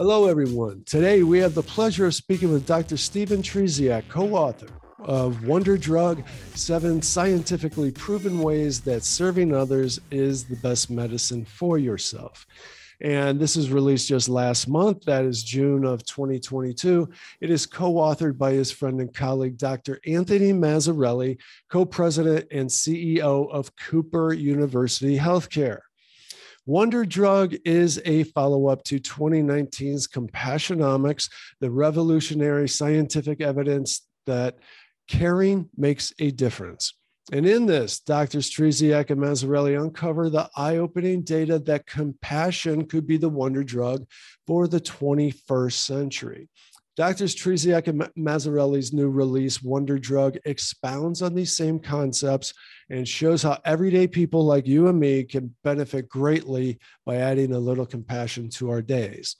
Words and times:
Hello, 0.00 0.24
everyone. 0.24 0.82
Today 0.86 1.22
we 1.22 1.40
have 1.40 1.54
the 1.54 1.62
pleasure 1.62 2.06
of 2.06 2.14
speaking 2.14 2.50
with 2.50 2.64
Dr. 2.64 2.96
Stephen 2.96 3.42
Trzeciak, 3.42 4.08
co 4.08 4.34
author 4.34 4.68
of 4.98 5.46
Wonder 5.46 5.76
Drug 5.76 6.26
Seven 6.54 7.02
Scientifically 7.02 7.90
Proven 7.90 8.38
Ways 8.40 8.80
That 8.80 9.04
Serving 9.04 9.54
Others 9.54 10.00
is 10.10 10.44
the 10.44 10.56
Best 10.56 10.88
Medicine 10.88 11.44
for 11.44 11.76
Yourself. 11.76 12.46
And 13.02 13.38
this 13.38 13.56
is 13.56 13.68
released 13.68 14.08
just 14.08 14.30
last 14.30 14.68
month. 14.68 15.04
That 15.04 15.26
is 15.26 15.42
June 15.42 15.84
of 15.84 16.02
2022. 16.06 17.06
It 17.42 17.50
is 17.50 17.66
co 17.66 17.92
authored 17.96 18.38
by 18.38 18.52
his 18.52 18.72
friend 18.72 19.02
and 19.02 19.12
colleague, 19.12 19.58
Dr. 19.58 20.00
Anthony 20.06 20.54
Mazzarelli, 20.54 21.36
co 21.68 21.84
president 21.84 22.46
and 22.50 22.70
CEO 22.70 23.50
of 23.50 23.76
Cooper 23.76 24.32
University 24.32 25.18
Healthcare. 25.18 25.80
Wonder 26.66 27.04
Drug 27.06 27.54
is 27.64 28.00
a 28.04 28.24
follow 28.24 28.68
up 28.68 28.84
to 28.84 29.00
2019's 29.00 30.06
Compassionomics, 30.06 31.30
the 31.60 31.70
revolutionary 31.70 32.68
scientific 32.68 33.40
evidence 33.40 34.06
that 34.26 34.56
caring 35.08 35.68
makes 35.76 36.12
a 36.18 36.30
difference. 36.30 36.94
And 37.32 37.46
in 37.46 37.66
this, 37.66 38.00
Drs. 38.00 38.50
Trzeciak 38.50 39.10
and 39.10 39.20
Mazzarelli 39.20 39.80
uncover 39.80 40.28
the 40.28 40.50
eye 40.56 40.76
opening 40.76 41.22
data 41.22 41.58
that 41.60 41.86
compassion 41.86 42.86
could 42.86 43.06
be 43.06 43.16
the 43.16 43.28
wonder 43.28 43.62
drug 43.62 44.04
for 44.46 44.66
the 44.66 44.80
21st 44.80 45.72
century. 45.72 46.48
Doctors 47.00 47.34
Trzeciak 47.34 47.88
and 47.88 48.02
Mazzarelli's 48.14 48.92
new 48.92 49.08
release, 49.08 49.62
Wonder 49.62 49.98
Drug, 49.98 50.36
expounds 50.44 51.22
on 51.22 51.34
these 51.34 51.56
same 51.56 51.78
concepts 51.78 52.52
and 52.90 53.08
shows 53.08 53.42
how 53.42 53.58
everyday 53.64 54.06
people 54.06 54.44
like 54.44 54.66
you 54.66 54.86
and 54.86 55.00
me 55.00 55.24
can 55.24 55.56
benefit 55.64 56.10
greatly 56.10 56.78
by 57.06 57.16
adding 57.16 57.54
a 57.54 57.58
little 57.58 57.86
compassion 57.86 58.50
to 58.50 58.68
our 58.68 58.82
days. 58.82 59.36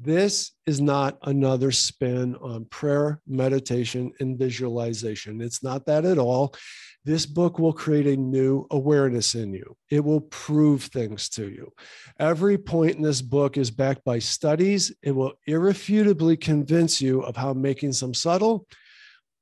This 0.00 0.50
is 0.66 0.80
not 0.80 1.18
another 1.22 1.70
spin 1.70 2.34
on 2.34 2.64
prayer, 2.64 3.20
meditation, 3.28 4.10
and 4.18 4.36
visualization. 4.36 5.40
It's 5.40 5.62
not 5.62 5.86
that 5.86 6.04
at 6.04 6.18
all. 6.18 6.52
This 7.08 7.24
book 7.24 7.58
will 7.58 7.72
create 7.72 8.06
a 8.06 8.20
new 8.20 8.66
awareness 8.70 9.34
in 9.34 9.54
you. 9.54 9.78
It 9.88 10.04
will 10.04 10.20
prove 10.20 10.82
things 10.82 11.30
to 11.30 11.48
you. 11.48 11.72
Every 12.20 12.58
point 12.58 12.96
in 12.96 13.02
this 13.02 13.22
book 13.22 13.56
is 13.56 13.70
backed 13.70 14.04
by 14.04 14.18
studies. 14.18 14.92
It 15.02 15.12
will 15.12 15.32
irrefutably 15.46 16.36
convince 16.36 17.00
you 17.00 17.22
of 17.22 17.34
how 17.34 17.54
making 17.54 17.94
some 17.94 18.12
subtle 18.12 18.66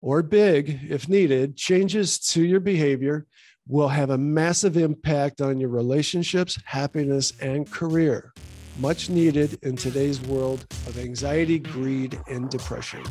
or 0.01 0.23
big, 0.23 0.79
if 0.89 1.09
needed, 1.09 1.57
changes 1.57 2.21
to 2.29 2.45
your 2.45 2.61
behavior 2.61 3.27
will 3.67 3.89
have 3.89 4.11
a 4.11 4.17
massive 4.17 4.77
impact 4.77 5.41
on 5.41 5.59
your 5.59 5.71
relationships, 5.71 6.57
happiness, 6.67 7.33
and 7.41 7.69
career. 7.69 8.33
Much 8.79 9.11
needed 9.11 9.59
in 9.65 9.75
today's 9.75 10.21
world 10.21 10.65
of 10.87 11.01
anxiety, 11.01 11.59
greed, 11.59 12.17
and 12.29 12.49
depression. 12.49 13.03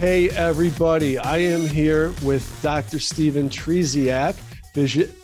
Hey, 0.00 0.30
everybody. 0.30 1.18
I 1.18 1.36
am 1.36 1.60
here 1.60 2.14
with 2.22 2.62
Dr. 2.62 2.98
Stephen 2.98 3.50
Trzeciak, 3.50 4.32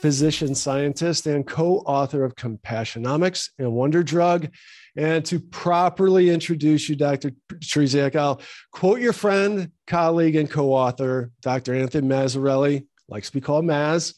physician 0.02 0.54
scientist 0.54 1.26
and 1.26 1.46
co 1.46 1.78
author 1.86 2.22
of 2.24 2.34
Compassionomics 2.34 3.48
and 3.58 3.72
Wonder 3.72 4.02
Drug. 4.02 4.50
And 4.94 5.24
to 5.24 5.40
properly 5.40 6.28
introduce 6.28 6.90
you, 6.90 6.94
Dr. 6.94 7.30
Trzeciak, 7.54 8.16
I'll 8.16 8.42
quote 8.70 9.00
your 9.00 9.14
friend, 9.14 9.70
colleague, 9.86 10.36
and 10.36 10.50
co 10.50 10.74
author, 10.74 11.30
Dr. 11.40 11.74
Anthony 11.74 12.06
Mazzarelli, 12.06 12.84
likes 13.08 13.28
to 13.28 13.32
be 13.32 13.40
called 13.40 13.64
Maz. 13.64 14.12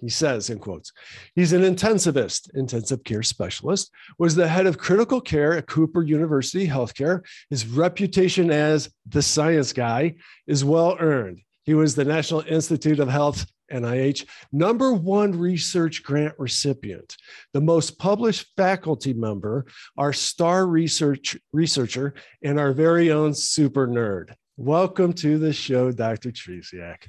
He 0.00 0.10
says, 0.10 0.50
in 0.50 0.58
quotes, 0.58 0.92
he's 1.34 1.54
an 1.54 1.62
intensivist, 1.62 2.54
intensive 2.54 3.02
care 3.02 3.22
specialist, 3.22 3.90
was 4.18 4.34
the 4.34 4.46
head 4.46 4.66
of 4.66 4.76
critical 4.76 5.20
care 5.22 5.56
at 5.56 5.66
Cooper 5.66 6.02
University 6.02 6.66
Healthcare. 6.68 7.22
His 7.48 7.66
reputation 7.66 8.50
as 8.50 8.90
the 9.06 9.22
science 9.22 9.72
guy 9.72 10.16
is 10.46 10.64
well 10.64 10.96
earned. 11.00 11.40
He 11.64 11.74
was 11.74 11.94
the 11.94 12.04
National 12.04 12.42
Institute 12.42 13.00
of 13.00 13.08
Health, 13.08 13.46
NIH, 13.72 14.26
number 14.52 14.92
one 14.92 15.36
research 15.36 16.02
grant 16.02 16.34
recipient, 16.38 17.16
the 17.52 17.60
most 17.60 17.98
published 17.98 18.46
faculty 18.56 19.12
member, 19.12 19.66
our 19.96 20.12
star 20.12 20.66
research 20.66 21.36
researcher, 21.52 22.14
and 22.44 22.60
our 22.60 22.72
very 22.72 23.10
own 23.10 23.34
super 23.34 23.88
nerd. 23.88 24.34
Welcome 24.56 25.14
to 25.14 25.38
the 25.38 25.52
show, 25.52 25.90
Dr. 25.90 26.30
Trzeciak. 26.30 27.08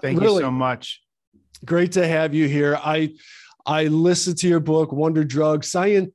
Thank 0.00 0.20
really, 0.20 0.36
you 0.36 0.40
so 0.42 0.50
much 0.50 1.02
great 1.64 1.92
to 1.92 2.06
have 2.06 2.34
you 2.34 2.48
here. 2.48 2.76
I 2.76 3.14
I 3.66 3.84
listened 3.84 4.38
to 4.38 4.48
your 4.48 4.60
book, 4.60 4.92
Wonder 4.92 5.24
Drug 5.24 5.62
Science, 5.62 6.10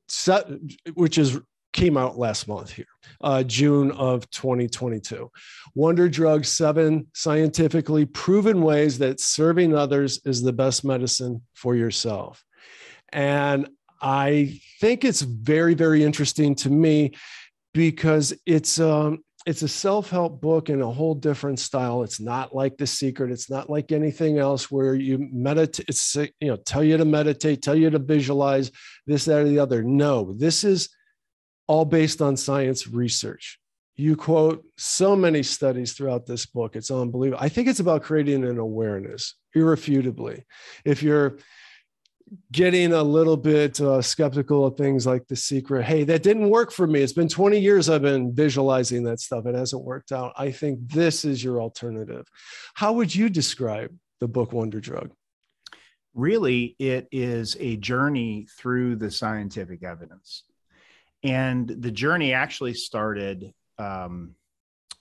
which 0.93 1.17
is 1.17 1.39
came 1.73 1.97
out 1.97 2.17
last 2.17 2.47
month 2.47 2.71
here, 2.71 2.85
uh, 3.21 3.43
June 3.43 3.91
of 3.91 4.29
2022. 4.29 5.29
Wonder 5.75 6.07
Drug 6.07 6.45
Seven 6.45 7.07
Scientifically 7.13 8.05
Proven 8.05 8.61
Ways 8.61 8.99
That 8.99 9.19
Serving 9.19 9.75
Others 9.75 10.21
is 10.25 10.41
the 10.41 10.53
Best 10.53 10.85
Medicine 10.85 11.41
for 11.53 11.75
Yourself. 11.75 12.43
And 13.11 13.67
I 14.01 14.59
think 14.79 15.03
it's 15.03 15.21
very, 15.21 15.73
very 15.73 16.03
interesting 16.03 16.55
to 16.55 16.69
me 16.69 17.13
because 17.73 18.33
it's 18.45 18.79
um, 18.79 19.23
it's 19.45 19.61
a 19.61 19.67
self-help 19.67 20.39
book 20.39 20.69
in 20.69 20.81
a 20.81 20.89
whole 20.89 21.15
different 21.15 21.59
style. 21.59 22.03
It's 22.03 22.19
not 22.19 22.55
like 22.55 22.77
the 22.77 22.87
secret. 22.87 23.31
It's 23.31 23.49
not 23.49 23.69
like 23.69 23.91
anything 23.91 24.37
else 24.37 24.71
where 24.71 24.95
you 24.95 25.27
meditate 25.31 25.85
it's 25.89 26.15
you 26.15 26.31
know 26.41 26.55
tell 26.55 26.83
you 26.83 26.97
to 26.97 27.05
meditate 27.05 27.61
tell 27.61 27.75
you 27.75 27.89
to 27.89 27.99
visualize 27.99 28.71
this 29.05 29.25
that 29.25 29.41
or 29.41 29.47
the 29.47 29.59
other. 29.59 29.83
No 29.83 30.33
this 30.33 30.63
is 30.63 30.89
all 31.67 31.85
based 31.85 32.21
on 32.21 32.37
science 32.37 32.87
research. 32.87 33.59
You 33.95 34.15
quote 34.15 34.65
so 34.77 35.15
many 35.15 35.43
studies 35.43 35.93
throughout 35.93 36.25
this 36.25 36.45
book. 36.45 36.75
It's 36.75 36.89
unbelievable. 36.89 37.43
I 37.43 37.49
think 37.49 37.67
it's 37.67 37.79
about 37.79 38.03
creating 38.03 38.43
an 38.43 38.57
awareness 38.57 39.35
irrefutably. 39.53 40.45
If 40.83 41.03
you're 41.03 41.37
getting 42.51 42.94
a 42.94 43.03
little 43.03 43.38
bit 43.38 43.79
uh, 43.81 44.01
skeptical 44.01 44.66
of 44.66 44.77
things 44.77 45.05
like 45.05 45.27
the 45.27 45.35
secret. 45.35 45.83
Hey 45.83 46.03
that 46.03 46.23
didn't 46.23 46.49
work 46.49 46.71
for 46.71 46.88
me. 46.88 47.01
It's 47.01 47.13
been 47.13 47.27
20 47.27 47.59
years 47.59 47.89
i've 47.89 48.01
been 48.01 48.33
visualizing 48.33 49.03
that 49.03 49.19
stuff. 49.19 49.45
It 49.45 49.55
hasn't 49.55 49.83
worked 49.83 50.11
out. 50.11 50.33
I 50.38 50.51
think 50.51 50.79
this 50.89 51.25
is 51.25 51.43
your 51.43 51.61
alternative. 51.61 52.25
How 52.73 52.93
would 52.93 53.13
you 53.13 53.29
describe 53.29 53.95
the 54.19 54.27
book 54.27 54.51
wonder 54.53 54.79
drug? 54.79 55.11
Really 56.13 56.75
it 56.79 57.07
is 57.11 57.57
a 57.59 57.77
journey 57.77 58.47
through 58.57 58.97
the 58.97 59.11
scientific 59.11 59.83
evidence. 59.83 60.43
And 61.23 61.67
the 61.67 61.91
journey 61.91 62.33
actually 62.33 62.73
started 62.73 63.53
um, 63.79 64.35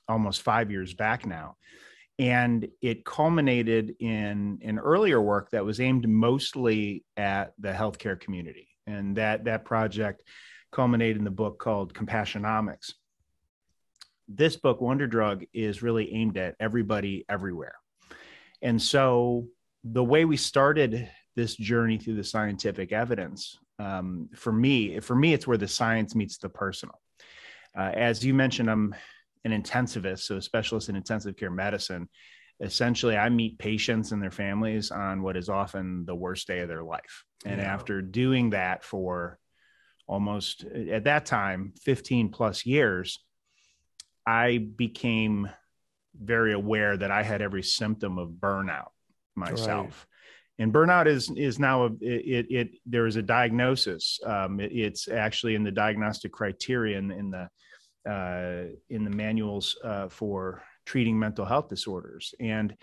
almost 0.09 0.42
five 0.42 0.71
years 0.71 0.94
back 0.94 1.26
now 1.26 1.56
and 2.22 2.69
it 2.81 3.05
culminated 3.05 3.97
in 3.99 4.60
an 4.62 4.78
earlier 4.78 5.21
work 5.21 5.50
that 5.50 5.65
was 5.65 5.81
aimed 5.81 6.09
mostly 6.09 7.05
at 7.16 7.53
the 7.59 7.72
healthcare 7.72 8.19
community. 8.19 8.69
And 8.87 9.16
that 9.16 9.44
that 9.47 9.65
project 9.65 10.22
culminated 10.71 11.16
in 11.16 11.25
the 11.25 11.33
book 11.33 11.59
called 11.59 11.93
compassionomics. 11.94 12.93
This 14.28 14.55
book 14.55 14.81
wonder 14.81 15.09
drug 15.09 15.44
is 15.53 15.83
really 15.83 16.15
aimed 16.15 16.37
at 16.37 16.55
everybody 16.60 17.25
everywhere. 17.28 17.75
And 18.62 18.81
so 18.81 19.49
the 19.83 20.04
way 20.04 20.25
we 20.25 20.37
started 20.37 21.10
this 21.34 21.56
journey 21.56 21.99
through 21.99 22.15
the 22.15 22.25
scientific 22.25 22.93
evidence 22.93 23.59
um, 23.81 24.28
for 24.37 24.53
me 24.53 25.00
for 25.00 25.16
me 25.16 25.34
it's 25.34 25.49
where 25.49 25.59
the 25.59 25.66
science 25.66 26.15
meets 26.15 26.39
the 26.39 26.49
personal. 26.49 27.00
Uh, 27.77 27.91
as 27.94 28.25
you 28.25 28.33
mentioned 28.33 28.71
i'm 28.71 28.94
an 29.44 29.50
intensivist, 29.53 30.20
so 30.20 30.36
a 30.36 30.42
specialist 30.42 30.88
in 30.88 30.97
intensive 30.97 31.36
care 31.36 31.50
medicine. 31.50 32.08
Essentially, 32.60 33.16
I 33.16 33.28
meet 33.28 33.58
patients 33.58 34.12
and 34.12 34.22
their 34.22 34.30
families 34.30 34.91
on 34.91 35.22
what 35.22 35.36
is 35.36 35.48
often 35.48 36.04
the 36.04 36.14
worst 36.14 36.47
day 36.47 36.60
of 36.60 36.69
their 36.69 36.84
life. 36.84 37.25
And 37.44 37.60
yeah. 37.60 37.72
after 37.72 38.00
doing 38.03 38.50
that 38.50 38.84
for 38.84 39.38
almost 40.06 40.64
at 40.64 41.04
that 41.04 41.26
time 41.26 41.72
15 41.82 42.28
plus 42.28 42.64
years, 42.64 43.24
I 44.27 44.59
became 44.59 45.50
very 46.15 46.53
aware 46.53 46.97
that 46.97 47.10
I 47.10 47.22
had 47.22 47.42
every 47.42 47.62
symptom 47.62 48.18
of 48.18 48.30
burnout 48.30 48.91
myself. 49.34 49.86
Right 49.86 50.09
and 50.59 50.72
burnout 50.72 51.06
is 51.06 51.30
is 51.36 51.59
now 51.59 51.86
a, 51.86 51.91
it, 52.00 52.47
it 52.50 52.71
there 52.86 53.06
is 53.06 53.16
a 53.16 53.22
diagnosis 53.22 54.21
um, 54.24 54.60
it, 54.60 54.72
it's 54.72 55.09
actually 55.09 55.54
in 55.54 55.65
the 55.65 55.71
diagnostic 55.71 56.33
criterion 56.33 57.10
in 57.10 57.30
the 57.30 57.48
uh, 58.09 58.65
in 58.89 59.04
the 59.04 59.10
manuals 59.10 59.77
uh, 59.84 60.09
for 60.09 60.63
treating 60.84 61.19
mental 61.19 61.45
health 61.45 61.69
disorders. 61.69 62.34
And 62.41 62.77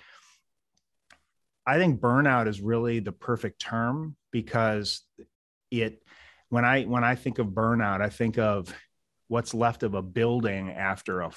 I 1.66 1.77
think 1.77 2.00
burnout 2.00 2.48
is 2.48 2.62
really 2.62 3.00
the 3.00 3.12
perfect 3.12 3.62
term 3.62 4.16
because 4.31 5.04
it 5.71 6.01
when 6.50 6.66
I 6.66 6.83
when 6.83 7.04
I 7.04 7.16
think 7.16 7.38
of 7.39 7.48
burnout, 7.48 8.01
I 8.01 8.10
think 8.10 8.38
of 8.38 8.74
what's 9.27 9.54
left 9.54 9.83
of 9.83 9.94
a 9.94 10.01
building 10.01 10.71
after 10.71 11.22
a 11.22 11.31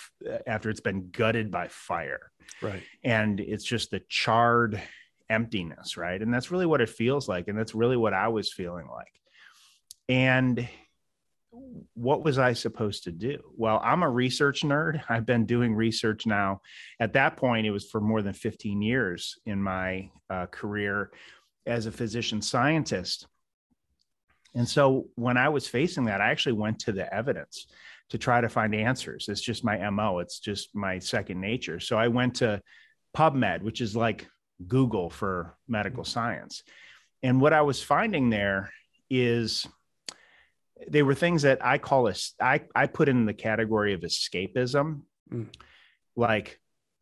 after 0.46 0.70
it's 0.70 0.80
been 0.80 1.10
gutted 1.10 1.50
by 1.50 1.68
fire. 1.68 2.30
Right. 2.62 2.82
And 3.04 3.40
it's 3.40 3.64
just 3.64 3.90
the 3.90 4.00
charred 4.08 4.80
emptiness, 5.28 5.96
right? 5.96 6.20
And 6.20 6.32
that's 6.32 6.50
really 6.50 6.66
what 6.66 6.80
it 6.80 6.88
feels 6.88 7.28
like 7.28 7.48
and 7.48 7.58
that's 7.58 7.74
really 7.74 7.96
what 7.96 8.14
I 8.14 8.28
was 8.28 8.52
feeling 8.52 8.86
like. 8.88 9.20
And 10.08 10.66
what 11.94 12.24
was 12.24 12.38
I 12.38 12.54
supposed 12.54 13.04
to 13.04 13.12
do? 13.12 13.38
Well, 13.56 13.80
I'm 13.84 14.02
a 14.02 14.10
research 14.10 14.62
nerd. 14.62 15.02
I've 15.08 15.26
been 15.26 15.46
doing 15.46 15.74
research 15.74 16.26
now. 16.26 16.62
At 16.98 17.12
that 17.12 17.36
point, 17.36 17.66
it 17.66 17.70
was 17.70 17.88
for 17.88 18.00
more 18.00 18.22
than 18.22 18.32
15 18.32 18.80
years 18.82 19.38
in 19.46 19.62
my 19.62 20.10
uh, 20.30 20.46
career 20.46 21.10
as 21.66 21.86
a 21.86 21.92
physician 21.92 22.42
scientist. 22.42 23.26
And 24.54 24.68
so 24.68 25.08
when 25.14 25.36
I 25.36 25.48
was 25.48 25.66
facing 25.66 26.04
that, 26.04 26.20
I 26.20 26.30
actually 26.30 26.54
went 26.54 26.80
to 26.80 26.92
the 26.92 27.12
evidence 27.12 27.66
to 28.10 28.18
try 28.18 28.40
to 28.40 28.48
find 28.48 28.74
answers. 28.74 29.28
It's 29.28 29.40
just 29.40 29.64
my 29.64 29.88
MO, 29.90 30.18
it's 30.18 30.38
just 30.38 30.74
my 30.74 30.98
second 30.98 31.40
nature. 31.40 31.80
So 31.80 31.96
I 31.96 32.08
went 32.08 32.36
to 32.36 32.60
PubMed, 33.16 33.62
which 33.62 33.80
is 33.80 33.96
like 33.96 34.26
Google 34.66 35.08
for 35.08 35.56
medical 35.68 36.04
science. 36.04 36.62
And 37.22 37.40
what 37.40 37.52
I 37.52 37.62
was 37.62 37.82
finding 37.82 38.28
there 38.28 38.70
is 39.08 39.66
they 40.88 41.02
were 41.02 41.14
things 41.14 41.42
that 41.42 41.64
I 41.64 41.78
call 41.78 42.08
a, 42.08 42.14
I, 42.40 42.62
I 42.74 42.86
put 42.86 43.08
in 43.08 43.26
the 43.26 43.34
category 43.34 43.94
of 43.94 44.00
escapism, 44.00 45.02
mm. 45.32 45.48
like 46.16 46.58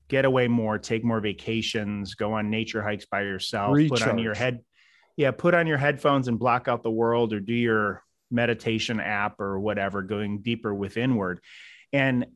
get 0.08 0.24
away 0.24 0.48
more, 0.48 0.78
take 0.78 1.04
more 1.04 1.20
vacations, 1.20 2.14
go 2.14 2.32
on 2.32 2.50
nature 2.50 2.82
hikes 2.82 3.06
by 3.06 3.22
yourself, 3.22 3.74
Recharge. 3.74 4.00
put 4.00 4.08
on 4.08 4.18
your 4.18 4.34
head, 4.34 4.60
yeah, 5.16 5.30
put 5.30 5.54
on 5.54 5.66
your 5.66 5.78
headphones 5.78 6.28
and 6.28 6.38
block 6.38 6.68
out 6.68 6.82
the 6.82 6.90
world 6.90 7.32
or 7.32 7.40
do 7.40 7.54
your 7.54 8.02
meditation 8.30 9.00
app 9.00 9.40
or 9.40 9.60
whatever, 9.60 10.02
going 10.02 10.40
deeper 10.40 10.74
withinward. 10.74 11.38
And 11.92 12.26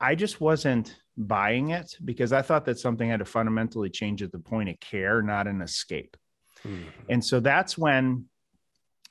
I 0.00 0.14
just 0.14 0.40
wasn't 0.40 0.96
buying 1.16 1.70
it 1.70 1.94
because 2.04 2.32
I 2.32 2.42
thought 2.42 2.64
that 2.66 2.78
something 2.78 3.08
had 3.08 3.18
to 3.18 3.24
fundamentally 3.24 3.90
change 3.90 4.22
at 4.22 4.32
the 4.32 4.38
point 4.38 4.68
of 4.68 4.80
care, 4.80 5.22
not 5.22 5.46
an 5.46 5.60
escape. 5.60 6.16
Mm-hmm. 6.66 6.88
And 7.08 7.24
so 7.24 7.40
that's 7.40 7.76
when 7.76 8.26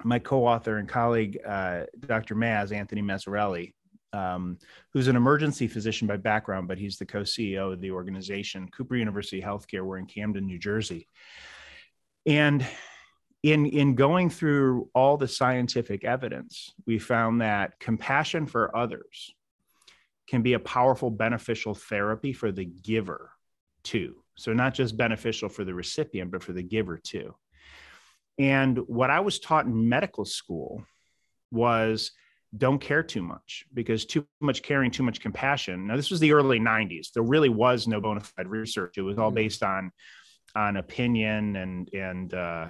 my 0.04 0.20
co-author 0.20 0.78
and 0.78 0.88
colleague, 0.88 1.40
uh, 1.46 1.84
Dr. 2.00 2.36
Maz, 2.36 2.72
Anthony 2.72 3.02
Mazzarelli, 3.02 3.74
um, 4.14 4.58
who's 4.94 5.08
an 5.08 5.16
emergency 5.16 5.68
physician 5.68 6.08
by 6.08 6.18
background, 6.18 6.68
but 6.68 6.78
he's 6.78 6.98
the 6.98 7.06
co-CEO 7.06 7.74
of 7.74 7.82
the 7.82 7.92
organization, 7.92 8.70
Cooper 8.70 8.96
University 8.96 9.42
Healthcare. 9.42 9.84
We're 9.84 9.98
in 9.98 10.06
Camden, 10.06 10.46
New 10.46 10.60
Jersey. 10.60 11.08
And 12.26 12.66
in, 13.44 13.66
in 13.66 13.96
going 13.96 14.30
through 14.30 14.90
all 14.94 15.18
the 15.18 15.28
scientific 15.28 16.04
evidence, 16.04 16.74
we 16.86 17.00
found 17.00 17.42
that 17.42 17.80
compassion 17.80 18.46
for 18.46 18.76
others 18.76 19.32
can 20.28 20.42
be 20.42 20.54
a 20.54 20.60
powerful, 20.60 21.10
beneficial 21.10 21.74
therapy 21.74 22.34
for 22.34 22.52
the 22.52 22.66
giver 22.66 23.32
too. 23.84 24.16
So, 24.36 24.54
not 24.54 24.74
just 24.74 24.98
beneficial 24.98 25.50
for 25.50 25.64
the 25.64 25.74
recipient, 25.74 26.32
but 26.32 26.44
for 26.44 26.54
the 26.54 26.62
giver 26.62 26.98
too. 26.98 27.34
And 28.38 28.78
what 28.88 29.10
I 29.10 29.20
was 29.22 29.40
taught 29.40 29.66
in 29.66 29.90
medical 29.90 30.26
school 30.26 30.84
was 31.52 32.12
don't 32.56 32.80
care 32.80 33.04
too 33.04 33.22
much 33.22 33.66
because 33.74 34.06
too 34.06 34.26
much 34.40 34.62
caring, 34.62 34.92
too 34.92 35.04
much 35.04 35.20
compassion. 35.20 35.88
Now, 35.88 35.96
this 35.96 36.10
was 36.10 36.20
the 36.20 36.34
early 36.34 36.60
90s. 36.60 37.12
There 37.14 37.24
really 37.24 37.50
was 37.50 37.88
no 37.88 38.00
bona 38.00 38.22
fide 38.22 38.48
research. 38.48 38.98
It 38.98 39.02
was 39.02 39.18
all 39.18 39.32
based 39.32 39.64
on 39.64 39.92
on 40.56 40.78
opinion 40.78 41.56
and 41.56 41.90
and 41.94 42.34
uh, 42.34 42.70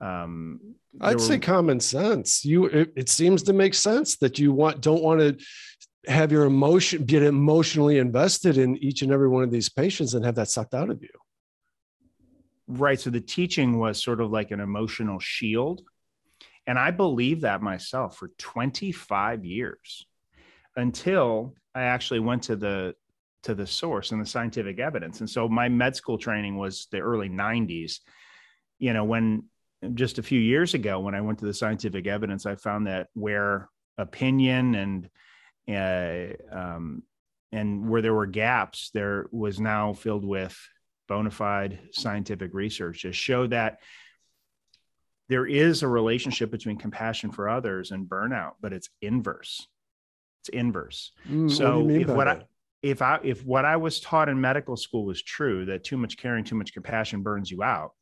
um, 0.00 0.60
I'd 1.00 1.14
were... 1.14 1.20
say 1.20 1.38
common 1.38 1.80
sense. 1.80 2.44
You 2.44 2.66
it, 2.66 2.92
it, 2.96 3.08
seems 3.08 3.42
to 3.44 3.52
make 3.52 3.74
sense 3.74 4.16
that 4.16 4.38
you 4.38 4.52
want 4.52 4.80
don't 4.80 5.02
want 5.02 5.20
to 5.20 6.10
have 6.10 6.32
your 6.32 6.44
emotion 6.44 7.04
get 7.04 7.22
emotionally 7.22 7.98
invested 7.98 8.58
in 8.58 8.76
each 8.78 9.02
and 9.02 9.12
every 9.12 9.28
one 9.28 9.42
of 9.42 9.50
these 9.50 9.68
patients 9.68 10.14
and 10.14 10.24
have 10.24 10.34
that 10.34 10.48
sucked 10.48 10.74
out 10.74 10.90
of 10.90 11.02
you. 11.02 11.08
Right. 12.66 12.98
So 12.98 13.10
the 13.10 13.20
teaching 13.20 13.78
was 13.78 14.02
sort 14.02 14.20
of 14.20 14.30
like 14.30 14.50
an 14.50 14.60
emotional 14.60 15.18
shield. 15.18 15.82
And 16.66 16.78
I 16.78 16.90
believe 16.90 17.42
that 17.42 17.60
myself 17.60 18.16
for 18.16 18.28
25 18.38 19.44
years 19.44 20.06
until 20.76 21.54
I 21.74 21.82
actually 21.82 22.20
went 22.20 22.44
to 22.44 22.56
the 22.56 22.94
to 23.42 23.54
the 23.54 23.66
source 23.66 24.12
and 24.12 24.22
the 24.22 24.26
scientific 24.26 24.78
evidence. 24.78 25.20
And 25.20 25.28
so 25.28 25.46
my 25.46 25.68
med 25.68 25.94
school 25.94 26.16
training 26.16 26.56
was 26.56 26.86
the 26.90 27.00
early 27.00 27.28
90s. 27.28 28.00
You 28.78 28.94
know, 28.94 29.04
when 29.04 29.44
just 29.92 30.18
a 30.18 30.22
few 30.22 30.40
years 30.40 30.72
ago 30.72 31.00
when 31.00 31.14
I 31.14 31.20
went 31.20 31.40
to 31.40 31.44
the 31.44 31.52
scientific 31.52 32.06
evidence, 32.06 32.46
I 32.46 32.54
found 32.54 32.86
that 32.86 33.08
where 33.12 33.68
opinion 33.98 34.74
and 34.74 35.10
uh, 35.68 36.34
um, 36.50 37.02
and 37.52 37.88
where 37.88 38.02
there 38.02 38.14
were 38.14 38.26
gaps, 38.26 38.90
there 38.92 39.26
was 39.30 39.60
now 39.60 39.92
filled 39.92 40.24
with 40.24 40.56
bona 41.08 41.30
fide 41.30 41.78
scientific 41.92 42.54
research 42.54 43.02
to 43.02 43.12
show 43.12 43.46
that 43.46 43.78
there 45.28 45.46
is 45.46 45.82
a 45.82 45.88
relationship 45.88 46.50
between 46.50 46.76
compassion 46.76 47.30
for 47.30 47.48
others 47.48 47.90
and 47.90 48.08
burnout, 48.08 48.52
but 48.60 48.72
it's 48.72 48.90
inverse. 49.00 49.66
It's 50.42 50.50
inverse. 50.50 51.12
Mm, 51.28 51.50
so 51.50 51.80
what 51.80 51.94
if 51.94 52.08
what 52.08 52.28
I 52.28 52.42
if 52.82 53.00
I 53.00 53.20
if 53.22 53.44
what 53.44 53.64
I 53.64 53.76
was 53.76 54.00
taught 54.00 54.28
in 54.28 54.40
medical 54.40 54.76
school 54.76 55.06
was 55.06 55.22
true, 55.22 55.64
that 55.66 55.84
too 55.84 55.96
much 55.96 56.18
caring, 56.18 56.44
too 56.44 56.56
much 56.56 56.74
compassion 56.74 57.22
burns 57.22 57.50
you 57.50 57.62
out, 57.62 57.92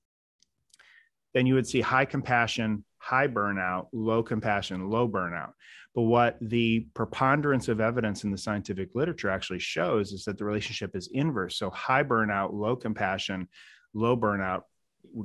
then 1.35 1.47
you 1.47 1.55
would 1.55 1.67
see 1.67 1.81
high 1.81 2.05
compassion, 2.05 2.85
high 2.99 3.29
burnout, 3.29 3.89
low 3.93 4.23
compassion, 4.23 4.89
low 4.91 5.09
burnout. 5.09 5.53
But 5.95 6.03
what 6.03 6.39
the 6.41 6.87
preponderance 6.95 7.69
of 7.69 7.81
evidence 7.81 8.25
in 8.25 8.31
the 8.31 8.39
scientific 8.39 8.95
literature 8.95 9.29
actually 9.29 9.59
shows 9.59 10.13
is 10.13 10.25
that 10.25 10.39
the 10.39 10.45
relationship 10.45 10.97
is 10.97 11.11
inverse. 11.13 11.57
So 11.57 11.69
high 11.71 12.03
burnout, 12.03 12.53
low 12.53 12.77
compassion, 12.77 13.49
low 13.93 14.17
burnout 14.17 14.63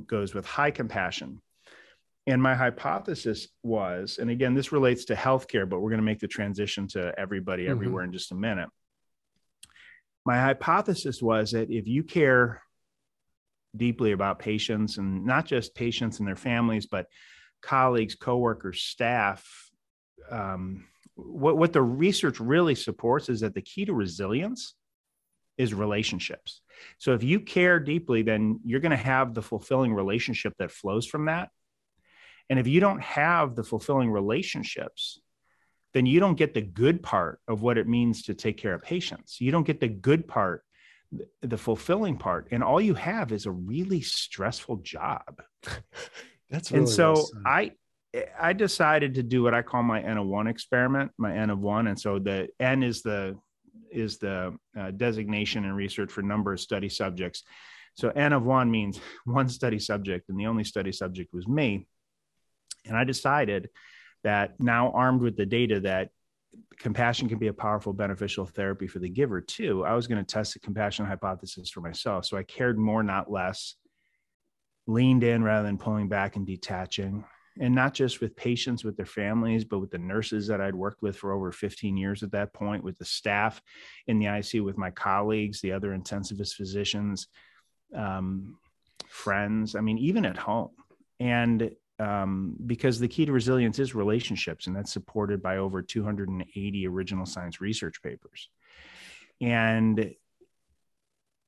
goes 0.06 0.34
with 0.34 0.44
high 0.44 0.70
compassion. 0.70 1.40
And 2.26 2.42
my 2.42 2.54
hypothesis 2.54 3.48
was, 3.62 4.18
and 4.18 4.28
again, 4.28 4.52
this 4.52 4.70
relates 4.70 5.06
to 5.06 5.14
healthcare, 5.14 5.66
but 5.66 5.80
we're 5.80 5.88
going 5.88 6.00
to 6.00 6.04
make 6.04 6.18
the 6.18 6.28
transition 6.28 6.86
to 6.88 7.18
everybody 7.18 7.62
mm-hmm. 7.62 7.72
everywhere 7.72 8.04
in 8.04 8.12
just 8.12 8.32
a 8.32 8.34
minute. 8.34 8.68
My 10.26 10.38
hypothesis 10.38 11.22
was 11.22 11.52
that 11.52 11.70
if 11.70 11.86
you 11.86 12.02
care 12.02 12.60
deeply 13.78 14.12
about 14.12 14.38
patients 14.38 14.98
and 14.98 15.24
not 15.24 15.46
just 15.46 15.74
patients 15.74 16.18
and 16.18 16.28
their 16.28 16.36
families, 16.36 16.86
but 16.86 17.06
colleagues, 17.62 18.14
coworkers, 18.14 18.82
staff, 18.82 19.70
um, 20.30 20.86
what, 21.14 21.56
what 21.56 21.72
the 21.72 21.82
research 21.82 22.38
really 22.38 22.74
supports 22.74 23.28
is 23.28 23.40
that 23.40 23.54
the 23.54 23.62
key 23.62 23.84
to 23.84 23.92
resilience 23.92 24.74
is 25.56 25.74
relationships. 25.74 26.60
So 26.98 27.14
if 27.14 27.24
you 27.24 27.40
care 27.40 27.80
deeply, 27.80 28.22
then 28.22 28.60
you're 28.64 28.80
going 28.80 28.90
to 28.90 28.96
have 28.96 29.34
the 29.34 29.42
fulfilling 29.42 29.92
relationship 29.92 30.54
that 30.58 30.70
flows 30.70 31.06
from 31.06 31.24
that. 31.24 31.48
And 32.48 32.58
if 32.58 32.68
you 32.68 32.80
don't 32.80 33.02
have 33.02 33.56
the 33.56 33.64
fulfilling 33.64 34.10
relationships, 34.10 35.20
then 35.94 36.06
you 36.06 36.20
don't 36.20 36.36
get 36.36 36.54
the 36.54 36.62
good 36.62 37.02
part 37.02 37.40
of 37.48 37.62
what 37.62 37.78
it 37.78 37.88
means 37.88 38.22
to 38.24 38.34
take 38.34 38.58
care 38.58 38.74
of 38.74 38.82
patients. 38.82 39.40
You 39.40 39.50
don't 39.50 39.66
get 39.66 39.80
the 39.80 39.88
good 39.88 40.28
part, 40.28 40.62
the 41.42 41.56
fulfilling 41.56 42.18
part. 42.18 42.48
And 42.50 42.62
all 42.62 42.80
you 42.80 42.94
have 42.94 43.32
is 43.32 43.46
a 43.46 43.50
really 43.50 44.00
stressful 44.00 44.76
job. 44.78 45.42
That's 46.50 46.70
really 46.70 46.84
and 46.84 46.88
so. 46.88 47.26
I 47.44 47.72
I 48.40 48.54
decided 48.54 49.14
to 49.14 49.22
do 49.22 49.42
what 49.42 49.54
I 49.54 49.62
call 49.62 49.82
my 49.82 50.00
N 50.00 50.16
of 50.16 50.26
one 50.26 50.46
experiment, 50.46 51.12
my 51.18 51.36
N 51.36 51.50
of 51.50 51.58
one, 51.58 51.88
and 51.88 51.98
so 51.98 52.18
the 52.18 52.48
N 52.58 52.82
is 52.82 53.02
the 53.02 53.38
is 53.90 54.18
the 54.18 54.56
uh, 54.78 54.90
designation 54.92 55.64
and 55.64 55.76
research 55.76 56.10
for 56.10 56.22
number 56.22 56.52
of 56.52 56.60
study 56.60 56.88
subjects. 56.88 57.42
So 57.94 58.10
N 58.10 58.32
of 58.32 58.44
one 58.44 58.70
means 58.70 59.00
one 59.24 59.48
study 59.48 59.78
subject, 59.78 60.28
and 60.28 60.38
the 60.38 60.46
only 60.46 60.64
study 60.64 60.92
subject 60.92 61.34
was 61.34 61.46
me. 61.46 61.86
And 62.86 62.96
I 62.96 63.04
decided 63.04 63.68
that 64.24 64.58
now 64.58 64.90
armed 64.92 65.20
with 65.20 65.36
the 65.36 65.46
data 65.46 65.80
that 65.80 66.10
compassion 66.78 67.28
can 67.28 67.38
be 67.38 67.48
a 67.48 67.52
powerful 67.52 67.92
beneficial 67.92 68.46
therapy 68.46 68.86
for 68.86 68.98
the 68.98 69.08
giver 69.08 69.40
too, 69.40 69.84
I 69.84 69.94
was 69.94 70.06
going 70.06 70.24
to 70.24 70.34
test 70.34 70.54
the 70.54 70.60
compassion 70.60 71.06
hypothesis 71.06 71.70
for 71.70 71.80
myself. 71.80 72.24
So 72.24 72.36
I 72.36 72.42
cared 72.42 72.78
more, 72.78 73.02
not 73.02 73.30
less, 73.30 73.74
leaned 74.86 75.24
in 75.24 75.42
rather 75.42 75.66
than 75.66 75.78
pulling 75.78 76.08
back 76.08 76.36
and 76.36 76.46
detaching 76.46 77.24
and 77.60 77.74
not 77.74 77.92
just 77.92 78.20
with 78.20 78.36
patients 78.36 78.84
with 78.84 78.96
their 78.96 79.06
families 79.06 79.64
but 79.64 79.80
with 79.80 79.90
the 79.90 79.98
nurses 79.98 80.46
that 80.46 80.60
i'd 80.60 80.74
worked 80.74 81.02
with 81.02 81.16
for 81.16 81.32
over 81.32 81.52
15 81.52 81.96
years 81.96 82.22
at 82.22 82.32
that 82.32 82.52
point 82.52 82.82
with 82.82 82.96
the 82.98 83.04
staff 83.04 83.60
in 84.06 84.18
the 84.18 84.26
icu 84.26 84.64
with 84.64 84.78
my 84.78 84.90
colleagues 84.90 85.60
the 85.60 85.72
other 85.72 85.90
intensivist 85.96 86.54
physicians 86.54 87.28
um, 87.94 88.56
friends 89.08 89.74
i 89.74 89.80
mean 89.80 89.98
even 89.98 90.24
at 90.24 90.36
home 90.36 90.70
and 91.20 91.70
um, 91.98 92.54
because 92.64 92.98
the 92.98 93.08
key 93.08 93.26
to 93.26 93.32
resilience 93.32 93.78
is 93.78 93.94
relationships 93.94 94.66
and 94.66 94.76
that's 94.76 94.92
supported 94.92 95.42
by 95.42 95.56
over 95.56 95.82
280 95.82 96.86
original 96.86 97.26
science 97.26 97.60
research 97.60 98.02
papers. 98.02 98.48
And 99.40 100.14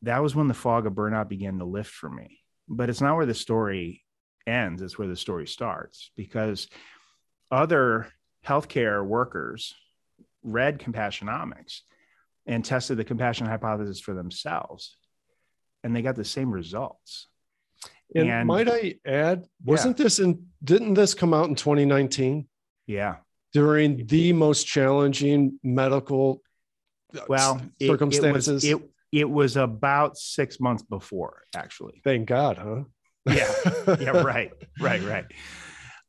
that 0.02 0.23
was 0.23 0.35
when 0.35 0.49
the 0.49 0.54
fog 0.54 0.87
of 0.87 0.95
burnout 0.95 1.28
began 1.28 1.59
to 1.59 1.64
lift 1.64 1.90
for 1.90 2.11
me. 2.11 2.40
But 2.69 2.88
it's 2.88 3.00
not 3.00 3.16
where 3.16 3.26
the 3.26 3.35
story 3.35 4.04
ends 4.47 4.83
it's 4.83 4.99
where 4.99 5.09
the 5.09 5.16
story 5.16 5.47
starts 5.47 6.11
because 6.16 6.69
other 7.50 8.09
healthcare 8.47 9.04
workers 9.04 9.75
read 10.42 10.78
compassionomics 10.78 11.80
and 12.47 12.64
tested 12.64 12.97
the 12.97 13.04
compassion 13.04 13.47
hypothesis 13.47 14.00
for 14.00 14.14
themselves 14.14 14.97
and 15.85 15.95
they 15.95 16.02
got 16.02 16.16
the 16.16 16.25
same 16.25 16.50
results 16.50 17.28
and, 18.14 18.29
and 18.29 18.47
might 18.47 18.69
i 18.69 18.95
add 19.07 19.47
wasn't 19.64 19.99
yeah. 19.99 20.05
this 20.05 20.19
in 20.19 20.47
didn't 20.62 20.95
this 20.95 21.14
come 21.14 21.33
out 21.33 21.49
in 21.49 21.55
2019 21.55 22.47
yeah 22.87 23.17
during 23.52 24.07
the 24.07 24.33
most 24.33 24.67
challenging 24.67 25.59
medical 25.62 26.43
uh, 27.17 27.21
well 27.29 27.61
circumstances. 27.81 28.64
It, 28.64 28.71
it, 28.71 28.75
was, 28.75 28.83
it, 29.12 29.21
it 29.21 29.31
was 29.31 29.57
about 29.57 30.17
six 30.17 30.61
months 30.61 30.83
before, 30.83 31.43
actually. 31.55 32.00
Thank 32.05 32.29
God, 32.29 32.59
huh? 32.59 32.85
yeah, 33.26 33.52
yeah, 34.00 34.11
right, 34.23 34.52
right, 34.81 35.02
right. 35.02 35.25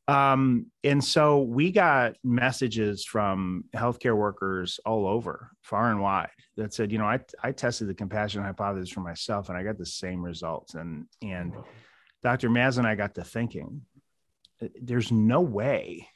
Um, 0.08 0.67
and 0.84 1.03
so 1.03 1.41
we 1.41 1.72
got 1.72 2.15
messages 2.24 3.05
from 3.05 3.65
healthcare 3.75 4.15
workers 4.15 4.79
all 4.86 5.08
over, 5.08 5.51
far 5.62 5.89
and 5.89 6.01
wide, 6.01 6.29
that 6.58 6.74
said, 6.74 6.91
you 6.91 6.98
know, 6.98 7.05
I 7.05 7.20
I 7.41 7.51
tested 7.51 7.88
the 7.88 7.93
compassion 7.93 8.43
hypothesis 8.43 8.89
for 8.89 9.01
myself, 9.01 9.50
and 9.50 9.58
I 9.58 9.63
got 9.63 9.77
the 9.77 9.86
same 9.86 10.22
results. 10.22 10.75
And 10.75 11.05
and 11.22 11.53
Dr. 12.23 12.49
Maz 12.49 12.77
and 12.77 12.87
I 12.87 12.95
got 12.95 13.15
to 13.15 13.23
thinking, 13.23 13.81
uh, 14.61 14.67
there's 14.81 15.11
no 15.11 15.41
way 15.41 16.07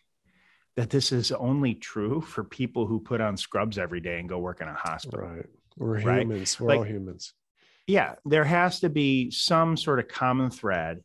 that 0.76 0.90
this 0.90 1.12
is 1.12 1.32
only 1.32 1.74
true 1.74 2.22
for 2.22 2.44
people 2.44 2.86
who 2.86 3.00
put 3.00 3.22
on 3.22 3.38
scrubs 3.38 3.78
every 3.78 4.02
day 4.02 4.20
and 4.20 4.28
go 4.28 4.40
work 4.40 4.62
in 4.62 4.68
a 4.68 4.74
hospital. 4.74 5.28
Right. 5.28 5.46
We're 5.78 6.00
humans. 6.00 6.60
We're 6.60 6.68
like, 6.68 6.78
all 6.80 6.84
humans. 6.84 7.34
Yeah. 7.88 8.16
There 8.26 8.44
has 8.44 8.82
to 8.82 8.90
be 8.90 9.32
some 9.32 9.78
sort 9.78 10.00
of 10.00 10.08
common 10.08 10.50
thread. 10.50 11.02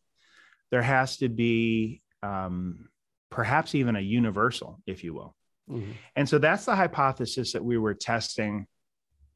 There 0.70 0.82
has 0.82 1.18
to 1.18 1.28
be 1.28 2.02
um, 2.22 2.88
perhaps 3.30 3.74
even 3.74 3.96
a 3.96 4.00
universal, 4.00 4.80
if 4.86 5.04
you 5.04 5.14
will. 5.14 5.34
Mm-hmm. 5.70 5.92
And 6.16 6.28
so 6.28 6.38
that's 6.38 6.64
the 6.64 6.74
hypothesis 6.74 7.52
that 7.52 7.64
we 7.64 7.78
were 7.78 7.94
testing 7.94 8.66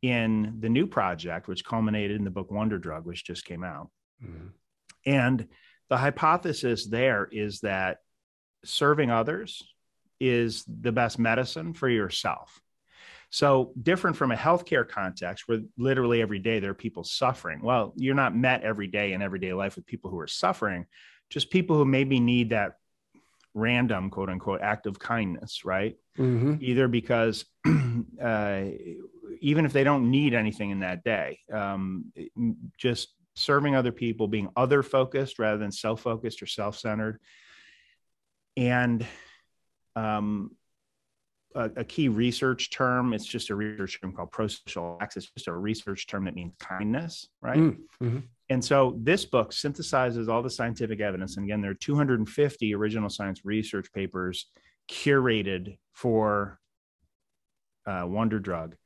in 0.03 0.57
the 0.61 0.69
new 0.69 0.87
project, 0.87 1.49
which 1.49 1.65
culminated 1.65 2.17
in 2.17 2.25
the 2.25 2.31
book 2.31 2.51
Wonder 2.51 2.79
Drug, 2.79 3.07
which 3.07 3.25
just 3.25 3.45
came 3.45 3.65
out. 3.65 3.91
Mm-hmm. 4.23 4.49
And 5.07 5.49
the 5.89 5.97
hypothesis 5.97 6.87
there 6.87 7.29
is 7.31 7.61
that 7.61 7.99
serving 8.65 9.11
others 9.11 9.63
is 10.21 10.65
the 10.65 10.93
best 10.93 11.19
medicine 11.19 11.75
for 11.75 11.89
yourself. 11.89 12.61
So, 13.31 13.73
different 13.83 14.17
from 14.17 14.31
a 14.31 14.37
healthcare 14.37 14.89
context 14.89 15.49
where 15.49 15.61
literally 15.77 16.23
every 16.23 16.39
day 16.39 16.61
there 16.61 16.71
are 16.71 16.75
people 16.75 17.03
suffering. 17.03 17.63
Well, 17.63 17.93
you're 17.97 18.15
not 18.15 18.37
met 18.37 18.63
every 18.63 18.87
day 18.87 19.13
in 19.13 19.23
everyday 19.23 19.53
life 19.53 19.75
with 19.75 19.87
people 19.87 20.11
who 20.11 20.21
are 20.21 20.29
suffering, 20.29 20.87
just 21.31 21.51
people 21.51 21.77
who 21.77 21.85
maybe 21.85 22.21
need 22.21 22.51
that 22.51 22.75
random, 23.55 24.11
quote 24.11 24.31
unquote, 24.31 24.61
act 24.61 24.87
of 24.87 24.99
kindness, 24.99 25.65
right? 25.65 25.97
Mm-hmm. 26.19 26.57
Either 26.61 26.87
because 26.87 27.45
uh, 28.23 28.63
even 29.41 29.65
if 29.65 29.73
they 29.73 29.85
don't 29.85 30.11
need 30.11 30.35
anything 30.35 30.71
in 30.71 30.81
that 30.81 31.03
day, 31.03 31.41
um, 31.53 32.13
just 32.79 33.09
serving 33.35 33.75
other 33.75 33.93
people, 33.93 34.29
being 34.29 34.49
other 34.57 34.83
focused 34.83 35.39
rather 35.39 35.59
than 35.59 35.73
self 35.73 36.01
focused 36.01 36.43
or 36.43 36.47
self 36.47 36.79
centered. 36.79 37.21
And 38.57 39.05
um, 39.97 40.53
a, 41.55 41.71
a, 41.77 41.85
key 41.85 42.09
research 42.09 42.71
term, 42.71 43.13
it's 43.13 43.27
just 43.27 43.51
a 43.51 43.55
research 43.55 44.01
term 44.01 44.13
called 44.13 44.31
prosocial 44.31 45.01
acts. 45.01 45.17
It's 45.17 45.31
just 45.31 45.49
a 45.49 45.53
research 45.53 46.07
term 46.07 46.25
that 46.25 46.35
means 46.35 46.55
kindness, 46.61 47.29
right? 47.41 47.59
Mm, 47.59 47.77
mm-hmm. 48.03 48.19
And 48.51 48.65
so 48.65 48.97
this 49.01 49.25
book 49.25 49.53
synthesizes 49.53 50.29
all 50.29 50.43
the 50.43 50.51
scientific 50.51 51.01
evidence. 51.01 51.37
And 51.37 51.45
again, 51.45 51.61
there 51.61 51.71
are 51.71 51.75
250 51.75 52.75
original 52.75 53.09
science 53.09 53.45
research 53.45 53.93
papers 53.93 54.47
curated 54.89 55.79
for 55.93 56.59
uh, 57.87 58.05
Wonder 58.07 58.39
Drug 58.39 58.77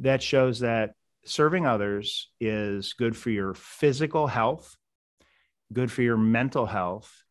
that 0.00 0.22
shows 0.22 0.60
that 0.60 0.94
serving 1.26 1.66
others 1.66 2.30
is 2.40 2.92
good 2.94 3.16
for 3.16 3.30
your 3.30 3.54
physical 3.54 4.26
health, 4.26 4.76
good 5.72 5.90
for 5.90 6.02
your 6.02 6.16
mental 6.16 6.66
health, 6.66 7.24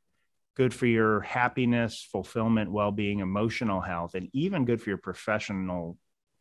good 0.56 0.74
for 0.74 0.86
your 0.86 1.22
happiness, 1.22 2.08
fulfillment, 2.12 2.72
well 2.72 2.92
being, 2.92 3.20
emotional 3.20 3.82
health, 3.82 4.16
and 4.16 4.30
even 4.34 4.66
good 4.66 4.82
for 4.82 4.90
your 4.90 4.98
professional 4.98 5.98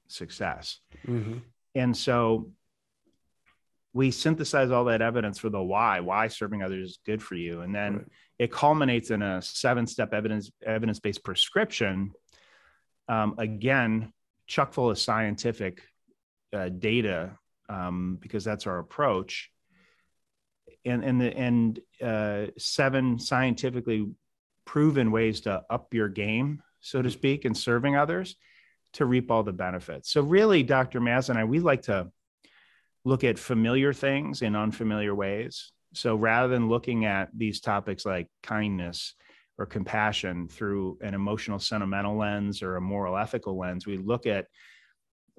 success. 0.09 0.78
Mm-hmm. 1.06 1.38
And 1.75 1.97
so 1.97 2.50
we 3.94 4.11
synthesize 4.11 4.71
all 4.71 4.87
that 4.87 5.02
evidence 5.02 5.38
for 5.38 5.50
the 5.50 5.62
why, 5.62 6.00
why 6.00 6.28
serving 6.28 6.62
others 6.62 6.90
is 6.90 6.99
good 7.04 7.23
for 7.23 7.35
you. 7.35 7.61
And 7.61 7.75
then 7.75 7.92
right. 7.94 8.06
it 8.38 8.52
culminates 8.52 9.11
in 9.11 9.23
a 9.23 9.42
seven 9.42 9.87
step 9.87 10.14
evidence 10.14 10.50
evidence 10.64 11.00
based 11.00 11.25
prescription. 11.25 12.12
Um, 13.09 13.35
again, 13.38 14.12
chuck 14.47 14.73
full 14.73 14.90
of 14.90 14.99
scientific 14.99 15.82
uh, 16.52 16.68
data 16.68 17.38
um, 17.69 18.19
because 18.21 18.45
that's 18.45 18.66
our 18.66 18.78
approach. 18.78 19.50
And 20.85 21.04
and 21.04 21.21
the 21.21 21.37
and 21.37 21.81
uh, 22.02 22.47
seven 22.59 23.19
scientifically 23.19 24.09
proven 24.64 25.11
ways 25.11 25.42
to 25.42 25.62
up 25.71 25.95
your 25.95 26.09
game, 26.09 26.62
so 26.81 27.02
to 27.02 27.11
speak, 27.11 27.45
in 27.45 27.54
serving 27.54 27.97
others 27.97 28.37
to 28.95 29.07
reap 29.07 29.31
all 29.31 29.42
the 29.42 29.52
benefits. 29.52 30.11
So 30.11 30.23
really, 30.23 30.62
Dr. 30.62 31.00
Maz 31.00 31.31
and 31.31 31.38
I, 31.38 31.45
we 31.45 31.61
like 31.61 31.83
to 31.83 32.11
look 33.04 33.25
at 33.25 33.38
familiar 33.38 33.92
things 33.92 34.42
in 34.42 34.54
unfamiliar 34.54 35.14
ways. 35.14 35.73
So 35.95 36.16
rather 36.16 36.49
than 36.49 36.69
looking 36.69 37.04
at 37.04 37.28
these 37.37 37.61
topics 37.61 38.07
like 38.07 38.28
kindness 38.42 39.14
or 39.59 39.66
compassion 39.66 40.49
through 40.49 40.99
an 41.02 41.14
emotional 41.14 41.59
sentimental 41.59 42.16
lens 42.16 42.62
or 42.62 42.76
a 42.76 42.81
moral 42.81 43.16
ethical 43.16 43.59
lens, 43.59 43.87
we 43.87 43.99
look 43.99 44.26
at 44.26 44.47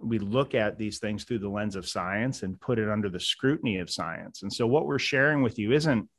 we 0.03 0.19
look 0.19 0.55
at 0.55 0.77
these 0.77 0.99
things 0.99 1.23
through 1.23 1.39
the 1.39 1.49
lens 1.49 1.75
of 1.75 1.87
science 1.87 2.43
and 2.43 2.59
put 2.59 2.79
it 2.79 2.89
under 2.89 3.09
the 3.09 3.19
scrutiny 3.19 3.79
of 3.79 3.89
science. 3.89 4.43
And 4.43 4.51
so 4.51 4.67
what 4.67 4.85
we're 4.85 4.99
sharing 4.99 5.41
with 5.41 5.57
you 5.57 5.71
isn't 5.71 6.09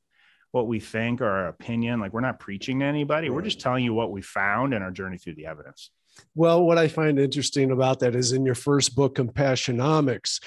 what 0.53 0.69
we 0.69 0.81
think 0.81 1.21
or 1.21 1.29
our 1.29 1.49
opinion. 1.49 2.01
Like 2.01 2.13
we're 2.13 2.21
not 2.21 2.39
preaching 2.39 2.81
to 2.81 2.87
anybody. 2.87 3.29
We're 3.29 3.43
just 3.43 3.61
telling 3.61 3.85
you 3.85 3.93
what 3.93 4.13
we 4.13 4.23
found 4.23 4.73
in 4.73 4.83
our 4.83 4.91
journey 4.91 5.19
through 5.19 5.35
the 5.35 5.47
evidence. 5.47 5.91
Well, 6.35 6.65
what 6.65 6.79
I 6.79 6.87
find 6.87 7.19
interesting 7.19 7.73
about 7.73 8.01
that 8.01 8.15
is 8.15 8.33
in 8.33 8.45
your 8.45 8.55
first 8.55 8.95
book, 8.95 9.17
Compassionomics, 9.17 10.41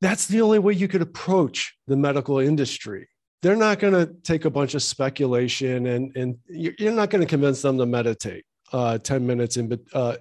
that's 0.00 0.26
the 0.26 0.42
only 0.42 0.60
way 0.60 0.74
you 0.74 0.86
could 0.86 1.02
approach 1.02 1.76
the 1.88 1.96
medical 1.96 2.38
industry. 2.38 3.08
They're 3.42 3.56
not 3.56 3.80
going 3.80 3.94
to 3.94 4.12
take 4.22 4.44
a 4.44 4.50
bunch 4.50 4.74
of 4.74 4.82
speculation 4.82 5.86
and, 5.86 6.16
and 6.16 6.36
you're 6.48 6.92
not 6.92 7.10
going 7.10 7.20
to 7.20 7.26
convince 7.26 7.62
them 7.62 7.78
to 7.78 7.86
meditate 7.86 8.44
uh, 8.72 8.98
10 8.98 9.26
minutes 9.26 9.56
in 9.56 9.78
uh, 9.94 10.16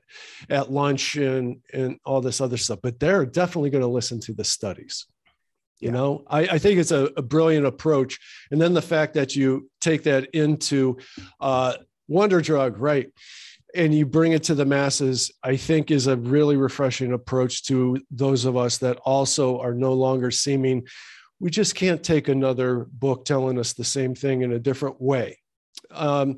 at 0.49 0.71
lunch 0.71 1.15
and, 1.15 1.57
and 1.73 1.99
all 2.05 2.21
this 2.21 2.41
other 2.41 2.57
stuff, 2.57 2.79
but 2.81 2.99
they're 2.99 3.25
definitely 3.25 3.69
going 3.69 3.81
to 3.81 3.87
listen 3.87 4.19
to 4.21 4.33
the 4.33 4.43
studies. 4.43 5.05
You 5.79 5.87
yeah. 5.87 5.93
know, 5.93 6.23
I, 6.27 6.39
I, 6.41 6.57
think 6.57 6.79
it's 6.79 6.91
a, 6.91 7.09
a, 7.17 7.21
brilliant 7.21 7.67
approach. 7.67 8.19
And 8.49 8.59
then 8.59 8.73
the 8.73 8.81
fact 8.81 9.13
that 9.13 9.35
you 9.35 9.69
take 9.79 10.03
that 10.03 10.25
into 10.33 10.97
uh, 11.39 11.73
Wonder 12.07 12.41
Drug, 12.41 12.79
right? 12.79 13.11
and 13.75 13.93
you 13.93 14.05
bring 14.05 14.31
it 14.31 14.43
to 14.43 14.55
the 14.55 14.65
masses, 14.65 15.29
I 15.43 15.57
think 15.57 15.91
is 15.91 16.07
a 16.07 16.15
really 16.15 16.55
refreshing 16.55 17.11
approach 17.11 17.65
to 17.65 18.01
those 18.09 18.45
of 18.45 18.55
us 18.55 18.77
that 18.79 18.97
also 19.03 19.59
are 19.59 19.73
no 19.73 19.93
longer 19.93 20.31
seeming 20.31 20.87
we 21.39 21.49
just 21.49 21.75
can't 21.75 22.03
take 22.03 22.27
another 22.27 22.87
book 22.91 23.25
telling 23.25 23.59
us 23.59 23.73
the 23.73 23.83
same 23.83 24.15
thing 24.15 24.41
in 24.41 24.53
a 24.53 24.59
different 24.59 25.01
way. 25.01 25.37
Um, 25.91 26.37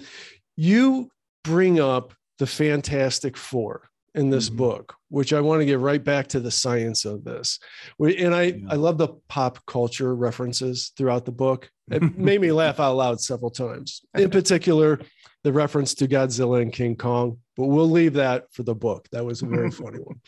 you 0.55 1.09
bring 1.49 1.79
up 1.79 2.13
the 2.37 2.45
Fantastic 2.45 3.35
Four 3.35 3.89
in 4.13 4.29
this 4.29 4.49
mm-hmm. 4.49 4.57
book, 4.57 4.95
which 5.09 5.33
I 5.33 5.41
want 5.41 5.61
to 5.61 5.65
get 5.65 5.79
right 5.79 6.03
back 6.03 6.27
to 6.27 6.39
the 6.39 6.51
science 6.51 7.05
of 7.05 7.23
this. 7.23 7.59
And 7.99 8.35
I, 8.35 8.43
yeah. 8.43 8.67
I 8.69 8.75
love 8.75 8.99
the 8.99 9.09
pop 9.27 9.65
culture 9.65 10.15
references 10.15 10.91
throughout 10.95 11.25
the 11.25 11.31
book. 11.31 11.71
It 11.91 12.01
made 12.17 12.39
me 12.39 12.51
laugh 12.51 12.79
out 12.79 12.95
loud 12.95 13.19
several 13.19 13.49
times. 13.49 14.01
In 14.13 14.29
particular, 14.39 14.99
the 15.43 15.51
reference 15.51 15.95
to 15.95 16.07
Godzilla 16.07 16.61
and 16.61 16.71
King 16.71 16.95
Kong, 16.95 17.39
but 17.57 17.65
we'll 17.65 17.89
leave 17.89 18.13
that 18.13 18.45
for 18.51 18.61
the 18.61 18.75
book. 18.75 19.07
That 19.11 19.25
was 19.25 19.41
a 19.41 19.47
very 19.47 19.71
funny 19.81 19.99
one. 19.99 20.21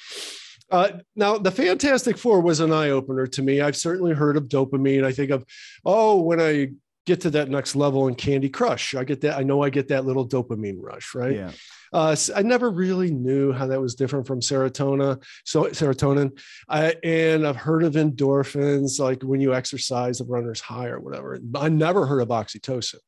Uh, 0.71 0.99
now, 1.15 1.37
the 1.37 1.51
Fantastic 1.51 2.17
Four 2.17 2.41
was 2.41 2.61
an 2.61 2.71
eye 2.71 2.89
opener 2.89 3.27
to 3.27 3.41
me. 3.43 3.61
I've 3.61 3.75
certainly 3.75 4.13
heard 4.13 4.37
of 4.37 4.47
dopamine. 4.47 5.03
I 5.03 5.11
think 5.11 5.29
of, 5.29 5.45
oh, 5.85 6.21
when 6.21 6.41
I 6.41 6.69
get 7.05 7.21
to 7.21 7.29
that 7.31 7.49
next 7.49 7.75
level 7.75 8.07
in 8.07 8.15
Candy 8.15 8.49
Crush, 8.49 8.95
I 8.95 9.03
get 9.03 9.21
that. 9.21 9.37
I 9.37 9.43
know 9.43 9.63
I 9.63 9.69
get 9.69 9.87
that 9.89 10.05
little 10.05 10.27
dopamine 10.27 10.77
rush, 10.79 11.15
right? 11.15 11.35
Yeah. 11.35 11.51
Uh, 11.93 12.15
I 12.35 12.41
never 12.41 12.69
really 12.69 13.11
knew 13.11 13.51
how 13.51 13.67
that 13.67 13.81
was 13.81 13.95
different 13.95 14.25
from 14.25 14.39
serotonin. 14.39 15.21
So 15.43 15.65
serotonin, 15.65 16.39
I, 16.69 16.95
and 17.03 17.45
I've 17.45 17.57
heard 17.57 17.83
of 17.83 17.93
endorphins, 17.93 18.99
like 18.99 19.23
when 19.23 19.41
you 19.41 19.53
exercise, 19.53 20.19
the 20.19 20.25
runner's 20.25 20.61
high 20.61 20.87
or 20.87 20.99
whatever. 20.99 21.39
I 21.55 21.69
never 21.69 22.05
heard 22.05 22.21
of 22.21 22.29
oxytocin 22.29 22.99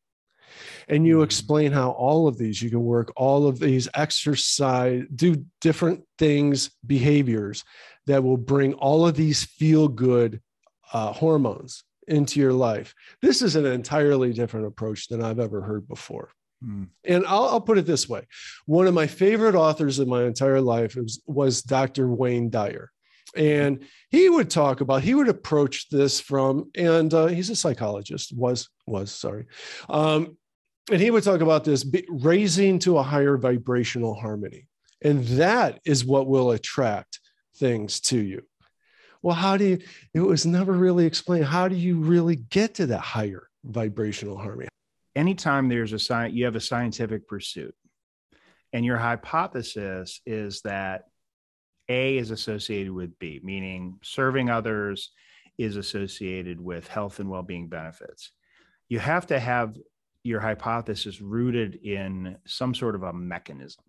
and 0.88 1.05
you 1.05 1.15
mm-hmm. 1.15 1.23
explain 1.23 1.71
how 1.71 1.91
all 1.91 2.27
of 2.27 2.38
these 2.38 2.62
you 2.62 2.69
can 2.69 2.83
work 2.83 3.12
all 3.15 3.47
of 3.47 3.59
these 3.59 3.88
exercise 3.93 5.03
do 5.15 5.45
different 5.62 6.03
things 6.17 6.69
behaviors 6.85 7.63
that 8.05 8.23
will 8.23 8.38
bring 8.38 8.73
all 8.75 9.07
of 9.07 9.15
these 9.15 9.43
feel 9.43 9.88
good 9.88 10.41
uh, 10.91 11.12
hormones 11.12 11.83
into 12.07 12.39
your 12.39 12.53
life. 12.53 12.93
This 13.22 13.41
is 13.41 13.55
an 13.55 13.65
entirely 13.65 14.33
different 14.33 14.67
approach 14.67 15.07
than 15.07 15.24
i've 15.24 15.39
ever 15.39 15.62
heard 15.62 15.88
before. 15.88 16.29
Mm. 16.63 16.88
and 17.03 17.25
I'll, 17.27 17.45
I'll, 17.45 17.62
put 17.62 17.77
it 17.77 17.86
this 17.86 18.07
way. 18.07 18.25
One 18.67 18.88
of 18.88 18.93
my 18.93 19.05
favorite 19.05 19.55
authors 19.55 20.00
in 20.00 20.07
my 20.07 20.24
entire 20.24 20.62
life 20.62 20.95
was, 20.95 21.22
was 21.25 21.62
dr 21.62 22.07
wayne 22.07 22.50
dyer. 22.50 22.89
And 23.36 23.83
he 24.10 24.29
would 24.29 24.50
talk 24.50 24.79
about 24.79 25.01
he 25.01 25.15
would 25.15 25.27
approach 25.27 25.89
this 25.89 26.19
from 26.19 26.72
and 26.75 27.13
uh, 27.13 27.27
he's 27.27 27.50
a 27.50 27.55
psychologist 27.55 28.31
was 28.36 28.69
was 28.86 29.12
sorry. 29.12 29.45
Um, 29.89 30.38
and 30.91 31.01
he 31.01 31.12
would 31.12 31.24
talk 31.24 31.41
about 31.41 31.63
this 31.63 31.86
raising 32.10 32.79
to 32.79 32.98
a 32.98 33.03
higher 33.03 33.38
vibrational 33.38 34.13
harmony. 34.13 34.67
And 35.01 35.24
that 35.25 35.79
is 35.86 36.05
what 36.05 36.27
will 36.27 36.51
attract 36.51 37.19
things 37.57 38.00
to 38.01 38.19
you. 38.19 38.43
Well, 39.23 39.35
how 39.35 39.55
do 39.55 39.65
you, 39.65 39.79
it 40.13 40.19
was 40.19 40.45
never 40.45 40.73
really 40.73 41.05
explained. 41.05 41.45
How 41.45 41.69
do 41.69 41.75
you 41.75 41.97
really 42.01 42.35
get 42.35 42.75
to 42.75 42.85
that 42.87 42.99
higher 42.99 43.49
vibrational 43.63 44.37
harmony? 44.37 44.67
Anytime 45.15 45.69
there's 45.69 45.93
a 45.93 45.99
science, 45.99 46.35
you 46.35 46.45
have 46.45 46.57
a 46.57 46.61
scientific 46.61 47.27
pursuit, 47.27 47.73
and 48.73 48.83
your 48.83 48.97
hypothesis 48.97 50.19
is 50.25 50.61
that 50.61 51.03
A 51.87 52.17
is 52.17 52.31
associated 52.31 52.91
with 52.91 53.17
B, 53.17 53.39
meaning 53.43 53.97
serving 54.03 54.49
others 54.49 55.11
is 55.57 55.77
associated 55.77 56.59
with 56.59 56.87
health 56.87 57.19
and 57.19 57.29
well 57.29 57.43
being 57.43 57.69
benefits. 57.69 58.31
You 58.89 58.99
have 58.99 59.27
to 59.27 59.39
have 59.39 59.77
your 60.23 60.39
hypothesis 60.39 61.21
rooted 61.21 61.75
in 61.75 62.37
some 62.45 62.73
sort 62.73 62.95
of 62.95 63.03
a 63.03 63.13
mechanism, 63.13 63.83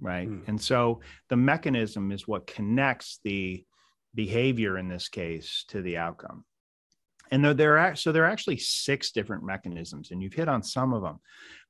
right? 0.00 0.28
Mm. 0.28 0.48
And 0.48 0.60
so 0.60 1.00
the 1.28 1.36
mechanism 1.36 2.10
is 2.10 2.26
what 2.26 2.46
connects 2.46 3.20
the 3.24 3.64
behavior 4.14 4.78
in 4.78 4.88
this 4.88 5.08
case 5.08 5.64
to 5.68 5.82
the 5.82 5.96
outcome. 5.96 6.44
And 7.30 7.44
there, 7.44 7.54
there 7.54 7.78
are 7.78 7.96
so 7.96 8.12
there 8.12 8.24
are 8.24 8.30
actually 8.30 8.58
six 8.58 9.10
different 9.12 9.42
mechanisms, 9.42 10.10
and 10.10 10.22
you've 10.22 10.34
hit 10.34 10.48
on 10.48 10.62
some 10.62 10.92
of 10.92 11.02
them. 11.02 11.18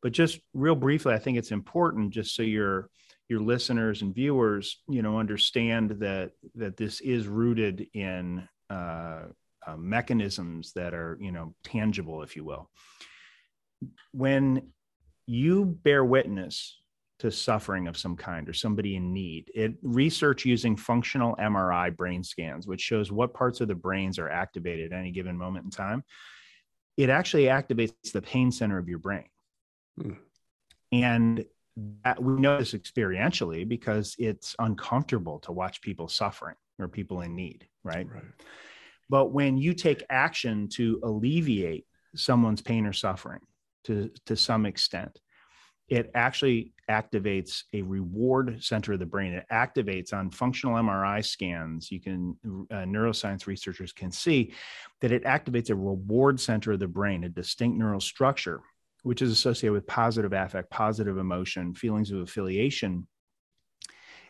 But 0.02 0.12
just 0.12 0.40
real 0.54 0.74
briefly, 0.74 1.14
I 1.14 1.18
think 1.18 1.38
it's 1.38 1.52
important 1.52 2.12
just 2.12 2.34
so 2.34 2.42
your 2.42 2.88
your 3.28 3.40
listeners 3.40 4.02
and 4.02 4.14
viewers, 4.14 4.82
you 4.88 5.02
know, 5.02 5.18
understand 5.18 5.90
that 6.00 6.32
that 6.56 6.76
this 6.76 7.00
is 7.00 7.28
rooted 7.28 7.86
in 7.94 8.48
uh, 8.70 9.22
uh, 9.66 9.76
mechanisms 9.76 10.72
that 10.72 10.94
are, 10.94 11.16
you 11.20 11.30
know, 11.30 11.54
tangible, 11.62 12.22
if 12.22 12.34
you 12.34 12.44
will. 12.44 12.68
When 14.10 14.72
you 15.26 15.64
bear 15.64 16.04
witness 16.04 16.76
to 17.22 17.30
suffering 17.30 17.86
of 17.86 17.96
some 17.96 18.16
kind 18.16 18.48
or 18.48 18.52
somebody 18.52 18.96
in 18.96 19.12
need. 19.12 19.48
It 19.54 19.74
research 19.80 20.44
using 20.44 20.76
functional 20.76 21.36
MRI 21.36 21.96
brain 21.96 22.24
scans, 22.24 22.66
which 22.66 22.80
shows 22.80 23.12
what 23.12 23.32
parts 23.32 23.60
of 23.60 23.68
the 23.68 23.76
brains 23.76 24.18
are 24.18 24.28
activated 24.28 24.92
at 24.92 24.98
any 24.98 25.12
given 25.12 25.38
moment 25.38 25.64
in 25.64 25.70
time. 25.70 26.02
It 26.96 27.10
actually 27.10 27.44
activates 27.44 28.10
the 28.12 28.22
pain 28.22 28.50
center 28.50 28.76
of 28.76 28.88
your 28.88 28.98
brain. 28.98 29.28
Hmm. 30.00 30.14
And 30.90 31.44
that, 32.02 32.20
we 32.20 32.40
know 32.40 32.58
this 32.58 32.72
experientially 32.72 33.68
because 33.68 34.16
it's 34.18 34.56
uncomfortable 34.58 35.38
to 35.40 35.52
watch 35.52 35.80
people 35.80 36.08
suffering 36.08 36.56
or 36.80 36.88
people 36.88 37.20
in 37.20 37.36
need, 37.36 37.68
right? 37.84 38.08
right? 38.12 38.24
But 39.08 39.26
when 39.26 39.56
you 39.56 39.74
take 39.74 40.02
action 40.10 40.68
to 40.70 40.98
alleviate 41.04 41.86
someone's 42.16 42.62
pain 42.62 42.84
or 42.84 42.92
suffering 42.92 43.40
to, 43.84 44.10
to 44.26 44.34
some 44.34 44.66
extent, 44.66 45.20
it 45.92 46.10
actually 46.14 46.72
activates 46.88 47.64
a 47.74 47.82
reward 47.82 48.64
center 48.64 48.94
of 48.94 48.98
the 48.98 49.04
brain. 49.04 49.34
It 49.34 49.44
activates 49.52 50.14
on 50.14 50.30
functional 50.30 50.76
MRI 50.76 51.22
scans. 51.22 51.92
You 51.92 52.00
can, 52.00 52.34
uh, 52.70 52.86
neuroscience 52.86 53.46
researchers 53.46 53.92
can 53.92 54.10
see 54.10 54.54
that 55.02 55.12
it 55.12 55.24
activates 55.24 55.68
a 55.68 55.74
reward 55.74 56.40
center 56.40 56.72
of 56.72 56.78
the 56.78 56.88
brain, 56.88 57.24
a 57.24 57.28
distinct 57.28 57.76
neural 57.76 58.00
structure, 58.00 58.62
which 59.02 59.20
is 59.20 59.30
associated 59.30 59.74
with 59.74 59.86
positive 59.86 60.32
affect, 60.32 60.70
positive 60.70 61.18
emotion, 61.18 61.74
feelings 61.74 62.10
of 62.10 62.20
affiliation. 62.20 63.06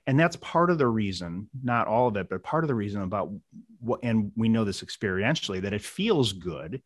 And 0.08 0.18
that's 0.18 0.34
part 0.34 0.68
of 0.68 0.78
the 0.78 0.88
reason, 0.88 1.48
not 1.62 1.86
all 1.86 2.08
of 2.08 2.16
it, 2.16 2.28
but 2.28 2.42
part 2.42 2.64
of 2.64 2.68
the 2.68 2.74
reason 2.74 3.02
about 3.02 3.30
what, 3.78 4.00
and 4.02 4.32
we 4.36 4.48
know 4.48 4.64
this 4.64 4.82
experientially, 4.82 5.62
that 5.62 5.72
it 5.72 5.82
feels 5.82 6.32
good 6.32 6.82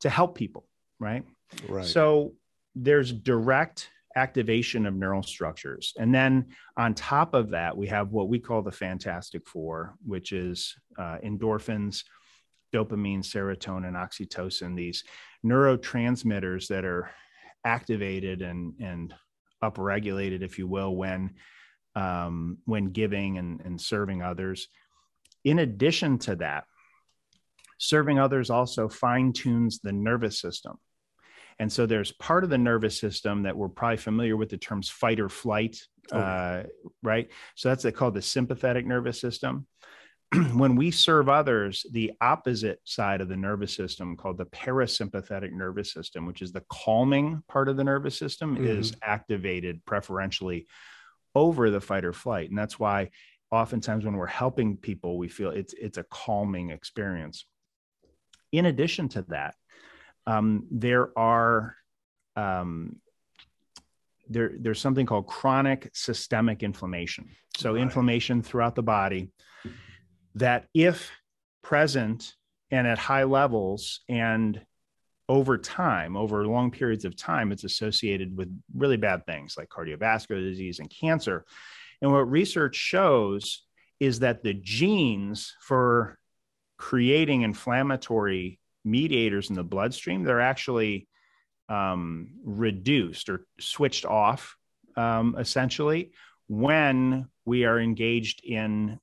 to 0.00 0.08
help 0.08 0.34
people, 0.34 0.66
right? 0.98 1.24
Right. 1.68 1.84
So 1.84 2.32
there's 2.74 3.12
direct 3.12 3.90
activation 4.16 4.86
of 4.86 4.94
neural 4.94 5.22
structures. 5.22 5.92
And 5.98 6.14
then 6.14 6.46
on 6.76 6.94
top 6.94 7.34
of 7.34 7.50
that, 7.50 7.76
we 7.76 7.88
have 7.88 8.12
what 8.12 8.28
we 8.28 8.38
call 8.38 8.62
the 8.62 8.70
Fantastic 8.72 9.46
Four, 9.46 9.96
which 10.04 10.32
is 10.32 10.74
uh, 10.98 11.18
endorphins, 11.24 12.04
dopamine, 12.72 13.20
serotonin, 13.20 13.94
oxytocin, 13.94 14.76
these 14.76 15.04
neurotransmitters 15.44 16.68
that 16.68 16.84
are 16.84 17.10
activated 17.64 18.42
and, 18.42 18.74
and 18.80 19.14
upregulated, 19.62 20.42
if 20.42 20.58
you 20.58 20.66
will, 20.66 20.94
when, 20.94 21.34
um, 21.96 22.58
when 22.64 22.86
giving 22.86 23.38
and, 23.38 23.60
and 23.64 23.80
serving 23.80 24.22
others. 24.22 24.68
In 25.44 25.58
addition 25.60 26.18
to 26.18 26.36
that, 26.36 26.64
serving 27.78 28.18
others 28.18 28.50
also 28.50 28.88
fine 28.88 29.32
tunes 29.32 29.80
the 29.80 29.92
nervous 29.92 30.40
system. 30.40 30.78
And 31.58 31.72
so 31.72 31.86
there's 31.86 32.12
part 32.12 32.44
of 32.44 32.50
the 32.50 32.58
nervous 32.58 32.98
system 32.98 33.42
that 33.44 33.56
we're 33.56 33.68
probably 33.68 33.96
familiar 33.96 34.36
with 34.36 34.48
the 34.48 34.58
terms 34.58 34.88
fight 34.88 35.20
or 35.20 35.28
flight, 35.28 35.78
oh. 36.12 36.18
uh, 36.18 36.62
right? 37.02 37.30
So 37.54 37.68
that's 37.68 37.86
called 37.96 38.14
the 38.14 38.22
sympathetic 38.22 38.86
nervous 38.86 39.20
system. 39.20 39.66
when 40.54 40.76
we 40.76 40.90
serve 40.90 41.28
others, 41.28 41.86
the 41.92 42.12
opposite 42.20 42.80
side 42.84 43.20
of 43.20 43.28
the 43.28 43.36
nervous 43.36 43.74
system, 43.74 44.16
called 44.16 44.38
the 44.38 44.46
parasympathetic 44.46 45.52
nervous 45.52 45.92
system, 45.92 46.26
which 46.26 46.42
is 46.42 46.52
the 46.52 46.64
calming 46.70 47.42
part 47.48 47.68
of 47.68 47.76
the 47.76 47.84
nervous 47.84 48.18
system, 48.18 48.54
mm-hmm. 48.54 48.66
is 48.66 48.94
activated 49.02 49.84
preferentially 49.84 50.66
over 51.34 51.70
the 51.70 51.80
fight 51.80 52.04
or 52.04 52.12
flight. 52.12 52.48
And 52.48 52.58
that's 52.58 52.78
why 52.78 53.10
oftentimes 53.50 54.04
when 54.04 54.16
we're 54.16 54.26
helping 54.26 54.76
people, 54.76 55.18
we 55.18 55.28
feel 55.28 55.50
it's 55.50 55.74
it's 55.74 55.98
a 55.98 56.04
calming 56.04 56.70
experience. 56.70 57.46
In 58.52 58.66
addition 58.66 59.08
to 59.10 59.22
that, 59.28 59.54
um, 60.26 60.66
there 60.70 61.16
are 61.18 61.76
um, 62.36 62.96
there, 64.28 64.52
there's 64.58 64.80
something 64.80 65.06
called 65.06 65.26
chronic 65.26 65.90
systemic 65.92 66.62
inflammation. 66.62 67.28
So 67.56 67.74
right. 67.74 67.82
inflammation 67.82 68.42
throughout 68.42 68.74
the 68.74 68.82
body 68.82 69.30
that 70.34 70.66
if 70.74 71.10
present 71.62 72.34
and 72.70 72.86
at 72.86 72.98
high 72.98 73.24
levels 73.24 74.00
and 74.08 74.60
over 75.28 75.56
time, 75.56 76.16
over 76.16 76.46
long 76.46 76.70
periods 76.70 77.04
of 77.04 77.16
time, 77.16 77.52
it's 77.52 77.64
associated 77.64 78.36
with 78.36 78.48
really 78.74 78.96
bad 78.96 79.24
things 79.26 79.56
like 79.56 79.68
cardiovascular 79.68 80.40
disease 80.40 80.80
and 80.80 80.90
cancer. 80.90 81.44
And 82.02 82.12
what 82.12 82.30
research 82.30 82.76
shows 82.76 83.64
is 84.00 84.20
that 84.20 84.42
the 84.42 84.54
genes 84.54 85.54
for 85.60 86.18
creating 86.76 87.42
inflammatory 87.42 88.58
mediators 88.84 89.50
in 89.50 89.56
the 89.56 89.64
bloodstream, 89.64 90.24
they're 90.24 90.40
actually 90.40 91.08
um, 91.68 92.28
reduced 92.44 93.28
or 93.28 93.46
switched 93.58 94.04
off 94.04 94.56
um, 94.96 95.36
essentially 95.38 96.12
when 96.48 97.26
we 97.44 97.64
are 97.64 97.80
engaged 97.80 98.44
in 98.44 98.98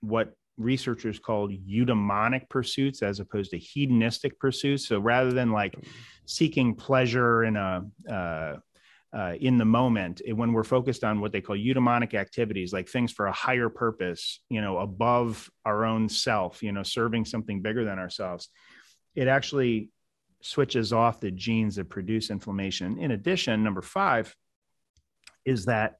what 0.00 0.32
researchers 0.56 1.18
call 1.18 1.48
eudaimonic 1.48 2.48
pursuits 2.48 3.02
as 3.02 3.20
opposed 3.20 3.50
to 3.52 3.58
hedonistic 3.58 4.38
pursuits. 4.38 4.86
So 4.86 4.98
rather 4.98 5.32
than 5.32 5.52
like 5.52 5.74
seeking 6.26 6.74
pleasure 6.74 7.44
in 7.44 7.56
a 7.56 7.86
uh, 8.10 8.56
uh, 9.12 9.34
in 9.40 9.58
the 9.58 9.64
moment, 9.64 10.22
when 10.34 10.52
we're 10.52 10.62
focused 10.62 11.02
on 11.02 11.20
what 11.20 11.32
they 11.32 11.40
call 11.40 11.56
eudaimonic 11.56 12.14
activities, 12.14 12.72
like 12.72 12.88
things 12.88 13.10
for 13.10 13.26
a 13.26 13.32
higher 13.32 13.68
purpose, 13.68 14.40
you 14.48 14.60
know, 14.60 14.78
above 14.78 15.50
our 15.64 15.84
own 15.84 16.08
self, 16.08 16.62
you 16.62 16.70
know, 16.70 16.84
serving 16.84 17.24
something 17.24 17.60
bigger 17.60 17.84
than 17.84 17.98
ourselves, 17.98 18.48
it 19.14 19.28
actually 19.28 19.90
switches 20.42 20.92
off 20.92 21.20
the 21.20 21.30
genes 21.30 21.76
that 21.76 21.90
produce 21.90 22.30
inflammation. 22.30 22.98
In 22.98 23.10
addition, 23.10 23.62
number 23.62 23.82
five 23.82 24.34
is 25.44 25.66
that 25.66 25.96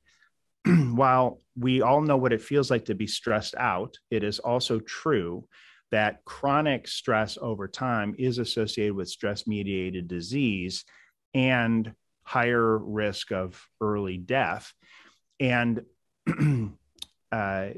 while 0.67 1.39
we 1.57 1.83
all 1.83 2.01
know 2.01 2.17
what 2.17 2.33
it 2.33 2.43
feels 2.43 2.71
like 2.71 2.87
to 2.87 2.95
be 2.95 3.07
stressed 3.07 3.55
out, 3.57 3.99
it 4.11 4.25
is 4.25 4.39
also 4.39 4.81
true 4.81 5.47
that 5.91 6.25
chronic 6.25 6.87
stress 6.87 7.37
over 7.41 7.67
time 7.67 8.15
is 8.19 8.39
associated 8.39 8.95
with 8.95 9.09
stress 9.09 9.47
mediated 9.47 10.07
disease 10.07 10.85
and 11.35 11.93
higher 12.23 12.79
risk 12.79 13.33
of 13.33 13.61
early 13.81 14.17
death. 14.17 14.73
And 15.41 15.85
uh, 17.33 17.69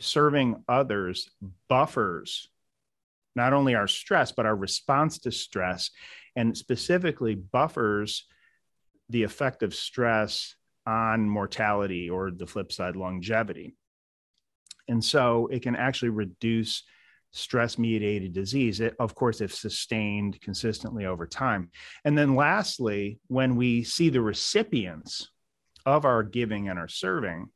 serving 0.00 0.62
others 0.68 1.30
buffers 1.68 2.48
not 3.34 3.52
only 3.52 3.74
our 3.74 3.88
stress, 3.88 4.32
but 4.32 4.46
our 4.46 4.56
response 4.56 5.18
to 5.20 5.32
stress, 5.32 5.90
and 6.36 6.56
specifically 6.56 7.34
buffers 7.34 8.26
the 9.08 9.22
effect 9.22 9.62
of 9.62 9.74
stress 9.74 10.54
on 10.86 11.28
mortality 11.28 12.10
or 12.10 12.30
the 12.30 12.46
flip 12.46 12.72
side, 12.72 12.96
longevity. 12.96 13.74
And 14.88 15.02
so 15.02 15.48
it 15.50 15.62
can 15.62 15.76
actually 15.76 16.10
reduce 16.10 16.82
stress 17.32 17.78
mediated 17.78 18.32
disease, 18.32 18.80
it, 18.80 18.94
of 19.00 19.14
course, 19.14 19.40
if 19.40 19.52
sustained 19.52 20.40
consistently 20.40 21.04
over 21.04 21.26
time. 21.26 21.70
And 22.04 22.16
then 22.16 22.36
lastly, 22.36 23.18
when 23.26 23.56
we 23.56 23.82
see 23.82 24.08
the 24.08 24.20
recipients 24.20 25.30
of 25.84 26.04
our 26.04 26.22
giving 26.22 26.68
and 26.68 26.78
our 26.78 26.88
serving, 26.88 27.48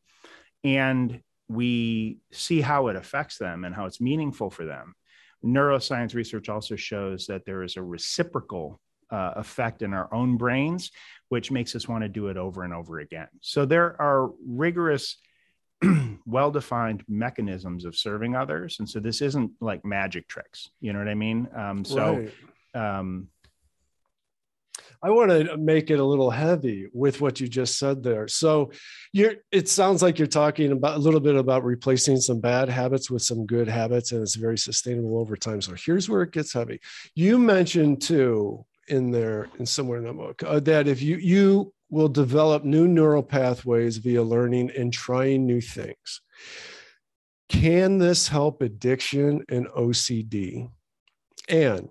and 0.65 1.21
we 1.49 2.19
see 2.33 2.61
how 2.61 2.89
it 2.89 2.97
affects 2.97 3.39
them 3.39 3.65
and 3.65 3.75
how 3.75 3.87
it's 3.87 4.01
meaningful 4.01 4.51
for 4.51 4.65
them, 4.65 4.95
neuroscience 5.45 6.15
research 6.15 6.49
also 6.49 6.77
shows 6.77 7.27
that 7.27 7.45
there 7.45 7.63
is 7.63 7.77
a 7.77 7.83
reciprocal 7.83 8.81
uh, 9.11 9.33
effect 9.37 9.83
in 9.83 9.95
our 9.95 10.13
own 10.13 10.37
brains, 10.37 10.91
which 11.29 11.51
makes 11.51 11.75
us 11.75 11.89
want 11.89 12.03
to 12.03 12.09
do 12.09 12.29
it 12.29 12.37
over 12.37 12.63
and 12.65 12.75
over 12.75 13.01
again. 13.01 13.29
So 13.41 13.65
there 13.65 14.01
are 14.01 14.31
rigorous 14.47 15.17
well 16.27 16.51
defined 16.51 17.05
mechanisms 17.09 17.85
of 17.85 17.97
serving 17.97 18.35
others. 18.35 18.77
And 18.79 18.89
so 18.89 19.01
this 19.01 19.23
isn't 19.23 19.53
like 19.61 19.85
magic 19.85 20.29
tricks. 20.29 20.71
You 20.81 20.93
know 20.93 20.99
what 20.99 21.09
I 21.09 21.15
mean? 21.15 21.49
Um, 21.55 21.85
so, 21.85 22.29
right. 22.75 22.99
um, 22.99 23.29
I 25.03 25.11
want 25.11 25.31
to 25.31 25.57
make 25.57 25.91
it 25.91 26.01
a 26.01 26.05
little 26.05 26.31
heavy 26.31 26.89
with 26.93 27.21
what 27.21 27.41
you 27.41 27.49
just 27.49 27.79
said 27.79 28.03
there. 28.03 28.27
So 28.29 28.73
you're 29.13 29.35
it 29.53 29.69
sounds 29.69 30.03
like 30.03 30.19
you're 30.19 30.27
talking 30.27 30.73
about 30.73 30.97
a 30.97 31.01
little 31.01 31.21
bit 31.21 31.37
about 31.37 31.65
replacing 31.65 32.19
some 32.19 32.41
bad 32.41 32.69
habits 32.69 33.11
with 33.11 33.23
some 33.23 33.47
good 33.47 33.69
habits 33.69 34.13
and 34.13 34.23
it's 34.23 34.35
very 34.35 34.59
sustainable 34.59 35.19
over 35.19 35.37
time. 35.37 35.61
So 35.61 35.75
here's 35.75 36.09
where 36.09 36.23
it 36.23 36.33
gets 36.33 36.53
heavy. 36.53 36.81
You 37.15 37.39
mentioned 37.39 38.03
too 38.03 38.65
in 38.89 39.11
there 39.11 39.49
in 39.59 39.67
somewhere 39.67 39.99
in 39.99 40.05
the 40.05 40.13
book 40.13 40.43
uh, 40.43 40.61
that 40.61 40.89
if 40.89 41.03
you 41.03 41.17
you 41.17 41.73
will 41.91 42.09
develop 42.09 42.65
new 42.65 42.87
neural 42.87 43.23
pathways 43.23 43.97
via 43.99 44.23
learning 44.23 44.71
and 44.77 44.93
trying 44.93 45.47
new 45.47 45.61
things. 45.61 46.21
Can 47.49 47.99
this 47.99 48.29
help 48.29 48.61
addiction 48.61 49.43
and 49.49 49.67
OCD? 49.69 50.69
And 51.49 51.89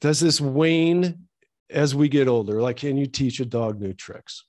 does 0.00 0.20
this 0.20 0.40
wane 0.40 1.26
as 1.70 1.94
we 1.94 2.08
get 2.08 2.28
older? 2.28 2.60
Like, 2.60 2.76
can 2.76 2.96
you 2.96 3.06
teach 3.06 3.40
a 3.40 3.44
dog 3.44 3.80
new 3.80 3.92
tricks? 3.92 4.44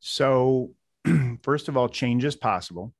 So, 0.00 0.74
first 1.42 1.68
of 1.68 1.76
all, 1.76 1.88
change 1.88 2.24
is 2.24 2.36
possible. 2.36 2.94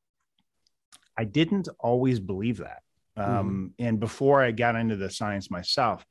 I 1.17 1.25
didn't 1.25 1.69
always 1.79 2.21
believe 2.21 2.59
that. 2.59 2.83
Um, 3.17 3.75
mm-hmm. 3.79 3.87
And 3.87 4.01
before 4.01 4.43
I 4.43 4.53
got 4.53 4.77
into 4.77 4.97
the 4.97 5.11
science 5.11 5.51
myself, 5.51 6.05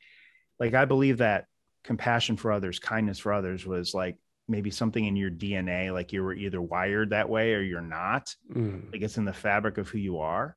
like 0.60 0.74
I 0.74 0.86
believe 0.86 1.20
that 1.20 1.46
compassion 1.84 2.38
for 2.38 2.52
others, 2.52 2.80
kindness 2.80 3.20
for 3.20 3.34
others 3.34 3.66
was 3.66 3.94
like 3.94 4.18
maybe 4.48 4.72
something 4.72 5.06
in 5.06 5.16
your 5.16 5.32
DNA, 5.32 5.94
like 5.94 6.12
you 6.12 6.24
were 6.24 6.34
either 6.34 6.62
wired 6.62 7.12
that 7.12 7.30
way 7.30 7.54
or 7.54 7.62
you're 7.62 7.82
not. 7.82 8.36
Mm. 8.54 8.92
Like 8.92 9.02
it's 9.02 9.18
in 9.18 9.26
the 9.26 9.34
fabric 9.34 9.78
of 9.78 9.88
who 9.88 9.98
you 9.98 10.20
are. 10.20 10.56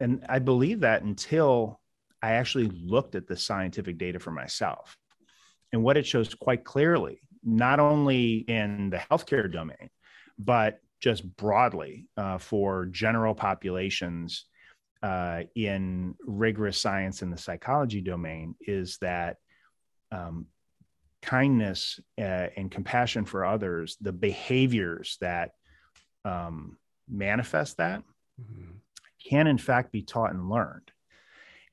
And 0.00 0.24
I 0.28 0.40
believe 0.40 0.80
that 0.80 1.02
until 1.02 1.80
I 2.26 2.32
actually 2.32 2.66
looked 2.66 3.14
at 3.14 3.28
the 3.28 3.36
scientific 3.36 3.98
data 3.98 4.18
for 4.18 4.32
myself. 4.32 4.98
And 5.72 5.84
what 5.84 5.96
it 5.96 6.04
shows 6.04 6.34
quite 6.34 6.64
clearly, 6.64 7.20
not 7.44 7.78
only 7.78 8.38
in 8.38 8.90
the 8.90 8.96
healthcare 8.96 9.50
domain, 9.50 9.90
but 10.36 10.80
just 11.00 11.24
broadly 11.36 12.08
uh, 12.16 12.38
for 12.38 12.86
general 12.86 13.32
populations 13.32 14.46
uh, 15.04 15.42
in 15.54 16.16
rigorous 16.20 16.80
science 16.80 17.22
in 17.22 17.30
the 17.30 17.38
psychology 17.38 18.00
domain, 18.00 18.56
is 18.60 18.98
that 19.02 19.36
um, 20.10 20.46
kindness 21.22 22.00
uh, 22.18 22.48
and 22.56 22.72
compassion 22.72 23.24
for 23.24 23.44
others, 23.44 23.96
the 24.00 24.12
behaviors 24.12 25.16
that 25.20 25.52
um, 26.24 26.76
manifest 27.08 27.76
that 27.76 28.02
mm-hmm. 28.40 28.72
can 29.24 29.46
in 29.46 29.58
fact 29.58 29.92
be 29.92 30.02
taught 30.02 30.32
and 30.32 30.50
learned. 30.50 30.90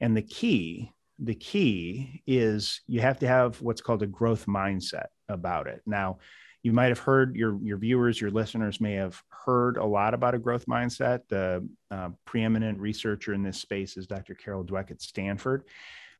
And 0.04 0.18
the 0.18 0.22
key, 0.22 0.92
the 1.18 1.34
key 1.34 2.22
is 2.28 2.82
you 2.88 3.00
have 3.00 3.20
to 3.20 3.28
have 3.28 3.62
what's 3.62 3.80
called 3.80 4.04
a 4.04 4.06
growth 4.06 4.48
mindset 4.48 5.06
about 5.30 5.68
it. 5.68 5.82
Now, 5.86 6.18
you 6.62 6.74
might 6.74 6.90
have 6.90 7.00
heard 7.00 7.38
your 7.38 7.58
your 7.64 7.78
viewers, 7.78 8.20
your 8.20 8.30
listeners 8.30 8.82
may 8.82 8.96
have 8.96 9.24
heard 9.30 9.78
a 9.78 9.86
lot 9.86 10.14
about 10.14 10.36
a 10.36 10.40
growth 10.40 10.66
mindset. 10.66 11.22
The 11.30 11.66
uh, 11.90 12.10
preeminent 12.26 12.80
researcher 12.80 13.34
in 13.34 13.44
this 13.44 13.62
space 13.62 13.96
is 13.96 14.06
Dr. 14.06 14.36
Carol 14.36 14.66
Dweck 14.66 14.92
at 14.92 15.02
Stanford. 15.02 15.64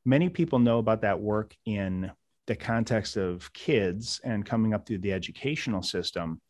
Many 0.06 0.30
people 0.30 0.58
know 0.58 0.78
about 0.78 1.02
that 1.02 1.20
work 1.20 1.54
in 1.66 2.10
the 2.46 2.56
context 2.56 3.18
of 3.18 3.52
kids 3.52 4.18
and 4.24 4.46
coming 4.46 4.72
up 4.72 4.86
through 4.86 4.98
the 4.98 5.12
educational 5.12 5.82
system. 5.82 6.40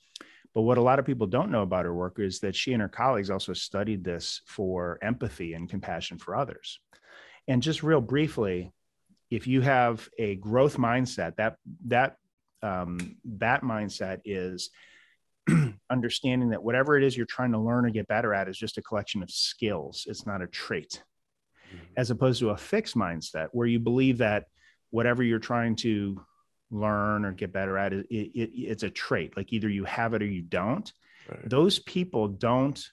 But 0.54 0.62
what 0.62 0.78
a 0.78 0.82
lot 0.82 1.00
of 1.00 1.04
people 1.04 1.26
don't 1.26 1.50
know 1.50 1.62
about 1.62 1.84
her 1.84 1.94
work 1.94 2.20
is 2.20 2.38
that 2.40 2.54
she 2.54 2.74
and 2.74 2.82
her 2.82 2.88
colleagues 2.88 3.30
also 3.30 3.54
studied 3.54 4.04
this 4.04 4.40
for 4.46 5.00
empathy 5.02 5.54
and 5.54 5.68
compassion 5.68 6.16
for 6.16 6.36
others. 6.36 6.78
And 7.48 7.62
just 7.62 7.82
real 7.82 8.00
briefly, 8.00 8.72
if 9.30 9.46
you 9.46 9.60
have 9.60 10.08
a 10.18 10.36
growth 10.36 10.76
mindset, 10.76 11.36
that 11.36 11.56
that 11.86 12.16
um, 12.62 13.16
that 13.24 13.62
mindset 13.62 14.20
is 14.24 14.70
understanding 15.90 16.50
that 16.50 16.62
whatever 16.62 16.96
it 16.96 17.04
is 17.04 17.16
you're 17.16 17.26
trying 17.26 17.52
to 17.52 17.58
learn 17.58 17.84
or 17.84 17.90
get 17.90 18.08
better 18.08 18.32
at 18.32 18.48
is 18.48 18.56
just 18.56 18.78
a 18.78 18.82
collection 18.82 19.22
of 19.22 19.30
skills. 19.30 20.06
It's 20.08 20.26
not 20.26 20.40
a 20.40 20.46
trait, 20.46 21.02
mm-hmm. 21.68 21.84
as 21.96 22.10
opposed 22.10 22.40
to 22.40 22.50
a 22.50 22.56
fixed 22.56 22.96
mindset 22.96 23.48
where 23.52 23.66
you 23.66 23.78
believe 23.78 24.18
that 24.18 24.46
whatever 24.90 25.22
you're 25.22 25.38
trying 25.38 25.76
to 25.76 26.24
learn 26.70 27.24
or 27.24 27.32
get 27.32 27.52
better 27.52 27.76
at 27.76 27.92
it, 27.92 28.06
it, 28.10 28.30
it, 28.34 28.50
it's 28.54 28.82
a 28.82 28.90
trait 28.90 29.36
like 29.36 29.52
either 29.52 29.68
you 29.68 29.84
have 29.84 30.14
it 30.14 30.22
or 30.22 30.26
you 30.26 30.42
don't 30.42 30.92
right. 31.28 31.48
those 31.48 31.78
people 31.78 32.26
don't 32.26 32.88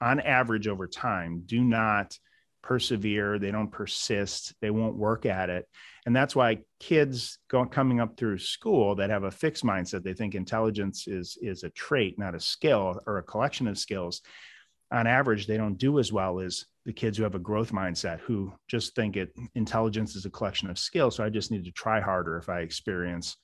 on 0.00 0.20
average 0.20 0.66
over 0.66 0.86
time 0.86 1.42
do 1.46 1.62
not 1.62 2.16
persevere 2.62 3.38
they 3.38 3.50
don't 3.50 3.70
persist 3.70 4.54
they 4.60 4.70
won't 4.70 4.96
work 4.96 5.26
at 5.26 5.50
it. 5.50 5.68
And 6.06 6.14
that's 6.14 6.36
why 6.36 6.58
kids 6.78 7.38
going 7.48 7.68
coming 7.68 8.00
up 8.00 8.16
through 8.16 8.38
school 8.38 8.94
that 8.96 9.10
have 9.10 9.24
a 9.24 9.30
fixed 9.30 9.64
mindset 9.64 10.02
they 10.02 10.14
think 10.14 10.34
intelligence 10.34 11.06
is 11.08 11.38
is 11.40 11.62
a 11.62 11.70
trait 11.70 12.18
not 12.18 12.34
a 12.34 12.40
skill 12.40 13.00
or 13.06 13.18
a 13.18 13.22
collection 13.22 13.66
of 13.66 13.78
skills. 13.78 14.22
On 14.92 15.06
average 15.06 15.46
they 15.46 15.56
don't 15.56 15.78
do 15.78 15.98
as 15.98 16.12
well 16.12 16.40
as 16.40 16.66
the 16.84 16.92
kids 16.92 17.16
who 17.16 17.24
have 17.24 17.34
a 17.34 17.38
growth 17.38 17.72
mindset 17.72 18.20
who 18.20 18.52
just 18.68 18.94
think 18.94 19.16
it 19.16 19.32
intelligence 19.54 20.16
is 20.16 20.24
a 20.26 20.30
collection 20.30 20.70
of 20.70 20.78
skills. 20.78 21.16
So 21.16 21.24
i 21.24 21.30
just 21.30 21.50
need 21.50 21.64
to 21.64 21.72
try 21.72 22.00
harder 22.00 22.36
if 22.36 22.48
i 22.48 22.60
experience 22.60 23.36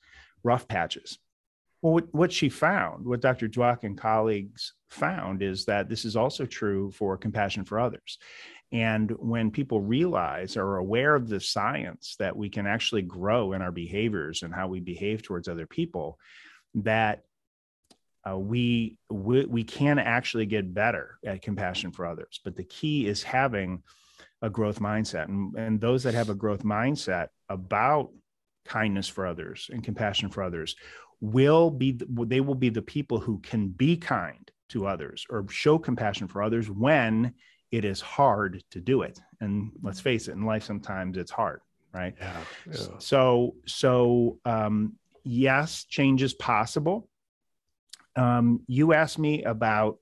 rough 0.43 0.67
patches. 0.67 1.17
Well 1.81 1.93
what, 1.93 2.13
what 2.13 2.31
she 2.31 2.49
found 2.49 3.05
what 3.05 3.21
dr 3.21 3.47
dweck 3.49 3.83
and 3.83 3.97
colleagues 3.97 4.73
found 4.89 5.41
is 5.41 5.65
that 5.65 5.89
this 5.89 6.05
is 6.05 6.15
also 6.15 6.45
true 6.45 6.91
for 6.91 7.17
compassion 7.17 7.65
for 7.65 7.79
others 7.79 8.17
and 8.71 9.11
when 9.11 9.51
people 9.51 9.79
realize 9.81 10.57
or 10.57 10.65
are 10.65 10.77
aware 10.77 11.15
of 11.15 11.29
the 11.29 11.39
science 11.39 12.15
that 12.19 12.35
we 12.35 12.49
can 12.49 12.67
actually 12.67 13.01
grow 13.01 13.53
in 13.53 13.61
our 13.61 13.71
behaviors 13.71 14.43
and 14.43 14.53
how 14.53 14.67
we 14.67 14.79
behave 14.79 15.23
towards 15.23 15.47
other 15.47 15.65
people 15.65 16.19
that 16.75 17.23
uh, 18.29 18.37
we, 18.37 18.97
we 19.09 19.45
we 19.45 19.63
can 19.63 19.99
actually 19.99 20.45
get 20.45 20.73
better 20.73 21.17
at 21.25 21.41
compassion 21.41 21.91
for 21.91 22.05
others. 22.05 22.41
But 22.43 22.57
the 22.57 22.65
key 22.65 23.07
is 23.07 23.23
having 23.23 23.83
a 24.41 24.49
growth 24.49 24.79
mindset. 24.79 25.29
And, 25.29 25.55
and 25.55 25.81
those 25.81 26.03
that 26.03 26.13
have 26.13 26.29
a 26.29 26.35
growth 26.35 26.63
mindset 26.63 27.29
about 27.47 28.09
kindness 28.65 29.07
for 29.07 29.25
others 29.25 29.69
and 29.71 29.81
compassion 29.83 30.29
for 30.29 30.43
others 30.43 30.75
will 31.21 31.71
be 31.71 31.99
they 32.25 32.41
will 32.41 32.55
be 32.55 32.69
the 32.69 32.81
people 32.81 33.19
who 33.19 33.39
can 33.39 33.69
be 33.69 33.95
kind 33.95 34.51
to 34.69 34.85
others 34.85 35.25
or 35.29 35.45
show 35.49 35.79
compassion 35.79 36.27
for 36.27 36.43
others 36.43 36.69
when 36.69 37.33
it 37.71 37.85
is 37.85 38.01
hard 38.01 38.63
to 38.71 38.79
do 38.79 39.01
it 39.01 39.19
and 39.41 39.71
let's 39.81 39.99
face 39.99 40.27
it 40.27 40.33
in 40.33 40.45
life 40.45 40.63
sometimes 40.63 41.17
it's 41.17 41.31
hard 41.31 41.61
right 41.93 42.15
yeah, 42.19 42.43
yeah. 42.71 42.77
so 42.99 43.55
so 43.65 44.37
um 44.45 44.93
yes 45.23 45.83
change 45.85 46.23
is 46.23 46.33
possible 46.33 47.09
um, 48.17 48.61
you 48.67 48.93
asked 48.93 49.19
me 49.19 49.43
about 49.43 49.99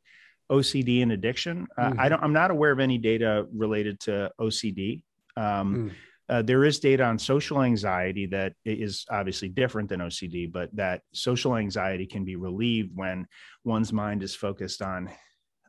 OCD 0.49 1.03
and 1.03 1.11
addiction. 1.11 1.67
Uh, 1.77 1.89
mm-hmm. 1.89 1.99
I 1.99 2.09
don't. 2.09 2.23
I'm 2.23 2.33
not 2.33 2.49
aware 2.49 2.71
of 2.71 2.79
any 2.79 2.97
data 2.97 3.45
related 3.53 3.99
to 4.01 4.31
OCD. 4.39 5.01
Um, 5.35 5.91
mm. 5.91 5.91
uh, 6.29 6.41
there 6.41 6.63
is 6.63 6.79
data 6.79 7.03
on 7.03 7.19
social 7.19 7.61
anxiety 7.61 8.25
that 8.27 8.53
is 8.63 9.05
obviously 9.09 9.49
different 9.49 9.89
than 9.89 9.99
OCD, 9.99 10.51
but 10.51 10.73
that 10.75 11.01
social 11.13 11.57
anxiety 11.57 12.05
can 12.05 12.23
be 12.23 12.35
relieved 12.35 12.91
when 12.95 13.27
one's 13.63 13.91
mind 13.91 14.23
is 14.23 14.33
focused 14.33 14.81
on 14.81 15.09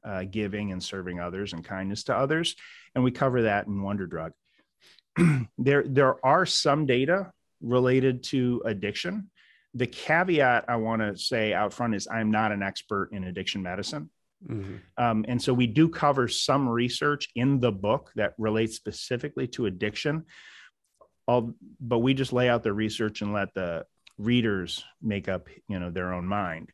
uh, 0.07 0.25
giving 0.25 0.73
and 0.73 0.83
serving 0.83 1.21
others 1.21 1.53
and 1.53 1.65
kindness 1.65 2.05
to 2.05 2.17
others. 2.17 2.55
And 2.95 3.05
we 3.05 3.11
cover 3.11 3.43
that 3.43 3.67
in 3.67 3.83
Wonder 3.83 4.07
Drug. 4.07 4.33
there, 5.59 5.85
there 5.87 6.25
are 6.25 6.47
some 6.47 6.87
data 6.87 7.33
related 7.61 8.23
to 8.23 8.63
addiction 8.65 9.31
the 9.77 9.87
caveat 9.87 10.65
I 10.69 10.77
want 10.77 11.03
to 11.03 11.19
say 11.19 11.53
out 11.53 11.73
front 11.73 11.95
is 11.95 12.09
I'm 12.11 12.31
not 12.31 12.51
an 12.51 12.63
expert 12.63 13.11
in 13.13 13.25
addiction 13.25 13.63
medicine. 13.63 14.09
Mm-hmm. 14.49 14.77
Um, 14.97 15.25
and 15.29 15.41
so 15.41 15.53
we 15.53 15.67
do 15.67 15.89
cover 15.89 16.29
some 16.29 16.67
research 16.67 17.29
in 17.35 17.61
the 17.61 17.73
book 17.73 18.11
that 18.17 18.33
relates 18.39 18.77
specifically 18.77 19.47
to 19.49 19.67
addiction. 19.67 20.25
All, 21.29 21.53
but 21.79 21.99
we 21.99 22.15
just 22.15 22.33
lay 22.33 22.49
out 22.49 22.63
the 22.63 22.73
research 22.73 23.21
and 23.21 23.35
let 23.35 23.53
the 23.53 23.85
readers 24.17 24.83
make 25.03 25.29
up, 25.29 25.49
you 25.69 25.79
know, 25.79 25.91
their 25.91 26.15
own 26.15 26.27
mind. 26.27 26.73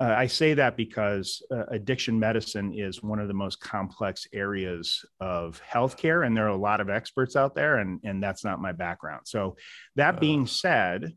Uh, 0.00 0.14
I 0.16 0.28
say 0.28 0.54
that 0.54 0.78
because 0.78 1.42
uh, 1.50 1.66
addiction 1.68 2.18
medicine 2.18 2.72
is 2.72 3.02
one 3.02 3.18
of 3.18 3.28
the 3.28 3.34
most 3.34 3.60
complex 3.60 4.26
areas 4.32 5.04
of 5.20 5.60
healthcare, 5.70 6.26
and 6.26 6.34
there 6.34 6.46
are 6.46 6.48
a 6.48 6.56
lot 6.56 6.80
of 6.80 6.88
experts 6.88 7.36
out 7.36 7.54
there, 7.54 7.76
and 7.76 8.00
and 8.02 8.22
that's 8.22 8.42
not 8.42 8.62
my 8.62 8.72
background. 8.72 9.22
So, 9.26 9.56
that 9.96 10.18
being 10.18 10.46
said, 10.46 11.12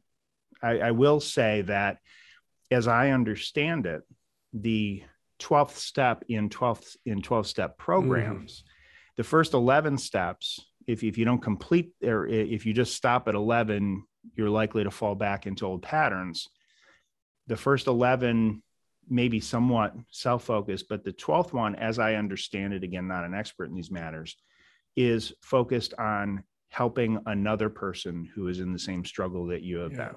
I, 0.62 0.80
I 0.80 0.92
will 0.92 1.22
say 1.22 1.62
that 1.62 1.98
as 2.72 2.88
I 2.88 3.12
understand 3.12 3.86
it, 3.86 4.02
the 4.54 5.04
12th 5.40 5.78
step 5.78 6.26
in 6.28 6.50
12th 6.50 6.98
in 7.06 7.22
12 7.22 7.48
step 7.48 7.78
programs, 7.78 8.64
mm. 8.64 9.16
the 9.18 9.24
first 9.24 9.54
11 9.54 9.98
steps, 9.98 10.60
if, 10.88 11.04
if 11.04 11.18
you 11.18 11.26
don't 11.26 11.42
complete 11.42 11.94
or 12.04 12.28
if 12.28 12.66
you 12.66 12.74
just 12.74 12.96
stop 12.96 13.28
at 13.28 13.36
11, 13.36 14.04
you're 14.36 14.50
likely 14.50 14.84
to 14.84 14.92
fall 14.92 15.16
back 15.16 15.46
into 15.46 15.66
old 15.66 15.82
patterns. 15.82 16.48
The 17.48 17.58
first 17.58 17.88
11 17.88 18.64
maybe 19.10 19.40
somewhat 19.40 19.94
self-focused 20.10 20.88
but 20.90 21.04
the 21.04 21.14
12th 21.14 21.54
one 21.54 21.76
as 21.76 22.00
i 22.00 22.16
understand 22.16 22.74
it 22.74 22.84
again 22.84 23.08
not 23.08 23.26
an 23.26 23.34
expert 23.34 23.66
in 23.66 23.76
these 23.76 23.92
matters 23.92 24.38
is 24.96 25.34
focused 25.42 25.94
on 25.96 26.44
helping 26.70 27.20
another 27.26 27.70
person 27.70 28.30
who 28.34 28.48
is 28.48 28.60
in 28.60 28.74
the 28.74 28.80
same 28.80 29.06
struggle 29.06 29.48
that 29.48 29.62
you 29.62 29.78
have 29.78 29.92
yeah. 29.92 30.08
been 30.08 30.16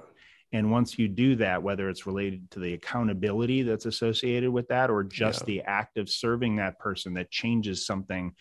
and 0.53 0.71
once 0.71 0.99
you 0.99 1.09
do 1.09 1.37
that 1.37 1.63
whether 1.63 1.89
it's 1.89 2.07
related 2.07 2.51
to 2.51 2.61
the 2.61 2.75
accountability 2.75 3.63
that's 3.63 3.87
associated 3.87 4.51
with 4.51 4.69
that 4.69 4.91
or 4.91 5.03
just 5.03 5.41
yeah. 5.43 5.47
the 5.47 5.63
act 5.63 5.99
of 5.99 6.09
serving 6.09 6.57
that 6.57 6.79
person 6.79 7.15
that 7.15 7.31
changes 7.31 7.85
something 7.87 8.35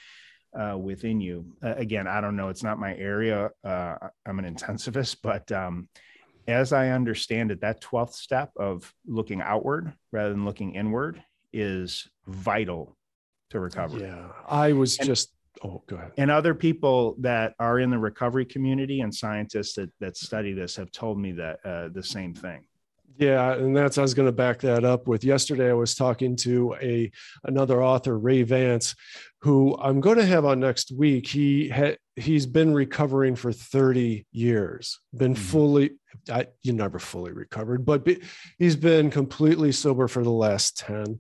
uh, 0.58 0.78
within 0.78 1.20
you 1.20 1.46
uh, 1.64 1.76
again 1.76 2.08
i 2.08 2.22
don't 2.22 2.36
know 2.36 2.50
it's 2.50 2.64
not 2.64 2.80
my 2.80 2.96
area 2.96 3.50
uh, 3.64 3.96
i'm 4.26 4.40
an 4.40 4.56
intensivist 4.56 5.18
but 5.24 5.52
um, 5.52 5.90
as 6.48 6.74
I 6.74 6.90
understand 6.90 7.52
it, 7.52 7.62
that 7.62 7.82
12th 7.82 8.14
step 8.14 8.52
of 8.58 8.94
looking 9.06 9.42
outward 9.42 9.94
rather 10.12 10.30
than 10.30 10.46
looking 10.46 10.76
inward 10.76 11.24
is 11.54 12.08
vital 12.28 12.96
to 13.50 13.60
recovery. 13.60 14.04
Yeah. 14.04 14.28
I 14.48 14.74
was 14.74 14.98
and, 15.00 15.08
just, 15.08 15.32
oh, 15.64 15.82
go 15.88 15.96
ahead. 15.96 16.12
And 16.18 16.30
other 16.30 16.54
people 16.54 17.16
that 17.20 17.54
are 17.60 17.80
in 17.80 17.90
the 17.90 18.00
recovery 18.00 18.46
community 18.46 19.02
and 19.02 19.14
scientists 19.14 19.74
that, 19.76 19.92
that 20.00 20.18
study 20.18 20.54
this 20.54 20.76
have 20.76 20.92
told 20.92 21.20
me 21.20 21.32
that 21.34 21.60
uh, 21.66 21.90
the 21.90 22.04
same 22.04 22.34
thing. 22.34 22.66
Yeah, 23.18 23.54
and 23.54 23.76
that's 23.76 23.98
I 23.98 24.02
was 24.02 24.14
going 24.14 24.28
to 24.28 24.34
back 24.34 24.60
that 24.62 24.84
up 24.84 25.08
with. 25.08 25.24
Yesterday, 25.24 25.70
I 25.70 25.74
was 25.74 25.96
talking 25.96 26.36
to 26.38 26.76
a 26.82 27.10
another 27.46 27.82
author, 27.82 28.18
Ray 28.18 28.44
Vance, 28.44 28.94
who 29.46 29.78
I'm 29.80 30.02
going 30.02 30.18
to 30.18 30.26
have 30.26 30.44
on 30.44 30.60
next 30.60 30.92
week. 30.92 31.28
He 31.28 31.70
had 31.70 32.00
he's 32.16 32.48
been 32.48 32.74
recovering 32.74 33.36
for 33.36 33.52
30 33.52 34.26
years, 34.32 35.00
been 35.16 35.36
mm-hmm. 35.36 35.44
fully. 35.44 35.92
I, 36.34 36.48
you 36.64 36.74
never 36.74 36.98
fully 36.98 37.32
recovered, 37.32 37.86
but 37.86 38.04
be, 38.04 38.24
he's 38.58 38.76
been 38.76 39.12
completely 39.12 39.72
sober 39.72 40.08
for 40.08 40.24
the 40.24 40.32
last 40.32 40.80
10, 40.80 41.20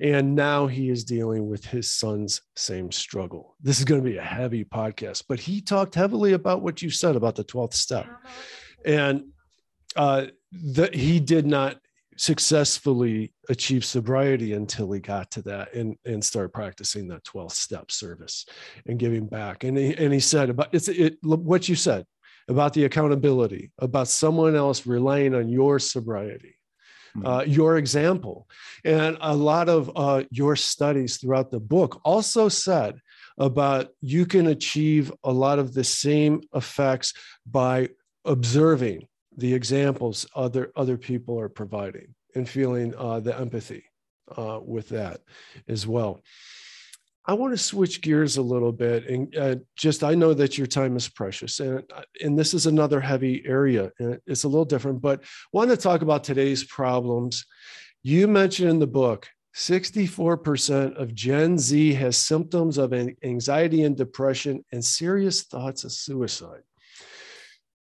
and 0.00 0.34
now 0.34 0.68
he 0.68 0.88
is 0.88 1.04
dealing 1.04 1.50
with 1.50 1.66
his 1.66 1.92
son's 1.92 2.40
same 2.56 2.90
struggle. 2.90 3.56
This 3.60 3.78
is 3.78 3.84
going 3.84 4.02
to 4.02 4.10
be 4.10 4.16
a 4.16 4.22
heavy 4.22 4.64
podcast, 4.64 5.24
but 5.28 5.38
he 5.38 5.60
talked 5.60 5.94
heavily 5.94 6.32
about 6.32 6.62
what 6.62 6.80
you 6.80 6.88
said 6.88 7.14
about 7.14 7.34
the 7.34 7.44
12th 7.44 7.74
step, 7.74 8.08
and 8.86 9.24
uh, 9.96 10.28
that 10.52 10.94
he 10.94 11.20
did 11.20 11.44
not 11.44 11.76
successfully 12.20 13.32
achieve 13.48 13.82
sobriety 13.82 14.52
until 14.52 14.92
he 14.92 15.00
got 15.00 15.30
to 15.30 15.40
that 15.40 15.72
and 15.72 15.96
and 16.04 16.22
start 16.22 16.52
practicing 16.52 17.08
that 17.08 17.24
12 17.24 17.50
step 17.50 17.90
service 17.90 18.44
and 18.84 18.98
giving 18.98 19.26
back 19.26 19.64
and 19.64 19.78
he, 19.78 19.96
and 19.96 20.12
he 20.12 20.20
said 20.20 20.50
about 20.50 20.68
it's 20.70 20.88
it 20.88 21.16
what 21.22 21.66
you 21.66 21.74
said 21.74 22.04
about 22.46 22.74
the 22.74 22.84
accountability 22.84 23.72
about 23.78 24.06
someone 24.06 24.54
else 24.54 24.86
relying 24.86 25.34
on 25.34 25.48
your 25.48 25.78
sobriety 25.78 26.58
mm-hmm. 27.16 27.26
uh, 27.26 27.40
your 27.40 27.78
example 27.78 28.46
and 28.84 29.16
a 29.22 29.34
lot 29.34 29.70
of 29.70 29.90
uh, 29.96 30.22
your 30.30 30.56
studies 30.56 31.16
throughout 31.16 31.50
the 31.50 31.58
book 31.58 32.02
also 32.04 32.50
said 32.50 33.00
about 33.38 33.88
you 34.02 34.26
can 34.26 34.48
achieve 34.48 35.10
a 35.24 35.32
lot 35.32 35.58
of 35.58 35.72
the 35.72 35.84
same 35.84 36.42
effects 36.54 37.14
by 37.46 37.88
observing 38.26 39.08
the 39.36 39.52
examples 39.54 40.26
other 40.34 40.72
other 40.76 40.96
people 40.96 41.38
are 41.38 41.48
providing 41.48 42.14
and 42.34 42.48
feeling 42.48 42.94
uh, 42.96 43.20
the 43.20 43.38
empathy 43.38 43.84
uh, 44.36 44.60
with 44.62 44.88
that 44.90 45.20
as 45.68 45.86
well. 45.86 46.20
I 47.26 47.34
want 47.34 47.52
to 47.52 47.58
switch 47.58 48.00
gears 48.00 48.38
a 48.38 48.42
little 48.42 48.72
bit 48.72 49.08
and 49.08 49.36
uh, 49.36 49.56
just 49.76 50.02
I 50.02 50.14
know 50.14 50.34
that 50.34 50.58
your 50.58 50.66
time 50.66 50.96
is 50.96 51.08
precious 51.08 51.60
and 51.60 51.84
uh, 51.94 52.02
and 52.22 52.38
this 52.38 52.54
is 52.54 52.66
another 52.66 53.00
heavy 53.00 53.42
area 53.46 53.92
and 53.98 54.18
it's 54.26 54.44
a 54.44 54.48
little 54.48 54.64
different 54.64 55.00
but 55.00 55.22
want 55.52 55.70
to 55.70 55.76
talk 55.76 56.02
about 56.02 56.24
today's 56.24 56.64
problems. 56.64 57.46
You 58.02 58.26
mentioned 58.26 58.70
in 58.70 58.78
the 58.78 58.86
book 58.86 59.28
64% 59.54 60.94
of 60.94 61.14
Gen 61.14 61.58
Z 61.58 61.92
has 61.94 62.16
symptoms 62.16 62.78
of 62.78 62.92
anxiety 62.92 63.82
and 63.82 63.96
depression 63.96 64.64
and 64.72 64.84
serious 64.84 65.42
thoughts 65.42 65.84
of 65.84 65.92
suicide 65.92 66.62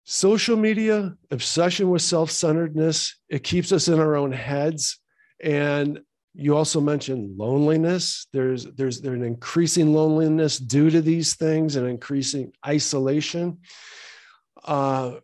social 0.04 0.56
media 0.56 1.16
obsession 1.30 1.88
with 1.88 2.02
self-centeredness 2.02 3.16
it 3.28 3.42
keeps 3.42 3.72
us 3.72 3.88
in 3.88 3.98
our 3.98 4.16
own 4.16 4.32
heads. 4.32 5.00
And 5.42 6.00
you 6.34 6.56
also 6.56 6.80
mentioned 6.80 7.38
loneliness. 7.38 8.26
There's 8.32 8.64
there's 8.64 9.00
there's 9.00 9.20
an 9.20 9.24
increasing 9.24 9.92
loneliness 9.92 10.58
due 10.58 10.90
to 10.90 11.00
these 11.00 11.34
things 11.34 11.76
and 11.76 11.86
increasing 11.86 12.52
isolation. 12.66 13.58
Uh, 14.64 15.16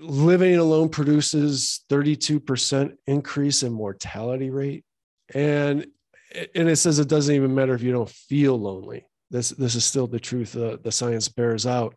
living 0.00 0.56
alone 0.56 0.88
produces 0.88 1.84
32% 1.90 2.96
increase 3.06 3.62
in 3.62 3.72
mortality 3.72 4.50
rate. 4.50 4.84
And 5.34 5.86
and 6.54 6.68
it 6.68 6.76
says 6.76 6.98
it 6.98 7.08
doesn't 7.08 7.34
even 7.34 7.54
matter 7.54 7.74
if 7.74 7.82
you 7.82 7.92
don't 7.92 8.10
feel 8.10 8.58
lonely. 8.58 9.06
This 9.30 9.50
this 9.50 9.74
is 9.74 9.84
still 9.84 10.06
the 10.06 10.20
truth 10.20 10.56
uh, 10.56 10.78
the 10.82 10.92
science 10.92 11.28
bears 11.28 11.66
out 11.66 11.94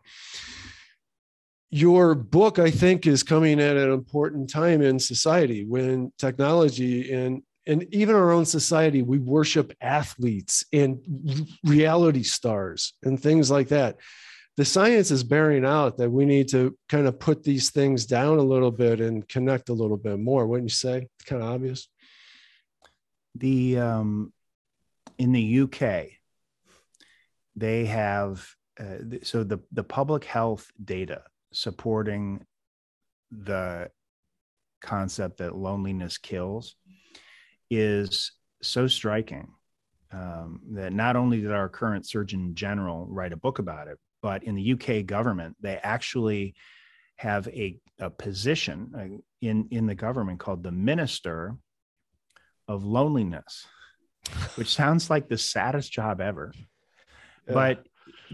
your 1.71 2.15
book, 2.15 2.59
I 2.59 2.69
think, 2.69 3.07
is 3.07 3.23
coming 3.23 3.61
at 3.61 3.77
an 3.77 3.91
important 3.91 4.49
time 4.49 4.81
in 4.81 4.99
society 4.99 5.63
when 5.63 6.11
technology 6.17 7.11
and 7.13 7.41
and 7.67 7.83
even 7.93 8.15
our 8.15 8.31
own 8.31 8.45
society, 8.45 9.03
we 9.03 9.19
worship 9.19 9.71
athletes 9.79 10.65
and 10.73 10.99
reality 11.63 12.23
stars 12.23 12.93
and 13.03 13.19
things 13.19 13.51
like 13.51 13.67
that. 13.67 13.97
The 14.57 14.65
science 14.65 15.11
is 15.11 15.23
bearing 15.23 15.63
out 15.63 15.97
that 15.97 16.09
we 16.09 16.25
need 16.25 16.49
to 16.49 16.75
kind 16.89 17.05
of 17.05 17.19
put 17.19 17.43
these 17.43 17.69
things 17.69 18.07
down 18.07 18.39
a 18.39 18.43
little 18.43 18.71
bit 18.71 18.99
and 18.99 19.27
connect 19.27 19.69
a 19.69 19.73
little 19.73 19.95
bit 19.95 20.19
more. 20.19 20.47
Wouldn't 20.47 20.71
you 20.71 20.75
say? 20.75 21.07
It's 21.19 21.29
kind 21.29 21.43
of 21.43 21.49
obvious. 21.49 21.87
The 23.35 23.77
um, 23.77 24.33
in 25.19 25.31
the 25.31 25.61
UK, 25.61 26.07
they 27.55 27.85
have 27.85 28.45
uh, 28.79 29.19
so 29.21 29.43
the 29.43 29.59
the 29.71 29.83
public 29.83 30.25
health 30.25 30.67
data 30.83 31.21
supporting 31.53 32.45
the 33.31 33.89
concept 34.81 35.37
that 35.37 35.55
loneliness 35.55 36.17
kills 36.17 36.75
is 37.69 38.31
so 38.61 38.87
striking 38.87 39.47
um, 40.11 40.59
that 40.71 40.91
not 40.91 41.15
only 41.15 41.39
did 41.41 41.51
our 41.51 41.69
current 41.69 42.05
surgeon 42.05 42.53
general 42.55 43.07
write 43.09 43.33
a 43.33 43.37
book 43.37 43.59
about 43.59 43.87
it, 43.87 43.97
but 44.21 44.43
in 44.43 44.55
the 44.55 44.73
UK 44.73 45.05
government, 45.05 45.55
they 45.61 45.77
actually 45.81 46.53
have 47.15 47.47
a, 47.47 47.77
a 47.99 48.09
position 48.09 48.91
uh, 48.97 49.17
in, 49.41 49.67
in 49.71 49.85
the 49.85 49.95
government 49.95 50.39
called 50.39 50.63
the 50.63 50.71
Minister 50.71 51.55
of 52.67 52.83
Loneliness, 52.83 53.65
which 54.55 54.73
sounds 54.73 55.09
like 55.09 55.27
the 55.27 55.37
saddest 55.37 55.91
job 55.91 56.19
ever. 56.19 56.51
Yeah. 57.47 57.53
But 57.53 57.85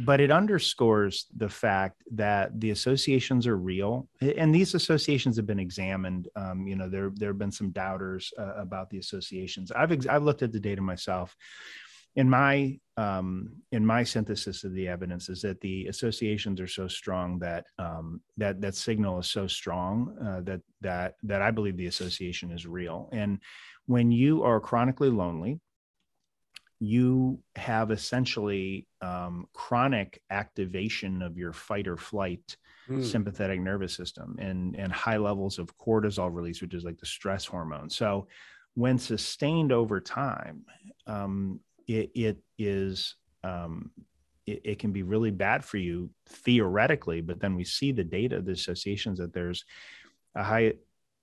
but 0.06 0.20
it 0.20 0.32
underscores 0.32 1.26
the 1.36 1.50
fact 1.50 2.04
that 2.12 2.60
the 2.60 2.72
associations 2.72 3.48
are 3.48 3.58
real. 3.58 4.08
And 4.22 4.54
these 4.54 4.74
associations 4.74 5.38
have 5.38 5.48
been 5.48 5.60
examined. 5.60 6.28
Um, 6.36 6.68
you 6.68 6.76
know 6.76 6.90
there 6.90 7.12
there 7.16 7.30
have 7.30 7.38
been 7.38 7.52
some 7.52 7.72
doubters 7.72 8.32
uh, 8.38 8.56
about 8.56 8.90
the 8.90 9.00
associations. 9.00 9.72
I've 9.72 9.92
ex- 9.92 10.08
i've 10.08 10.24
looked 10.24 10.44
at 10.44 10.52
the 10.52 10.60
data 10.60 10.82
myself. 10.82 11.36
In 12.16 12.30
my 12.30 12.80
um, 12.96 13.62
in 13.72 13.86
my 13.86 14.04
synthesis 14.04 14.64
of 14.64 14.74
the 14.74 14.88
evidence 14.88 15.30
is 15.30 15.42
that 15.44 15.62
the 15.62 15.86
associations 15.86 16.60
are 16.60 16.68
so 16.68 16.88
strong 16.88 17.38
that 17.40 17.66
um, 17.78 18.22
that 18.38 18.60
that 18.62 18.76
signal 18.76 19.20
is 19.20 19.28
so 19.28 19.48
strong 19.48 20.18
uh, 20.20 20.42
that 20.42 20.62
that 20.82 21.16
that 21.24 21.42
I 21.42 21.52
believe 21.52 21.78
the 21.78 21.88
association 21.88 22.52
is 22.52 22.66
real. 22.66 23.10
And 23.12 23.40
when 23.86 24.12
you 24.12 24.44
are 24.44 24.60
chronically 24.60 25.10
lonely, 25.10 25.60
you 26.80 27.40
have 27.56 27.92
essentially 27.92 28.88
um, 29.02 29.48
chronic 29.54 30.22
activation 30.30 31.22
of 31.22 31.38
your 31.38 31.54
fight 31.54 31.88
or 31.88 31.98
flight 31.98 32.58
mm. 32.90 33.04
sympathetic 33.04 33.60
nervous 33.60 33.94
system 33.94 34.36
and, 34.40 34.76
and 34.76 34.92
high 34.92 35.18
levels 35.18 35.58
of 35.58 35.76
cortisol 35.78 36.34
release, 36.34 36.62
which 36.62 36.74
is 36.74 36.84
like 36.84 37.00
the 37.00 37.06
stress 37.06 37.46
hormone. 37.46 37.90
So, 37.90 38.28
when 38.76 39.00
sustained 39.00 39.72
over 39.72 40.00
time, 40.00 40.64
um, 41.08 41.60
it, 41.88 42.12
it 42.14 42.38
is 42.60 43.16
um, 43.44 43.90
it, 44.46 44.62
it, 44.64 44.80
can 44.80 44.92
be 44.92 45.02
really 45.02 45.32
bad 45.32 45.66
for 45.66 45.78
you 45.78 46.12
theoretically. 46.30 47.22
But 47.22 47.40
then 47.40 47.56
we 47.56 47.64
see 47.64 47.92
the 47.92 48.04
data, 48.04 48.40
the 48.40 48.52
associations 48.52 49.18
that 49.18 49.34
there's 49.34 49.66
a 50.36 50.44
high 50.44 50.74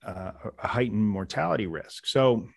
uh, 0.05 0.31
a 0.59 0.67
heightened 0.67 1.07
mortality 1.07 1.65
risk. 1.65 2.05
So 2.05 2.47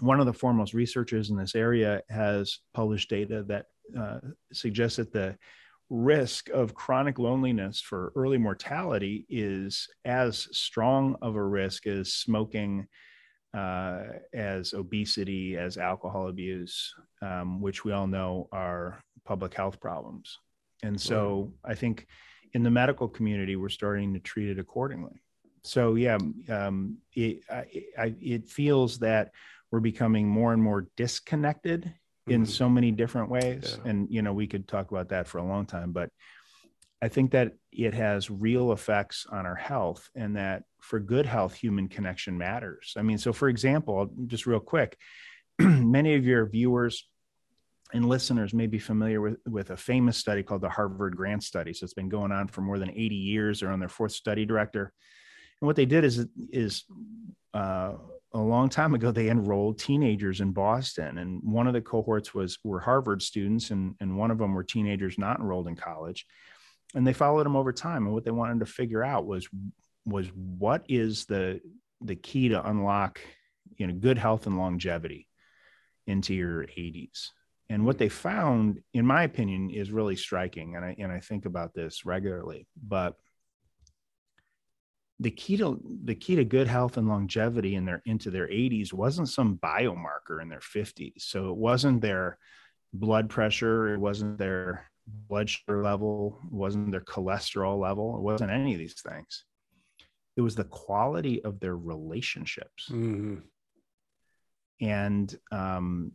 one 0.00 0.20
of 0.20 0.26
the 0.26 0.32
foremost 0.32 0.74
researchers 0.74 1.30
in 1.30 1.36
this 1.36 1.54
area 1.54 2.02
has 2.08 2.58
published 2.74 3.10
data 3.10 3.44
that 3.48 3.66
uh, 3.98 4.18
suggests 4.52 4.96
that 4.96 5.12
the 5.12 5.36
risk 5.88 6.48
of 6.50 6.74
chronic 6.74 7.18
loneliness 7.18 7.80
for 7.80 8.12
early 8.16 8.38
mortality 8.38 9.24
is 9.28 9.88
as 10.04 10.48
strong 10.52 11.16
of 11.22 11.36
a 11.36 11.42
risk 11.42 11.86
as 11.86 12.12
smoking, 12.12 12.86
uh, 13.54 14.02
as 14.34 14.74
obesity, 14.74 15.56
as 15.56 15.78
alcohol 15.78 16.28
abuse, 16.28 16.92
um, 17.22 17.60
which 17.60 17.84
we 17.84 17.92
all 17.92 18.06
know 18.06 18.48
are 18.52 19.00
public 19.24 19.54
health 19.54 19.80
problems. 19.80 20.38
And 20.82 21.00
so 21.00 21.54
I 21.64 21.74
think 21.74 22.06
in 22.52 22.62
the 22.62 22.70
medical 22.70 23.08
community, 23.08 23.56
we're 23.56 23.68
starting 23.68 24.12
to 24.14 24.20
treat 24.20 24.50
it 24.50 24.58
accordingly. 24.58 25.22
So 25.62 25.94
yeah, 25.94 26.18
um, 26.48 26.98
it, 27.14 27.40
I, 27.50 27.64
I, 27.98 28.14
it 28.20 28.48
feels 28.48 28.98
that 29.00 29.32
we're 29.76 29.80
becoming 29.80 30.26
more 30.26 30.54
and 30.54 30.62
more 30.62 30.86
disconnected 30.96 31.92
in 32.28 32.44
mm-hmm. 32.44 32.50
so 32.50 32.66
many 32.66 32.90
different 32.90 33.28
ways. 33.28 33.78
Yeah. 33.84 33.90
And, 33.90 34.08
you 34.10 34.22
know, 34.22 34.32
we 34.32 34.46
could 34.46 34.66
talk 34.66 34.90
about 34.90 35.10
that 35.10 35.28
for 35.28 35.36
a 35.36 35.44
long 35.44 35.66
time, 35.66 35.92
but 35.92 36.08
I 37.02 37.08
think 37.08 37.32
that 37.32 37.52
it 37.72 37.92
has 37.92 38.30
real 38.30 38.72
effects 38.72 39.26
on 39.30 39.44
our 39.44 39.54
health 39.54 40.08
and 40.14 40.34
that 40.36 40.62
for 40.80 40.98
good 40.98 41.26
health, 41.26 41.52
human 41.52 41.88
connection 41.88 42.38
matters. 42.38 42.94
I 42.96 43.02
mean, 43.02 43.18
so 43.18 43.34
for 43.34 43.50
example, 43.50 44.08
just 44.28 44.46
real 44.46 44.60
quick, 44.60 44.96
many 45.58 46.14
of 46.14 46.24
your 46.24 46.46
viewers 46.46 47.06
and 47.92 48.08
listeners 48.08 48.54
may 48.54 48.66
be 48.66 48.78
familiar 48.78 49.20
with, 49.20 49.36
with 49.46 49.72
a 49.72 49.76
famous 49.76 50.16
study 50.16 50.42
called 50.42 50.62
the 50.62 50.70
Harvard 50.70 51.16
Grant 51.16 51.44
Study. 51.44 51.74
So 51.74 51.84
it's 51.84 51.92
been 51.92 52.08
going 52.08 52.32
on 52.32 52.48
for 52.48 52.62
more 52.62 52.78
than 52.78 52.92
80 52.92 53.14
years. 53.14 53.60
They're 53.60 53.70
on 53.70 53.80
their 53.80 53.90
fourth 53.90 54.12
study 54.12 54.46
director. 54.46 54.90
And 55.60 55.66
what 55.66 55.76
they 55.76 55.84
did 55.84 56.02
is, 56.02 56.26
is 56.50 56.84
uh, 57.52 57.92
a 58.36 58.42
long 58.42 58.68
time 58.68 58.94
ago, 58.94 59.10
they 59.10 59.28
enrolled 59.28 59.78
teenagers 59.78 60.40
in 60.40 60.52
Boston. 60.52 61.18
And 61.18 61.42
one 61.42 61.66
of 61.66 61.72
the 61.72 61.80
cohorts 61.80 62.34
was 62.34 62.58
were 62.64 62.80
Harvard 62.80 63.22
students, 63.22 63.70
and, 63.70 63.94
and 64.00 64.16
one 64.16 64.30
of 64.30 64.38
them 64.38 64.54
were 64.54 64.64
teenagers 64.64 65.18
not 65.18 65.38
enrolled 65.38 65.68
in 65.68 65.76
college. 65.76 66.26
And 66.94 67.06
they 67.06 67.12
followed 67.12 67.44
them 67.44 67.56
over 67.56 67.72
time. 67.72 68.04
And 68.04 68.14
what 68.14 68.24
they 68.24 68.30
wanted 68.30 68.60
to 68.60 68.66
figure 68.66 69.02
out 69.02 69.26
was 69.26 69.48
was 70.04 70.28
what 70.28 70.84
is 70.88 71.26
the 71.26 71.60
the 72.00 72.14
key 72.14 72.48
to 72.50 72.68
unlock 72.68 73.20
you 73.76 73.86
know 73.86 73.94
good 73.94 74.18
health 74.18 74.46
and 74.46 74.56
longevity 74.56 75.28
into 76.06 76.34
your 76.34 76.62
80s 76.62 77.30
and 77.68 77.84
what 77.84 77.98
they 77.98 78.08
found 78.08 78.80
in 78.94 79.04
my 79.04 79.24
opinion 79.24 79.70
is 79.70 79.90
really 79.90 80.16
striking 80.16 80.76
and 80.76 80.84
i 80.84 80.94
and 80.98 81.10
i 81.10 81.18
think 81.18 81.46
about 81.46 81.74
this 81.74 82.06
regularly 82.06 82.68
but 82.80 83.16
the 85.18 85.30
key 85.30 85.56
to 85.56 85.80
the 86.04 86.14
key 86.14 86.36
to 86.36 86.44
good 86.44 86.68
health 86.68 86.96
and 86.96 87.08
longevity 87.08 87.74
in 87.74 87.84
their 87.84 88.02
into 88.04 88.30
their 88.30 88.46
80s 88.48 88.92
wasn't 88.92 89.28
some 89.28 89.58
biomarker 89.58 90.42
in 90.42 90.48
their 90.48 90.60
50s 90.60 91.22
so 91.22 91.50
it 91.50 91.56
wasn't 91.56 92.00
their 92.02 92.38
blood 92.92 93.28
pressure 93.30 93.94
it 93.94 93.98
wasn't 93.98 94.36
their 94.38 94.90
blood 95.28 95.48
sugar 95.48 95.82
level 95.82 96.38
it 96.46 96.52
wasn't 96.52 96.90
their 96.90 97.00
cholesterol 97.00 97.78
level 97.80 98.16
it 98.16 98.22
wasn't 98.22 98.50
any 98.50 98.72
of 98.72 98.78
these 98.78 99.00
things. 99.00 99.44
It 100.36 100.42
was 100.42 100.54
the 100.54 100.64
quality 100.64 101.42
of 101.44 101.60
their 101.60 101.76
relationships. 101.76 102.90
Mm-hmm. 102.90 103.36
and 104.82 105.34
um, 105.50 106.12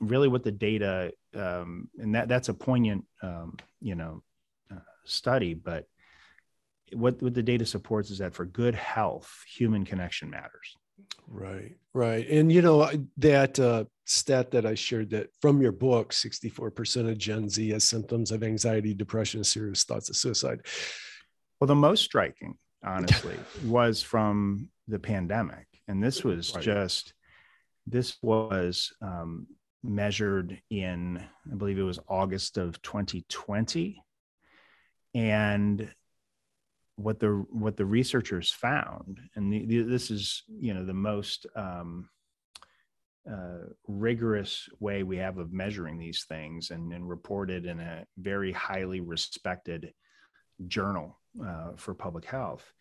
really 0.00 0.28
what 0.28 0.44
the 0.44 0.52
data 0.52 1.12
um, 1.34 1.88
and 1.98 2.14
that 2.14 2.28
that's 2.28 2.50
a 2.50 2.54
poignant 2.54 3.06
um, 3.22 3.56
you 3.80 3.94
know 3.94 4.22
uh, 4.70 4.76
study 5.04 5.54
but 5.54 5.86
what, 6.92 7.20
what 7.22 7.34
the 7.34 7.42
data 7.42 7.66
supports 7.66 8.10
is 8.10 8.18
that 8.18 8.34
for 8.34 8.44
good 8.44 8.74
health 8.74 9.42
human 9.46 9.84
connection 9.84 10.30
matters. 10.30 10.76
Right 11.28 11.76
right. 11.96 12.28
And 12.28 12.52
you 12.52 12.62
know 12.62 12.88
that 13.16 13.58
uh, 13.58 13.84
stat 14.04 14.52
that 14.52 14.64
i 14.64 14.74
shared 14.74 15.10
that 15.10 15.28
from 15.40 15.60
your 15.60 15.72
book 15.72 16.12
64% 16.12 17.10
of 17.10 17.18
gen 17.18 17.48
z 17.48 17.70
has 17.70 17.82
symptoms 17.82 18.30
of 18.30 18.44
anxiety 18.44 18.94
depression 18.94 19.42
serious 19.42 19.82
thoughts 19.82 20.08
of 20.08 20.16
suicide. 20.16 20.60
Well 21.60 21.66
the 21.66 21.74
most 21.74 22.04
striking 22.04 22.56
honestly 22.84 23.36
was 23.64 24.02
from 24.02 24.68
the 24.86 24.98
pandemic. 24.98 25.66
And 25.88 26.02
this 26.02 26.22
was 26.22 26.54
right. 26.54 26.62
just 26.62 27.14
this 27.86 28.16
was 28.22 28.92
um, 29.00 29.46
measured 29.82 30.60
in 30.70 31.22
i 31.50 31.54
believe 31.54 31.78
it 31.78 31.82
was 31.82 32.00
august 32.08 32.58
of 32.58 32.80
2020 32.82 34.02
and 35.14 35.88
what 36.96 37.20
the 37.20 37.44
what 37.50 37.76
the 37.76 37.84
researchers 37.84 38.50
found 38.50 39.20
and 39.34 39.52
the, 39.52 39.64
the, 39.66 39.82
this 39.82 40.10
is 40.10 40.42
you 40.48 40.74
know 40.74 40.84
the 40.84 40.94
most 40.94 41.46
um, 41.54 42.08
uh, 43.30 43.66
rigorous 43.86 44.68
way 44.80 45.02
we 45.02 45.16
have 45.16 45.38
of 45.38 45.52
measuring 45.52 45.98
these 45.98 46.24
things 46.24 46.70
and, 46.70 46.92
and 46.92 47.08
reported 47.08 47.66
in 47.66 47.80
a 47.80 48.04
very 48.18 48.52
highly 48.52 49.00
respected 49.00 49.92
journal 50.66 51.18
uh, 51.44 51.72
for 51.76 51.94
public 51.94 52.24
health 52.24 52.72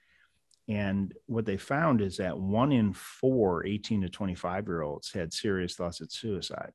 and 0.68 1.14
what 1.28 1.46
they 1.46 1.58
found 1.58 2.02
is 2.02 2.18
that 2.18 2.38
one 2.38 2.72
in 2.72 2.94
four 2.94 3.66
18 3.66 4.02
to 4.02 4.10
25 4.10 4.68
year 4.68 4.82
olds 4.82 5.12
had 5.12 5.34
serious 5.34 5.76
thoughts 5.76 6.00
of 6.00 6.12
suicide 6.12 6.72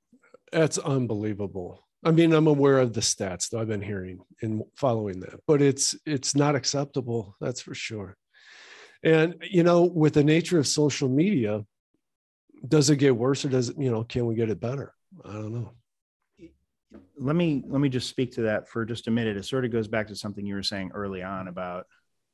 that's 0.52 0.78
unbelievable. 0.78 1.86
I 2.02 2.10
mean, 2.12 2.32
I'm 2.32 2.46
aware 2.46 2.78
of 2.78 2.92
the 2.94 3.00
stats 3.00 3.50
that 3.50 3.58
I've 3.58 3.68
been 3.68 3.82
hearing 3.82 4.20
and 4.40 4.62
following 4.76 5.20
that, 5.20 5.40
but 5.46 5.60
it's 5.60 5.94
it's 6.06 6.34
not 6.34 6.54
acceptable. 6.54 7.36
That's 7.40 7.60
for 7.60 7.74
sure. 7.74 8.16
And 9.02 9.34
you 9.42 9.62
know, 9.62 9.84
with 9.84 10.14
the 10.14 10.24
nature 10.24 10.58
of 10.58 10.66
social 10.66 11.08
media, 11.08 11.64
does 12.66 12.90
it 12.90 12.96
get 12.96 13.16
worse 13.16 13.44
or 13.44 13.48
does 13.48 13.68
it? 13.68 13.76
You 13.78 13.90
know, 13.90 14.04
can 14.04 14.26
we 14.26 14.34
get 14.34 14.50
it 14.50 14.60
better? 14.60 14.94
I 15.24 15.32
don't 15.32 15.52
know. 15.52 15.72
Let 17.18 17.36
me 17.36 17.62
let 17.66 17.80
me 17.80 17.90
just 17.90 18.08
speak 18.08 18.32
to 18.32 18.42
that 18.42 18.68
for 18.68 18.84
just 18.86 19.06
a 19.06 19.10
minute. 19.10 19.36
It 19.36 19.44
sort 19.44 19.64
of 19.64 19.70
goes 19.70 19.88
back 19.88 20.08
to 20.08 20.16
something 20.16 20.46
you 20.46 20.54
were 20.54 20.62
saying 20.62 20.92
early 20.94 21.22
on 21.22 21.48
about 21.48 21.86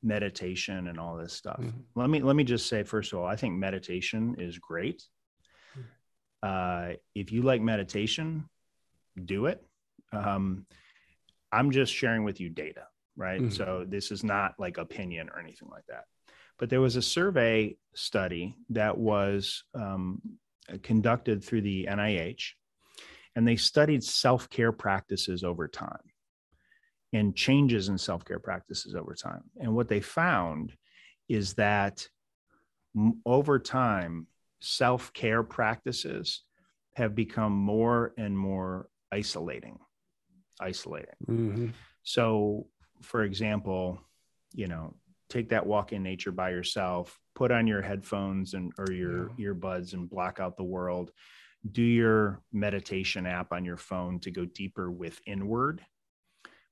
meditation 0.03 0.87
and 0.89 1.01
all 1.01 1.17
this 1.17 1.33
stuff. 1.33 1.59
Mm-hmm. 1.61 2.01
Let 2.01 2.09
me 2.09 2.21
let 2.21 2.37
me 2.37 2.45
just 2.45 2.69
say 2.69 2.85
first 2.85 3.13
of 3.13 3.19
all, 3.19 3.27
I 3.27 3.35
think 3.35 3.57
meditation 3.57 4.37
is 4.39 4.59
great. 4.59 5.03
Uh, 6.43 6.93
if 7.15 7.33
you 7.33 7.43
like 7.43 7.61
meditation, 7.61 8.49
do 9.25 9.47
it. 9.47 9.65
Um, 10.13 10.67
I'm 11.53 11.71
just 11.71 11.93
sharing 11.93 12.25
with 12.25 12.41
you 12.41 12.49
data, 12.49 12.87
right? 13.17 13.41
Mm-hmm. 13.41 13.51
So 13.51 13.85
this 13.87 14.11
is 14.11 14.25
not 14.25 14.55
like 14.59 14.79
opinion 14.79 15.31
or 15.31 15.41
anything 15.41 15.69
like 15.71 15.87
that. 15.89 16.05
But 16.59 16.71
there 16.71 16.81
was 16.81 16.97
a 16.97 17.03
survey 17.03 17.77
study 17.95 18.57
that 18.71 18.97
was 18.97 19.65
um, 19.75 20.21
conducted 20.83 21.45
through 21.45 21.63
the 21.63 21.87
NIH, 21.91 22.53
and 23.35 23.47
they 23.47 23.57
studied 23.57 24.03
self 24.03 24.49
care 24.49 24.73
practices 24.73 25.45
over 25.45 25.69
time 25.69 26.01
and 27.13 27.37
changes 27.37 27.89
in 27.89 27.99
self 27.99 28.25
care 28.25 28.39
practices 28.39 28.95
over 28.95 29.15
time. 29.15 29.43
And 29.61 29.75
what 29.75 29.89
they 29.89 30.01
found 30.01 30.73
is 31.29 31.55
that 31.55 32.07
over 33.25 33.59
time, 33.59 34.27
self 34.61 35.13
care 35.13 35.43
practices 35.43 36.43
have 36.95 37.15
become 37.15 37.53
more 37.53 38.15
and 38.17 38.37
more 38.37 38.89
isolating. 39.13 39.79
Isolating. 40.61 41.15
Mm-hmm. 41.29 41.67
So, 42.03 42.67
for 43.03 43.25
example, 43.25 44.01
you 44.55 44.69
know, 44.69 44.95
take 45.29 45.51
that 45.51 45.67
walk 45.67 45.93
in 45.93 46.03
nature 46.03 46.33
by 46.33 46.51
yourself, 46.51 47.19
put 47.35 47.51
on 47.51 47.67
your 47.67 47.83
headphones 47.83 48.55
and 48.55 48.73
or 48.79 48.93
your 48.93 49.31
yeah. 49.37 49.49
earbuds 49.49 49.93
and 49.93 50.09
block 50.09 50.41
out 50.41 50.57
the 50.57 50.65
world. 50.65 51.11
Do 51.71 51.83
your 51.83 52.41
meditation 52.53 53.27
app 53.27 53.53
on 53.53 53.65
your 53.65 53.77
phone 53.77 54.21
to 54.21 54.31
go 54.31 54.45
deeper 54.45 54.91
with 54.91 55.21
inward. 55.27 55.85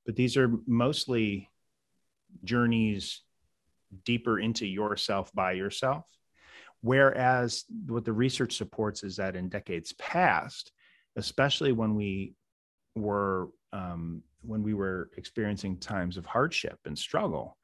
But 0.06 0.16
these 0.16 0.36
are 0.36 0.52
mostly 0.66 1.50
journeys 2.44 3.22
deeper 4.04 4.38
into 4.38 4.66
yourself 4.66 5.32
by 5.32 5.52
yourself 5.52 6.04
Whereas 6.84 7.64
what 7.86 8.04
the 8.04 8.12
research 8.12 8.58
supports 8.58 9.04
is 9.04 9.16
that 9.16 9.36
in 9.36 9.48
decades 9.48 9.94
past, 9.94 10.70
especially 11.16 11.72
when 11.72 11.94
we 11.94 12.34
were 12.94 13.48
um, 13.72 14.22
when 14.42 14.62
we 14.62 14.74
were 14.74 15.10
experiencing 15.16 15.78
times 15.78 16.16
of 16.16 16.26
hardship 16.26 16.78
and 16.84 16.98
struggle, 16.98 17.56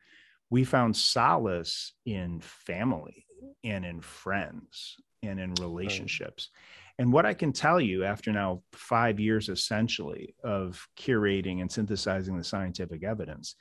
we 0.48 0.64
found 0.64 0.96
solace 0.96 1.92
in 2.04 2.40
family 2.40 3.26
and 3.62 3.84
in 3.84 4.00
friends 4.00 4.96
and 5.22 5.38
in 5.38 5.54
relationships. 5.60 6.48
Right. 6.52 7.04
And 7.04 7.12
what 7.12 7.26
I 7.26 7.34
can 7.34 7.52
tell 7.52 7.80
you 7.80 8.04
after 8.04 8.32
now 8.32 8.62
five 8.72 9.20
years 9.20 9.48
essentially 9.48 10.34
of 10.42 10.86
curating 10.98 11.60
and 11.60 11.70
synthesizing 11.70 12.36
the 12.36 12.44
scientific 12.44 13.04
evidence, 13.04 13.54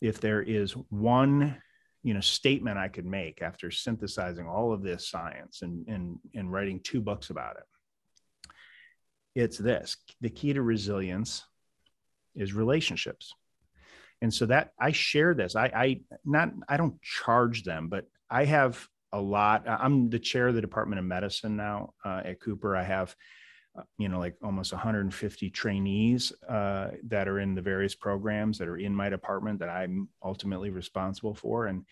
if 0.00 0.20
there 0.20 0.42
is 0.42 0.72
one 0.90 1.56
you 2.04 2.12
know 2.12 2.20
statement 2.20 2.78
i 2.78 2.86
could 2.86 3.06
make 3.06 3.40
after 3.42 3.70
synthesizing 3.70 4.46
all 4.46 4.72
of 4.72 4.82
this 4.82 5.08
science 5.08 5.62
and 5.62 5.88
and, 5.88 6.18
and 6.34 6.52
writing 6.52 6.78
two 6.80 7.00
books 7.00 7.30
about 7.30 7.56
it 7.56 7.64
it's 9.34 9.58
this 9.58 9.96
the 10.20 10.30
key 10.30 10.52
to 10.52 10.62
resilience 10.62 11.44
is 12.34 12.52
relationships. 12.52 13.34
And 14.22 14.32
so 14.32 14.46
that 14.46 14.72
i 14.78 14.92
share 14.92 15.34
this. 15.34 15.56
I 15.56 15.66
i 15.66 16.00
not 16.24 16.50
i 16.68 16.76
don't 16.76 17.00
charge 17.02 17.64
them 17.64 17.88
but 17.88 18.06
i 18.30 18.44
have 18.44 18.88
a 19.12 19.20
lot 19.20 19.68
i'm 19.68 20.10
the 20.10 20.18
chair 20.18 20.48
of 20.48 20.54
the 20.54 20.60
department 20.60 20.98
of 20.98 21.04
medicine 21.04 21.56
now 21.56 21.94
uh, 22.04 22.22
at 22.24 22.40
cooper. 22.40 22.76
I 22.76 22.84
have 22.84 23.14
uh, 23.78 23.82
you 23.98 24.08
know 24.08 24.18
like 24.18 24.36
almost 24.42 24.72
150 24.72 25.50
trainees 25.50 26.32
uh, 26.48 26.90
that 27.08 27.28
are 27.28 27.40
in 27.40 27.54
the 27.54 27.62
various 27.62 27.94
programs 27.94 28.58
that 28.58 28.68
are 28.68 28.78
in 28.78 28.94
my 28.94 29.08
department 29.08 29.58
that 29.58 29.68
i'm 29.68 30.08
ultimately 30.22 30.70
responsible 30.70 31.34
for. 31.34 31.66
And 31.66 31.84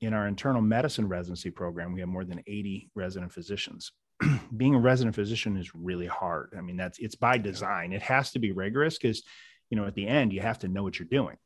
in 0.00 0.14
our 0.14 0.28
internal 0.28 0.62
medicine 0.62 1.08
residency 1.08 1.50
program 1.50 1.92
we 1.92 2.00
have 2.00 2.08
more 2.08 2.24
than 2.24 2.42
80 2.46 2.90
resident 2.94 3.32
physicians 3.32 3.92
being 4.56 4.74
a 4.74 4.78
resident 4.80 5.14
physician 5.14 5.56
is 5.56 5.74
really 5.74 6.06
hard. 6.06 6.54
I 6.56 6.60
mean 6.60 6.76
that's 6.76 6.98
it's 6.98 7.14
by 7.14 7.38
design. 7.38 7.92
It 7.92 8.02
has 8.02 8.32
to 8.32 8.38
be 8.38 8.52
rigorous 8.52 8.98
because 8.98 9.22
you 9.70 9.76
know 9.76 9.86
at 9.86 9.94
the 9.94 10.06
end 10.06 10.32
you 10.32 10.40
have 10.40 10.60
to 10.60 10.68
know 10.68 10.82
what 10.82 10.98
you're 10.98 11.08
doing. 11.08 11.36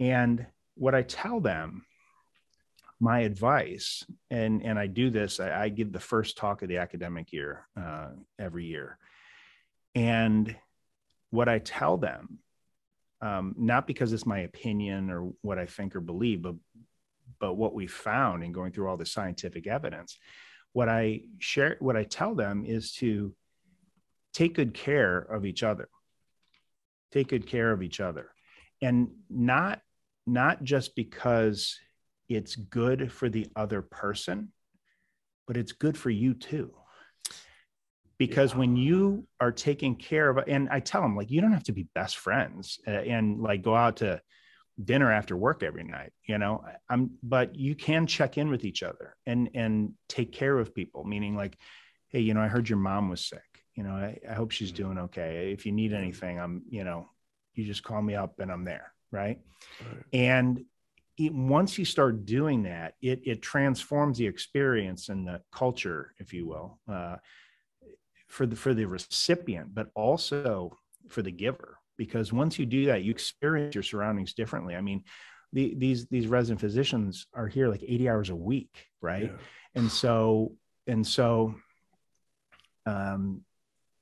And 0.00 0.46
what 0.76 0.94
i 0.94 1.02
tell 1.02 1.38
them 1.38 1.84
my 3.00 3.20
advice, 3.20 4.04
and 4.30 4.62
and 4.64 4.78
I 4.78 4.86
do 4.86 5.10
this, 5.10 5.40
I, 5.40 5.64
I 5.64 5.68
give 5.68 5.92
the 5.92 6.00
first 6.00 6.36
talk 6.36 6.62
of 6.62 6.68
the 6.68 6.78
academic 6.78 7.32
year 7.32 7.66
uh, 7.78 8.10
every 8.38 8.64
year, 8.66 8.98
and 9.94 10.54
what 11.30 11.48
I 11.48 11.58
tell 11.58 11.96
them, 11.96 12.38
um, 13.20 13.54
not 13.58 13.86
because 13.86 14.12
it's 14.12 14.26
my 14.26 14.40
opinion 14.40 15.10
or 15.10 15.32
what 15.42 15.58
I 15.58 15.66
think 15.66 15.96
or 15.96 16.00
believe, 16.00 16.42
but 16.42 16.54
but 17.40 17.54
what 17.54 17.74
we 17.74 17.86
found 17.86 18.44
in 18.44 18.52
going 18.52 18.72
through 18.72 18.88
all 18.88 18.96
the 18.96 19.04
scientific 19.04 19.66
evidence, 19.66 20.18
what 20.74 20.88
I 20.88 21.22
share, 21.38 21.76
what 21.78 21.96
I 21.96 22.02
tell 22.02 22.34
them 22.34 22.64
is 22.66 22.92
to 22.94 23.34
take 24.34 24.54
good 24.54 24.74
care 24.74 25.18
of 25.18 25.46
each 25.46 25.62
other. 25.62 25.88
Take 27.12 27.28
good 27.28 27.46
care 27.46 27.70
of 27.70 27.80
each 27.82 28.00
other, 28.00 28.30
and 28.82 29.08
not 29.30 29.80
not 30.26 30.64
just 30.64 30.96
because 30.96 31.78
it's 32.28 32.56
good 32.56 33.12
for 33.12 33.28
the 33.28 33.46
other 33.54 33.82
person, 33.82 34.50
but 35.46 35.56
it's 35.56 35.72
good 35.72 35.96
for 35.96 36.10
you 36.10 36.34
too. 36.34 36.74
Because 38.18 38.52
yeah. 38.52 38.58
when 38.58 38.76
you 38.76 39.28
are 39.40 39.52
taking 39.52 39.94
care 39.94 40.28
of, 40.28 40.38
and 40.48 40.68
I 40.70 40.80
tell 40.80 41.02
them, 41.02 41.16
like, 41.16 41.30
you 41.30 41.40
don't 41.40 41.52
have 41.52 41.64
to 41.64 41.72
be 41.72 41.86
best 41.94 42.16
friends 42.16 42.80
uh, 42.86 42.90
and 42.90 43.40
like 43.40 43.62
go 43.62 43.76
out 43.76 43.98
to 43.98 44.20
dinner 44.82 45.12
after 45.12 45.36
work 45.36 45.62
every 45.62 45.84
night, 45.84 46.12
you 46.26 46.38
know, 46.38 46.64
I'm, 46.88 47.12
but 47.22 47.54
you 47.54 47.74
can 47.74 48.06
check 48.06 48.38
in 48.38 48.48
with 48.50 48.64
each 48.64 48.82
other 48.82 49.16
and, 49.26 49.50
and 49.54 49.92
take 50.08 50.32
care 50.32 50.58
of 50.58 50.74
people, 50.74 51.04
meaning 51.04 51.36
like, 51.36 51.56
Hey, 52.08 52.20
you 52.20 52.34
know, 52.34 52.40
I 52.40 52.48
heard 52.48 52.68
your 52.68 52.78
mom 52.78 53.08
was 53.08 53.24
sick. 53.24 53.42
You 53.74 53.82
know, 53.82 53.90
I, 53.90 54.18
I 54.28 54.34
hope 54.34 54.52
she's 54.52 54.70
doing 54.70 54.98
okay. 54.98 55.52
If 55.52 55.66
you 55.66 55.72
need 55.72 55.92
anything, 55.92 56.38
I'm, 56.38 56.62
you 56.68 56.84
know, 56.84 57.08
you 57.54 57.64
just 57.64 57.82
call 57.82 58.00
me 58.00 58.14
up 58.14 58.38
and 58.38 58.52
I'm 58.52 58.64
there. 58.64 58.92
Right. 59.10 59.40
right. 59.80 60.02
And 60.12 60.64
it, 61.16 61.32
once 61.32 61.78
you 61.78 61.84
start 61.84 62.24
doing 62.24 62.64
that, 62.64 62.94
it, 63.00 63.22
it 63.24 63.42
transforms 63.42 64.18
the 64.18 64.26
experience 64.26 65.08
and 65.08 65.26
the 65.26 65.40
culture, 65.52 66.14
if 66.18 66.32
you 66.32 66.46
will, 66.46 66.78
uh, 66.88 67.16
for 68.28 68.46
the 68.46 68.56
for 68.56 68.74
the 68.74 68.84
recipient, 68.84 69.74
but 69.74 69.88
also 69.94 70.76
for 71.08 71.22
the 71.22 71.30
giver. 71.30 71.78
Because 71.96 72.32
once 72.32 72.58
you 72.58 72.66
do 72.66 72.86
that, 72.86 73.02
you 73.02 73.10
experience 73.10 73.74
your 73.74 73.84
surroundings 73.84 74.34
differently. 74.34 74.74
I 74.74 74.80
mean, 74.80 75.04
the, 75.52 75.74
these 75.76 76.06
these 76.06 76.26
resident 76.26 76.60
physicians 76.60 77.26
are 77.32 77.46
here 77.46 77.68
like 77.68 77.82
80 77.82 78.08
hours 78.08 78.30
a 78.30 78.36
week, 78.36 78.86
right? 79.00 79.24
Yeah. 79.24 79.38
And 79.76 79.90
so 79.90 80.56
and 80.86 81.06
so, 81.06 81.54
um, 82.86 83.42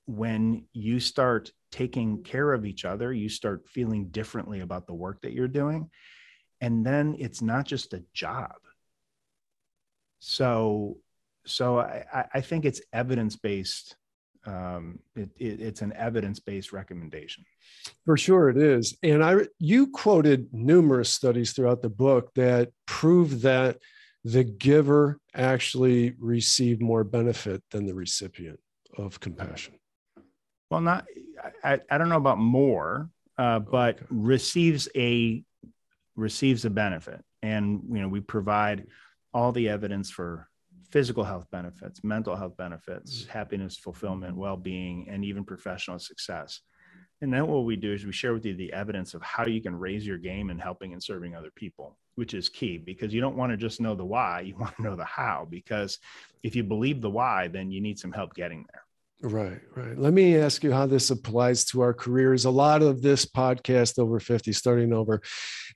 when 0.06 0.64
you 0.72 0.98
start 0.98 1.52
taking 1.70 2.22
care 2.22 2.52
of 2.52 2.66
each 2.66 2.84
other, 2.84 3.12
you 3.12 3.28
start 3.28 3.68
feeling 3.68 4.08
differently 4.08 4.60
about 4.60 4.86
the 4.86 4.94
work 4.94 5.20
that 5.22 5.32
you're 5.32 5.48
doing 5.48 5.90
and 6.62 6.86
then 6.86 7.16
it's 7.18 7.42
not 7.42 7.66
just 7.66 7.92
a 7.92 8.02
job 8.14 8.54
so 10.20 10.96
so 11.44 11.80
i, 11.80 12.24
I 12.32 12.40
think 12.40 12.64
it's 12.64 12.80
evidence-based 12.92 13.96
um, 14.44 14.98
it, 15.14 15.30
it, 15.38 15.60
it's 15.60 15.82
an 15.82 15.92
evidence-based 15.94 16.72
recommendation. 16.72 17.44
For 18.04 18.16
sure 18.16 18.48
it 18.48 18.56
is. 18.56 18.96
And 19.02 19.22
i 19.22 19.46
you 19.58 19.88
quoted 19.88 20.48
numerous 20.52 21.10
studies 21.10 21.52
throughout 21.52 21.82
the 21.82 21.88
book 21.88 22.32
that 22.34 22.70
prove 22.86 23.42
that 23.42 23.78
the 24.24 24.44
giver 24.44 25.18
actually 25.34 26.14
received 26.18 26.80
more 26.80 27.04
benefit 27.04 27.62
than 27.70 27.86
the 27.86 27.94
recipient 27.94 28.60
of 28.96 29.20
compassion. 29.20 29.74
Well 30.70 30.80
not 30.80 31.06
i, 31.62 31.80
I 31.90 31.98
don't 31.98 32.08
know 32.08 32.16
about 32.16 32.38
more 32.38 33.10
uh, 33.38 33.58
but 33.58 33.96
okay. 33.96 34.06
receives 34.10 34.88
a 34.96 35.42
receives 36.16 36.64
a 36.64 36.70
benefit. 36.70 37.24
And 37.42 37.82
you 37.90 38.00
know 38.00 38.08
we 38.08 38.20
provide 38.20 38.86
all 39.34 39.52
the 39.52 39.68
evidence 39.68 40.10
for 40.10 40.48
physical 40.92 41.24
health 41.24 41.46
benefits 41.50 42.04
mental 42.04 42.36
health 42.36 42.56
benefits 42.56 43.22
mm-hmm. 43.22 43.32
happiness 43.32 43.76
fulfillment 43.76 44.36
well-being 44.36 45.08
and 45.08 45.24
even 45.24 45.42
professional 45.42 45.98
success 45.98 46.60
and 47.22 47.32
then 47.32 47.46
what 47.46 47.64
we 47.64 47.76
do 47.76 47.92
is 47.92 48.04
we 48.04 48.12
share 48.12 48.34
with 48.34 48.44
you 48.44 48.54
the 48.54 48.72
evidence 48.72 49.14
of 49.14 49.22
how 49.22 49.46
you 49.46 49.62
can 49.62 49.78
raise 49.78 50.06
your 50.06 50.18
game 50.18 50.50
in 50.50 50.58
helping 50.58 50.92
and 50.92 51.02
serving 51.02 51.34
other 51.34 51.50
people 51.56 51.96
which 52.16 52.34
is 52.34 52.50
key 52.50 52.76
because 52.76 53.14
you 53.14 53.22
don't 53.22 53.36
want 53.36 53.50
to 53.50 53.56
just 53.56 53.80
know 53.80 53.94
the 53.94 54.04
why 54.04 54.40
you 54.40 54.54
want 54.60 54.76
to 54.76 54.82
know 54.82 54.94
the 54.94 55.04
how 55.04 55.46
because 55.50 55.98
if 56.42 56.54
you 56.54 56.62
believe 56.62 57.00
the 57.00 57.10
why 57.10 57.48
then 57.48 57.72
you 57.72 57.80
need 57.80 57.98
some 57.98 58.12
help 58.12 58.34
getting 58.34 58.64
there 58.72 58.82
Right, 59.24 59.60
right. 59.76 59.96
Let 59.96 60.12
me 60.12 60.36
ask 60.36 60.64
you 60.64 60.72
how 60.72 60.86
this 60.86 61.08
applies 61.10 61.64
to 61.66 61.80
our 61.80 61.94
careers. 61.94 62.44
A 62.44 62.50
lot 62.50 62.82
of 62.82 63.02
this 63.02 63.24
podcast, 63.24 64.00
over 64.00 64.18
50, 64.18 64.52
starting 64.52 64.92
over, 64.92 65.22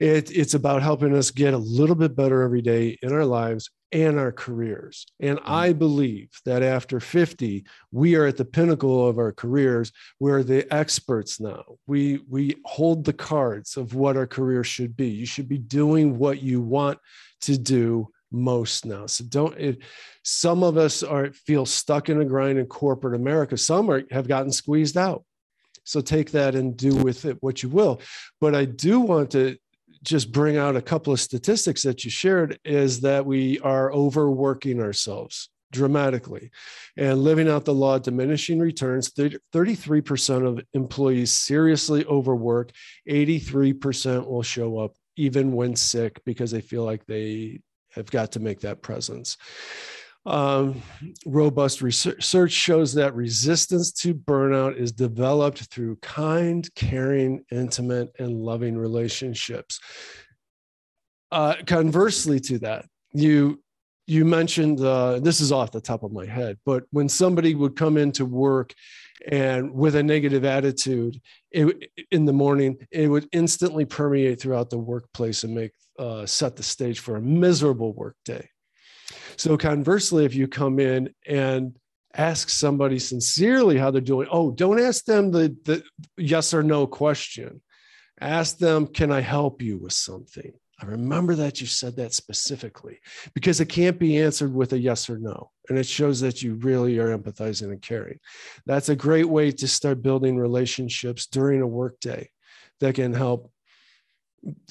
it, 0.01 0.37
it's 0.37 0.55
about 0.55 0.83
helping 0.83 1.17
us 1.17 1.31
get 1.31 1.55
a 1.55 1.59
little 1.59 1.95
bit 1.95 2.17
better 2.17 2.43
every 2.43 2.61
day 2.61 2.99
in 3.03 3.13
our 3.13 3.25
lives 3.25 3.71
and 3.93 4.19
our 4.19 4.33
careers. 4.33 5.07
And 5.21 5.39
mm-hmm. 5.39 5.53
I 5.53 5.73
believe 5.73 6.31
that 6.45 6.63
after 6.63 7.01
50, 7.01 7.65
we 7.93 8.17
are 8.17 8.27
at 8.27 8.37
the 8.37 8.45
pinnacle 8.45 9.09
of 9.09 9.19
our 9.19 9.33
careers. 9.33 9.93
We're 10.21 10.43
the 10.43 10.73
experts 10.75 11.41
now. 11.41 11.65
We 11.87 12.21
we 12.29 12.57
hold 12.65 13.05
the 13.05 13.13
cards 13.13 13.77
of 13.77 13.95
what 13.95 14.17
our 14.17 14.27
career 14.27 14.65
should 14.65 14.97
be. 14.97 15.09
You 15.09 15.27
should 15.27 15.49
be 15.49 15.59
doing 15.59 16.19
what 16.19 16.43
you 16.43 16.61
want 16.61 16.99
to 17.43 17.59
do 17.59 18.09
most 18.33 18.85
now. 18.85 19.07
So 19.07 19.25
don't 19.25 19.57
it, 19.59 19.79
some 20.23 20.63
of 20.63 20.77
us 20.77 21.03
are 21.03 21.33
feel 21.33 21.67
stuck 21.67 22.09
in 22.09 22.21
a 22.21 22.25
grind 22.25 22.59
in 22.59 22.67
corporate 22.67 23.15
America. 23.15 23.57
Some 23.57 23.91
are 23.91 24.03
have 24.11 24.29
gotten 24.29 24.53
squeezed 24.53 24.97
out. 24.97 25.25
So 25.85 26.01
take 26.01 26.33
that 26.33 26.57
and 26.57 26.77
do 26.77 26.97
with 26.97 27.25
it 27.25 27.39
what 27.41 27.63
you 27.63 27.69
will. 27.69 28.01
But 28.41 28.57
I 28.57 28.65
do 28.65 28.99
want 29.01 29.31
to 29.31 29.57
just 30.07 30.33
bring 30.33 30.57
out 30.57 30.77
a 30.77 30.83
couple 30.83 31.13
of 31.13 31.21
statistics 31.21 31.83
that 31.83 32.05
you 32.05 32.11
shared 32.11 32.59
is 32.65 33.01
that 33.01 33.27
we 33.27 33.59
are 33.61 33.93
overworking 33.93 34.81
ourselves 34.81 35.51
dramatically 35.73 36.51
and 36.97 37.19
living 37.19 37.49
out 37.49 37.65
the 37.65 37.75
law 37.75 37.99
diminishing 37.99 38.61
returns 38.61 39.11
33% 39.11 40.47
of 40.47 40.65
employees 40.75 41.33
seriously 41.33 42.05
overwork 42.07 42.71
83% 43.09 44.27
will 44.27 44.45
show 44.45 44.79
up 44.79 44.93
even 45.17 45.53
when 45.53 45.75
sick 45.75 46.21
because 46.25 46.53
they 46.53 46.61
feel 46.61 46.85
like 46.85 47.05
they 47.07 47.61
have 47.91 48.11
got 48.11 48.33
to 48.33 48.41
make 48.41 48.61
that 48.61 48.83
presence. 48.83 49.37
Um, 50.27 50.83
robust 51.25 51.83
research 51.83 52.51
shows 52.51 52.93
that 52.95 53.15
resistance 53.15 53.93
to 53.93 54.13
burnout 54.13 54.77
is 54.77 54.91
developed 54.91 55.67
through 55.67 55.97
kind, 56.03 56.69
caring, 56.75 57.45
intimate, 57.53 58.13
and 58.19 58.43
loving 58.43 58.77
relationships. 58.77 59.79
Uh, 61.31 61.55
conversely 61.65 62.41
to 62.41 62.59
that, 62.59 62.87
you 63.13 63.63
you 64.09 64.25
mentioned 64.25 64.81
uh, 64.81 65.19
this 65.19 65.41
is 65.41 65.51
off 65.51 65.73
the 65.73 65.81
top 65.81 66.03
of 66.03 66.13
my 66.13 66.27
head, 66.27 66.59
but 66.65 66.85
when 66.91 67.09
somebody 67.09 67.55
would 67.55 67.77
come 67.77 67.97
into 67.97 68.25
work 68.25 68.73
and 69.29 69.73
with 69.73 69.97
a 69.97 70.03
negative 70.03 70.45
attitude 70.45 71.21
it, 71.51 71.91
in 72.13 72.25
the 72.25 72.33
morning, 72.33 72.77
it 72.93 73.09
would 73.09 73.29
instantly 73.33 73.85
permeate 73.85 74.41
throughout 74.41 74.71
the 74.71 74.79
workplace 74.79 75.43
and 75.43 75.55
make 75.55 75.73
uh, 75.99 76.25
set 76.27 76.55
the 76.57 76.63
stage 76.63 77.01
for 77.01 77.17
a 77.17 77.23
miserable 77.23 77.93
work 77.95 78.17
day. 78.25 78.49
So 79.37 79.57
conversely, 79.57 80.25
if 80.25 80.35
you 80.35 80.49
come 80.49 80.81
in 80.81 81.15
and 81.27 81.77
ask 82.15 82.49
somebody 82.49 82.99
sincerely 82.99 83.77
how 83.77 83.91
they're 83.91 84.01
doing, 84.01 84.29
oh, 84.31 84.51
don't 84.51 84.81
ask 84.81 85.05
them 85.05 85.31
the, 85.31 85.57
the 85.65 85.83
yes 86.17 86.55
or 86.55 86.63
no 86.63 86.87
question. 86.87 87.61
Ask 88.21 88.59
them, 88.59 88.87
can 88.87 89.13
I 89.13 89.21
help 89.21 89.61
you 89.61 89.77
with 89.79 89.93
something? 89.93 90.53
I 90.81 90.87
remember 90.87 91.35
that 91.37 91.61
you 91.61 91.67
said 91.67 91.97
that 91.97 92.13
specifically 92.13 92.99
because 93.35 93.61
it 93.61 93.69
can't 93.69 93.99
be 93.99 94.19
answered 94.19 94.55
with 94.55 94.75
a 94.75 94.79
yes 94.79 95.09
or 95.09 95.19
no. 95.19 95.51
And 95.69 95.79
it 95.79 95.87
shows 95.87 96.21
that 96.21 96.43
you 96.43 96.55
really 96.55 96.99
are 96.99 97.17
empathizing 97.17 97.71
and 97.71 97.81
caring. 97.81 98.19
That's 98.67 98.91
a 98.91 98.97
great 98.97 99.29
way 99.29 99.53
to 99.53 99.69
start 99.69 100.03
building 100.03 100.37
relationships 100.37 101.27
during 101.27 101.63
a 101.63 101.67
workday 101.67 102.31
that 102.81 102.95
can 102.95 103.15
help 103.15 103.51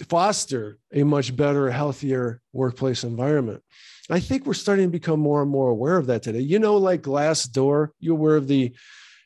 foster 0.07 0.77
a 0.93 1.03
much 1.03 1.35
better, 1.35 1.69
healthier 1.69 2.41
workplace 2.53 3.03
environment. 3.03 3.61
I 4.09 4.19
think 4.19 4.45
we're 4.45 4.53
starting 4.53 4.85
to 4.85 4.91
become 4.91 5.19
more 5.19 5.41
and 5.41 5.49
more 5.49 5.69
aware 5.69 5.97
of 5.97 6.07
that 6.07 6.23
today. 6.23 6.39
You 6.39 6.59
know, 6.59 6.77
like 6.77 7.01
Glassdoor, 7.01 7.89
you're 7.99 8.15
aware 8.15 8.35
of 8.35 8.47
the 8.47 8.75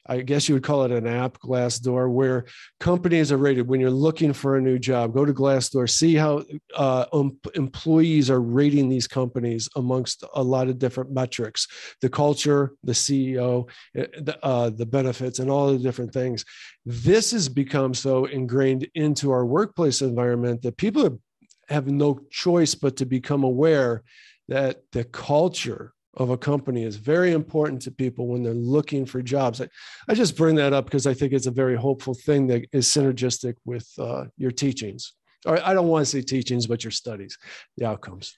I 0.09 0.21
guess 0.21 0.49
you 0.49 0.55
would 0.55 0.63
call 0.63 0.83
it 0.83 0.91
an 0.91 1.05
app, 1.05 1.37
Glassdoor, 1.39 2.11
where 2.11 2.45
companies 2.79 3.31
are 3.31 3.37
rated 3.37 3.67
when 3.67 3.79
you're 3.79 3.91
looking 3.91 4.33
for 4.33 4.57
a 4.57 4.61
new 4.61 4.79
job. 4.79 5.13
Go 5.13 5.23
to 5.23 5.33
Glassdoor, 5.33 5.87
see 5.87 6.15
how 6.15 6.43
uh, 6.75 7.05
um, 7.13 7.37
employees 7.53 8.31
are 8.31 8.41
rating 8.41 8.89
these 8.89 9.07
companies 9.07 9.69
amongst 9.75 10.23
a 10.33 10.41
lot 10.41 10.67
of 10.67 10.79
different 10.79 11.11
metrics 11.11 11.67
the 12.01 12.09
culture, 12.09 12.73
the 12.83 12.91
CEO, 12.91 13.69
eh, 13.95 14.07
uh, 14.41 14.71
the 14.71 14.85
benefits, 14.85 15.37
and 15.37 15.51
all 15.51 15.71
the 15.71 15.77
different 15.77 16.11
things. 16.11 16.43
This 16.85 17.31
has 17.31 17.47
become 17.47 17.93
so 17.93 18.25
ingrained 18.25 18.87
into 18.95 19.31
our 19.31 19.45
workplace 19.45 20.01
environment 20.01 20.63
that 20.63 20.77
people 20.77 21.19
have 21.67 21.87
no 21.87 22.19
choice 22.31 22.73
but 22.73 22.97
to 22.97 23.05
become 23.05 23.43
aware 23.43 24.03
that 24.47 24.81
the 24.91 25.03
culture 25.03 25.93
of 26.15 26.29
a 26.29 26.37
company 26.37 26.83
is 26.83 26.95
very 26.95 27.31
important 27.33 27.81
to 27.83 27.91
people 27.91 28.27
when 28.27 28.43
they're 28.43 28.53
looking 28.53 29.05
for 29.05 29.21
jobs. 29.21 29.61
I, 29.61 29.67
I 30.07 30.13
just 30.13 30.35
bring 30.35 30.55
that 30.55 30.73
up 30.73 30.85
because 30.85 31.07
I 31.07 31.13
think 31.13 31.33
it's 31.33 31.45
a 31.45 31.51
very 31.51 31.75
hopeful 31.75 32.13
thing 32.13 32.47
that 32.47 32.65
is 32.71 32.87
synergistic 32.87 33.55
with 33.65 33.87
uh, 33.97 34.25
your 34.37 34.51
teachings. 34.51 35.13
Or 35.45 35.65
I 35.65 35.73
don't 35.73 35.87
want 35.87 36.05
to 36.05 36.11
say 36.11 36.21
teachings, 36.21 36.67
but 36.67 36.83
your 36.83 36.91
studies, 36.91 37.37
the 37.77 37.85
outcomes. 37.85 38.35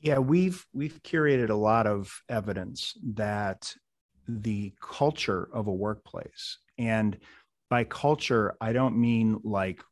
Yeah, 0.00 0.18
we've 0.18 0.64
we've 0.72 1.02
curated 1.02 1.50
a 1.50 1.54
lot 1.54 1.86
of 1.86 2.12
evidence 2.28 2.94
that 3.14 3.74
the 4.28 4.72
culture 4.80 5.48
of 5.52 5.66
a 5.66 5.72
workplace, 5.72 6.58
and 6.78 7.18
by 7.70 7.84
culture, 7.84 8.54
I 8.60 8.72
don't 8.72 8.96
mean 8.96 9.40
like 9.42 9.82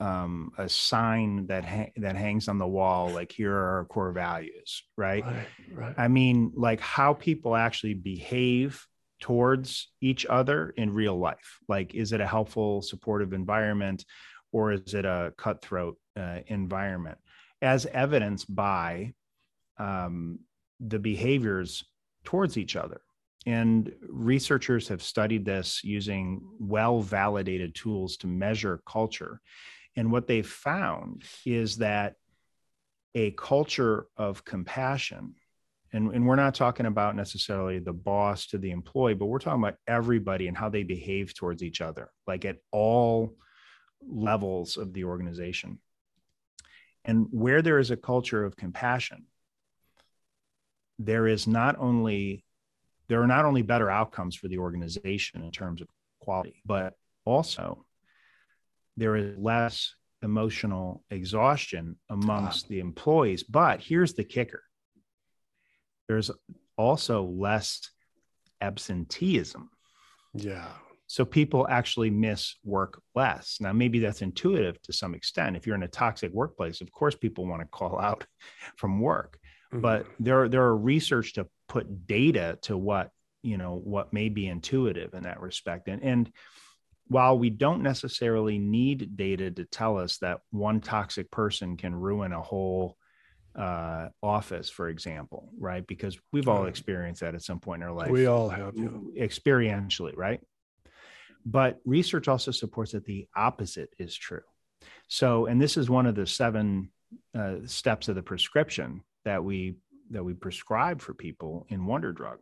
um, 0.00 0.50
a 0.58 0.68
sign 0.68 1.46
that 1.46 1.64
ha- 1.64 1.92
that 1.96 2.16
hangs 2.16 2.48
on 2.48 2.58
the 2.58 2.66
wall, 2.66 3.10
like 3.10 3.32
here 3.32 3.52
are 3.54 3.78
our 3.78 3.84
core 3.86 4.12
values, 4.12 4.82
right? 4.96 5.24
Right, 5.24 5.48
right. 5.72 5.94
I 5.96 6.08
mean, 6.08 6.52
like 6.54 6.80
how 6.80 7.14
people 7.14 7.56
actually 7.56 7.94
behave 7.94 8.86
towards 9.20 9.88
each 10.00 10.26
other 10.26 10.70
in 10.76 10.92
real 10.92 11.18
life. 11.18 11.58
Like, 11.68 11.94
is 11.94 12.12
it 12.12 12.20
a 12.20 12.26
helpful, 12.26 12.82
supportive 12.82 13.32
environment, 13.32 14.04
or 14.52 14.72
is 14.72 14.94
it 14.94 15.04
a 15.04 15.32
cutthroat 15.38 15.96
uh, 16.18 16.40
environment? 16.48 17.18
As 17.62 17.86
evidenced 17.86 18.54
by 18.54 19.14
um, 19.78 20.40
the 20.80 20.98
behaviors 20.98 21.84
towards 22.24 22.58
each 22.58 22.76
other. 22.76 23.00
And 23.46 23.92
researchers 24.02 24.88
have 24.88 25.02
studied 25.02 25.44
this 25.44 25.82
using 25.84 26.40
well 26.58 27.00
validated 27.00 27.74
tools 27.74 28.16
to 28.18 28.26
measure 28.26 28.82
culture. 28.86 29.40
And 29.96 30.12
what 30.12 30.26
they've 30.26 30.46
found 30.46 31.24
is 31.44 31.78
that 31.78 32.14
a 33.14 33.30
culture 33.32 34.06
of 34.16 34.44
compassion, 34.44 35.34
and, 35.92 36.14
and 36.14 36.26
we're 36.26 36.36
not 36.36 36.54
talking 36.54 36.84
about 36.84 37.16
necessarily 37.16 37.78
the 37.78 37.94
boss 37.94 38.46
to 38.48 38.58
the 38.58 38.70
employee, 38.70 39.14
but 39.14 39.26
we're 39.26 39.38
talking 39.38 39.62
about 39.62 39.78
everybody 39.88 40.48
and 40.48 40.56
how 40.56 40.68
they 40.68 40.82
behave 40.82 41.34
towards 41.34 41.62
each 41.62 41.80
other, 41.80 42.10
like 42.26 42.44
at 42.44 42.58
all 42.70 43.34
levels 44.06 44.76
of 44.76 44.92
the 44.92 45.04
organization. 45.04 45.78
And 47.06 47.28
where 47.30 47.62
there 47.62 47.78
is 47.78 47.90
a 47.90 47.96
culture 47.96 48.44
of 48.44 48.56
compassion, 48.56 49.26
there 50.98 51.26
is 51.26 51.46
not 51.46 51.76
only 51.78 52.44
there 53.08 53.22
are 53.22 53.26
not 53.26 53.44
only 53.44 53.62
better 53.62 53.88
outcomes 53.88 54.34
for 54.34 54.48
the 54.48 54.58
organization 54.58 55.42
in 55.42 55.52
terms 55.52 55.80
of 55.80 55.86
quality, 56.20 56.60
but 56.66 56.94
also 57.24 57.85
there 58.96 59.16
is 59.16 59.36
less 59.38 59.94
emotional 60.22 61.04
exhaustion 61.10 61.96
amongst 62.10 62.68
the 62.68 62.80
employees. 62.80 63.42
But 63.42 63.80
here's 63.80 64.14
the 64.14 64.24
kicker 64.24 64.62
there's 66.08 66.30
also 66.78 67.24
less 67.24 67.90
absenteeism. 68.60 69.68
Yeah. 70.34 70.68
So 71.08 71.24
people 71.24 71.66
actually 71.68 72.10
miss 72.10 72.54
work 72.64 73.00
less. 73.14 73.58
Now, 73.60 73.72
maybe 73.72 73.98
that's 73.98 74.22
intuitive 74.22 74.80
to 74.82 74.92
some 74.92 75.14
extent. 75.14 75.56
If 75.56 75.66
you're 75.66 75.76
in 75.76 75.82
a 75.82 75.88
toxic 75.88 76.32
workplace, 76.32 76.80
of 76.80 76.92
course, 76.92 77.14
people 77.14 77.46
want 77.46 77.62
to 77.62 77.68
call 77.68 77.98
out 78.00 78.24
from 78.76 79.00
work 79.00 79.38
mm-hmm. 79.72 79.80
but 79.80 80.06
there 80.20 80.48
there 80.48 80.62
are 80.62 80.76
research 80.76 81.34
to 81.34 81.46
put 81.68 82.06
data 82.06 82.58
to 82.62 82.76
what 82.76 83.10
you 83.42 83.56
know 83.56 83.80
what 83.82 84.12
may 84.12 84.28
be 84.28 84.46
intuitive 84.46 85.14
in 85.14 85.24
that 85.24 85.40
respect 85.40 85.88
and 85.88 86.02
and 86.02 86.30
while 87.08 87.38
we 87.38 87.50
don't 87.50 87.82
necessarily 87.82 88.58
need 88.58 89.16
data 89.16 89.50
to 89.50 89.64
tell 89.64 89.98
us 89.98 90.18
that 90.18 90.40
one 90.50 90.80
toxic 90.80 91.30
person 91.30 91.76
can 91.76 91.94
ruin 91.94 92.32
a 92.32 92.42
whole 92.42 92.96
uh, 93.56 94.08
office, 94.22 94.68
for 94.68 94.88
example, 94.88 95.50
right? 95.58 95.86
Because 95.86 96.18
we've 96.32 96.48
all 96.48 96.66
experienced 96.66 97.20
that 97.22 97.34
at 97.34 97.42
some 97.42 97.60
point 97.60 97.82
in 97.82 97.88
our 97.88 97.94
life. 97.94 98.10
We 98.10 98.26
all 98.26 98.48
have, 98.48 98.74
yeah. 98.76 98.88
experientially, 99.18 100.16
right? 100.16 100.40
But 101.44 101.78
research 101.84 102.28
also 102.28 102.50
supports 102.50 102.92
that 102.92 103.04
the 103.04 103.28
opposite 103.34 103.90
is 103.98 104.14
true. 104.14 104.42
So, 105.08 105.46
and 105.46 105.62
this 105.62 105.76
is 105.76 105.88
one 105.88 106.06
of 106.06 106.16
the 106.16 106.26
seven 106.26 106.90
uh, 107.38 107.56
steps 107.66 108.08
of 108.08 108.16
the 108.16 108.22
prescription 108.22 109.02
that 109.24 109.42
we 109.42 109.76
that 110.10 110.24
we 110.24 110.34
prescribe 110.34 111.00
for 111.00 111.14
people 111.14 111.66
in 111.68 111.86
Wonder 111.86 112.12
Drug. 112.12 112.38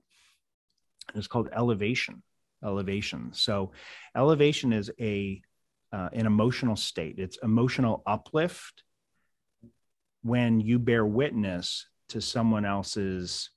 It's 1.14 1.26
called 1.26 1.48
elevation. 1.52 2.22
Elevation. 2.64 3.30
So, 3.32 3.72
elevation 4.16 4.72
is 4.72 4.90
a 5.00 5.42
uh, 5.92 6.08
an 6.12 6.26
emotional 6.26 6.74
state. 6.74 7.18
It's 7.18 7.38
emotional 7.42 8.02
uplift 8.04 8.82
when 10.22 10.58
you 10.58 10.78
bear 10.80 11.06
witness 11.06 11.86
to 12.08 12.20
someone 12.20 12.64
else's 12.64 13.50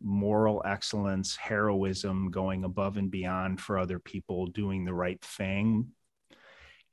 moral 0.00 0.62
excellence, 0.64 1.36
heroism, 1.36 2.30
going 2.30 2.64
above 2.64 2.96
and 2.96 3.10
beyond 3.10 3.60
for 3.60 3.78
other 3.78 3.98
people, 3.98 4.46
doing 4.46 4.84
the 4.84 4.94
right 4.94 5.20
thing, 5.22 5.88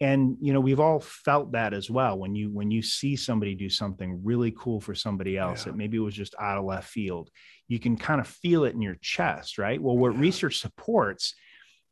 and 0.01 0.35
you 0.41 0.51
know 0.51 0.59
we've 0.59 0.79
all 0.79 0.99
felt 0.99 1.51
that 1.53 1.73
as 1.73 1.89
well 1.89 2.17
when 2.17 2.35
you 2.35 2.49
when 2.49 2.71
you 2.71 2.81
see 2.81 3.15
somebody 3.15 3.55
do 3.55 3.69
something 3.69 4.19
really 4.23 4.51
cool 4.57 4.81
for 4.81 4.95
somebody 4.95 5.37
else 5.37 5.59
yeah. 5.59 5.71
that 5.71 5.77
maybe 5.77 5.95
it 5.95 6.01
was 6.01 6.15
just 6.15 6.35
out 6.39 6.57
of 6.57 6.65
left 6.65 6.89
field 6.89 7.29
you 7.67 7.79
can 7.79 7.95
kind 7.95 8.19
of 8.19 8.27
feel 8.27 8.65
it 8.65 8.73
in 8.73 8.81
your 8.81 8.97
chest 9.01 9.57
right 9.57 9.81
well 9.81 9.97
what 9.97 10.13
yeah. 10.13 10.19
research 10.19 10.59
supports 10.59 11.35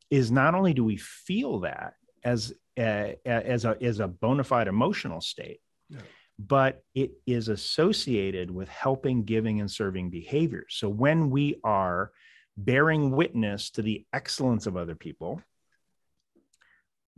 is 0.09 0.31
not 0.31 0.55
only 0.55 0.73
do 0.73 0.83
we 0.83 0.97
feel 0.97 1.61
that 1.61 1.93
as 2.25 2.53
a, 2.77 3.15
as 3.25 3.63
a 3.63 3.77
as 3.81 3.99
a 3.99 4.07
bona 4.07 4.43
fide 4.43 4.67
emotional 4.67 5.21
state 5.21 5.59
yeah. 5.89 5.99
but 6.39 6.83
it 6.95 7.11
is 7.27 7.47
associated 7.47 8.49
with 8.49 8.67
helping 8.69 9.23
giving 9.23 9.59
and 9.61 9.69
serving 9.69 10.09
behaviors 10.09 10.75
so 10.77 10.89
when 10.89 11.29
we 11.29 11.59
are 11.63 12.11
bearing 12.57 13.11
witness 13.11 13.69
to 13.69 13.81
the 13.81 14.05
excellence 14.11 14.65
of 14.65 14.75
other 14.75 14.95
people 14.95 15.41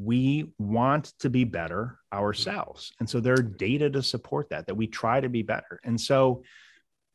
we 0.04 0.52
want 0.58 1.14
to 1.20 1.30
be 1.30 1.44
better 1.44 2.00
mm-hmm. 2.14 2.24
ourselves. 2.24 2.92
And 3.00 3.10
so 3.10 3.20
there 3.20 3.34
are 3.34 3.44
data 3.44 3.90
to 3.90 4.04
support 4.04 4.50
that 4.50 4.68
that 4.68 4.76
we 4.76 4.88
try 4.88 5.20
to 5.22 5.30
be 5.30 5.44
better. 5.44 5.80
And 5.84 6.00
so 6.00 6.44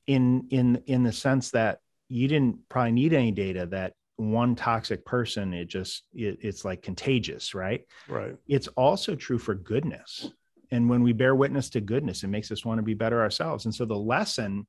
in 0.06 0.46
in 0.50 0.82
in 0.86 1.02
the 1.02 1.12
sense 1.12 1.50
that 1.50 1.80
you 2.08 2.28
didn't 2.28 2.68
probably 2.68 2.92
need 2.92 3.12
any 3.12 3.32
data 3.32 3.66
that 3.66 3.94
one 4.16 4.54
toxic 4.54 5.04
person 5.04 5.52
it 5.52 5.66
just 5.66 6.04
it, 6.14 6.38
it's 6.40 6.64
like 6.64 6.82
contagious 6.82 7.54
right? 7.54 7.84
Right. 8.08 8.36
It's 8.46 8.68
also 8.68 9.14
true 9.14 9.38
for 9.38 9.54
goodness. 9.54 10.30
And 10.70 10.88
when 10.88 11.02
we 11.02 11.12
bear 11.12 11.34
witness 11.34 11.70
to 11.70 11.80
goodness 11.80 12.22
it 12.22 12.28
makes 12.28 12.50
us 12.52 12.64
want 12.64 12.78
to 12.78 12.82
be 12.82 12.94
better 12.94 13.20
ourselves. 13.20 13.64
And 13.64 13.74
so 13.74 13.84
the 13.84 13.98
lesson 13.98 14.66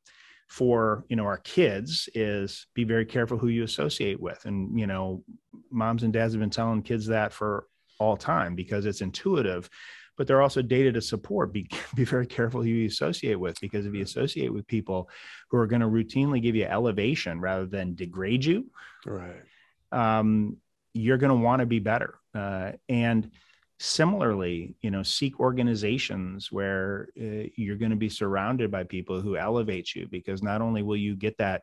for 0.48 1.06
you 1.10 1.16
know 1.18 1.26
our 1.26 1.38
kids 1.38 2.10
is 2.16 2.68
be 2.74 2.86
very 2.86 3.06
careful 3.06 3.38
who 3.38 3.50
you 3.50 3.64
associate 3.64 4.20
with. 4.20 4.44
And 4.46 4.78
you 4.80 4.88
know 4.88 5.24
moms 5.70 6.04
and 6.04 6.14
dads 6.14 6.34
have 6.34 6.40
been 6.40 6.50
telling 6.50 6.82
kids 6.82 7.08
that 7.08 7.32
for 7.32 7.68
all 8.00 8.18
time 8.18 8.56
because 8.56 8.86
it's 8.86 9.02
intuitive 9.02 9.70
but 10.18 10.26
there 10.26 10.38
are 10.38 10.42
also 10.42 10.64
data 10.64 10.92
to 10.92 11.02
support. 11.02 11.54
Be, 11.54 11.70
be 11.96 12.04
very 12.04 12.26
careful 12.26 12.62
who 12.62 12.70
you 12.70 12.88
associate 12.88 13.40
with 13.40 13.60
because 13.62 13.86
if 13.86 13.94
you 13.94 14.02
associate 14.02 14.52
with 14.52 14.68
people 14.68 15.10
who 15.50 15.58
are 15.58 15.68
going 15.68 15.82
to 15.82 15.88
routinely 15.88 16.42
give 16.42 16.56
you 16.56 16.66
elevation 16.66 17.40
rather 17.40 17.66
than 17.66 17.96
degrade 17.96 18.44
you 18.44 18.66
right. 19.06 19.44
um, 19.92 20.58
you're 20.94 21.18
going 21.18 21.30
to 21.30 21.44
want 21.44 21.60
to 21.60 21.66
be 21.66 21.80
better. 21.80 22.16
Uh, 22.34 22.72
and 22.90 23.32
similarly 23.80 24.76
you 24.82 24.90
know 24.90 25.04
seek 25.04 25.40
organizations 25.40 26.52
where 26.52 27.10
uh, 27.22 27.48
you're 27.56 27.76
going 27.76 27.92
to 27.92 27.96
be 27.96 28.10
surrounded 28.10 28.72
by 28.72 28.84
people 28.84 29.22
who 29.22 29.38
elevate 29.38 29.94
you 29.94 30.08
because 30.10 30.42
not 30.42 30.62
only 30.64 30.82
will 30.82 30.98
you 30.98 31.16
get 31.16 31.38
that 31.38 31.62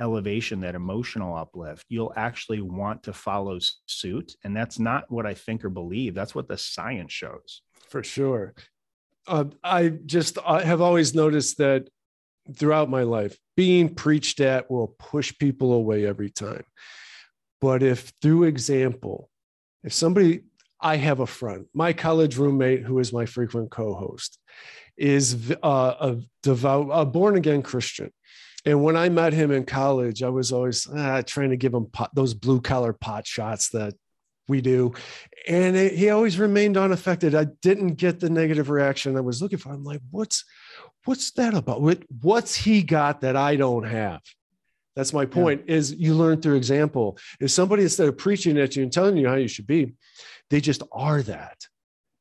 elevation, 0.00 0.60
that 0.60 0.74
emotional 0.74 1.36
uplift, 1.36 1.84
you'll 1.88 2.12
actually 2.16 2.60
want 2.60 3.02
to 3.04 3.12
follow 3.12 3.58
suit. 3.86 4.34
And 4.44 4.56
that's 4.56 4.78
not 4.78 5.10
what 5.10 5.26
I 5.26 5.34
think 5.34 5.64
or 5.64 5.68
believe. 5.68 6.14
That's 6.14 6.34
what 6.34 6.48
the 6.48 6.58
science 6.58 7.12
shows. 7.12 7.62
For 7.88 8.02
sure. 8.02 8.54
Uh, 9.26 9.44
I 9.62 9.88
just 9.88 10.38
I 10.44 10.62
have 10.64 10.80
always 10.80 11.14
noticed 11.14 11.58
that 11.58 11.88
throughout 12.54 12.90
my 12.90 13.02
life, 13.02 13.36
being 13.56 13.94
preached 13.94 14.40
at 14.40 14.70
will 14.70 14.88
push 14.98 15.36
people 15.38 15.72
away 15.72 16.06
every 16.06 16.30
time. 16.30 16.64
But 17.60 17.82
if 17.82 18.12
through 18.22 18.44
example, 18.44 19.28
if 19.84 19.92
somebody, 19.92 20.44
I 20.80 20.96
have 20.96 21.20
a 21.20 21.26
friend, 21.26 21.66
my 21.74 21.92
college 21.92 22.38
roommate, 22.38 22.82
who 22.82 22.98
is 22.98 23.12
my 23.12 23.26
frequent 23.26 23.70
co 23.70 23.94
host, 23.94 24.38
is 24.96 25.54
uh, 25.62 25.94
a 26.00 26.16
devout, 26.42 26.88
a 26.90 27.04
born 27.04 27.36
again 27.36 27.62
Christian 27.62 28.10
and 28.66 28.82
when 28.82 28.96
I 28.96 29.08
met 29.08 29.32
him 29.32 29.50
in 29.50 29.64
college, 29.64 30.22
I 30.22 30.28
was 30.28 30.52
always 30.52 30.86
ah, 30.94 31.22
trying 31.22 31.50
to 31.50 31.56
give 31.56 31.72
him 31.72 31.86
pot, 31.86 32.10
those 32.14 32.34
blue 32.34 32.60
collar 32.60 32.92
pot 32.92 33.26
shots 33.26 33.70
that 33.70 33.94
we 34.48 34.60
do. 34.60 34.92
And 35.48 35.76
it, 35.76 35.94
he 35.94 36.10
always 36.10 36.38
remained 36.38 36.76
unaffected. 36.76 37.34
I 37.34 37.46
didn't 37.62 37.94
get 37.94 38.20
the 38.20 38.28
negative 38.28 38.68
reaction 38.68 39.16
I 39.16 39.20
was 39.20 39.40
looking 39.40 39.58
for. 39.58 39.72
I'm 39.72 39.84
like, 39.84 40.00
what's 40.10 40.44
what's 41.04 41.30
that 41.32 41.54
about? 41.54 41.80
What, 41.80 42.02
what's 42.20 42.54
he 42.54 42.82
got 42.82 43.22
that 43.22 43.36
I 43.36 43.56
don't 43.56 43.84
have? 43.84 44.20
That's 44.94 45.14
my 45.14 45.24
point. 45.24 45.62
Yeah. 45.66 45.76
Is 45.76 45.94
you 45.94 46.14
learn 46.14 46.42
through 46.42 46.56
example. 46.56 47.16
If 47.40 47.50
somebody 47.50 47.84
instead 47.84 48.08
of 48.08 48.18
preaching 48.18 48.58
at 48.58 48.76
you 48.76 48.82
and 48.82 48.92
telling 48.92 49.16
you 49.16 49.28
how 49.28 49.36
you 49.36 49.48
should 49.48 49.66
be, 49.66 49.94
they 50.50 50.60
just 50.60 50.82
are 50.92 51.22
that. 51.22 51.56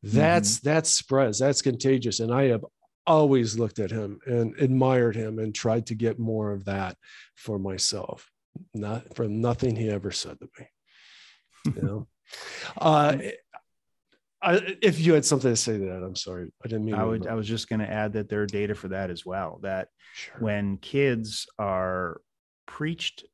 That's 0.02 0.60
mm-hmm. 0.60 0.70
that 0.70 0.88
spreads. 0.88 1.40
That's 1.40 1.62
contagious. 1.62 2.22
And 2.22 2.34
I 2.34 2.44
have 2.46 2.64
always 3.10 3.58
looked 3.58 3.80
at 3.80 3.90
him 3.90 4.20
and 4.26 4.56
admired 4.60 5.16
him 5.16 5.40
and 5.40 5.54
tried 5.54 5.88
to 5.88 5.96
get 5.96 6.20
more 6.20 6.52
of 6.52 6.66
that 6.66 6.96
for 7.36 7.58
myself 7.58 8.30
not 8.74 9.16
from 9.16 9.42
nothing 9.42 9.76
he 9.76 9.90
ever 9.90 10.12
said 10.12 10.38
to 10.40 10.48
me 10.58 11.74
you 11.76 11.82
know 11.88 12.08
uh, 12.78 13.18
I, 14.42 14.78
if 14.82 15.00
you 15.00 15.14
had 15.14 15.26
something 15.26 15.52
to 15.52 15.56
say 15.58 15.78
to 15.78 15.86
that, 15.86 16.04
I'm 16.04 16.16
sorry. 16.16 16.52
I 16.64 16.68
didn't 16.68 16.86
mean. 16.86 16.96
I 16.96 17.04
would. 17.04 17.28
I 17.28 17.34
was 17.34 17.48
just 17.48 17.68
going 17.68 17.82
to 17.82 17.92
add 17.92 18.14
that 18.14 18.30
there 18.30 18.42
are 18.42 18.46
data 18.46 18.74
for 18.74 18.88
that 18.90 19.10
as 19.10 19.26
well. 19.26 19.60
That 19.64 19.90
sure. 20.14 20.36
when 20.40 20.78
kids 20.78 21.48
are 21.58 22.22
preached 22.66 23.26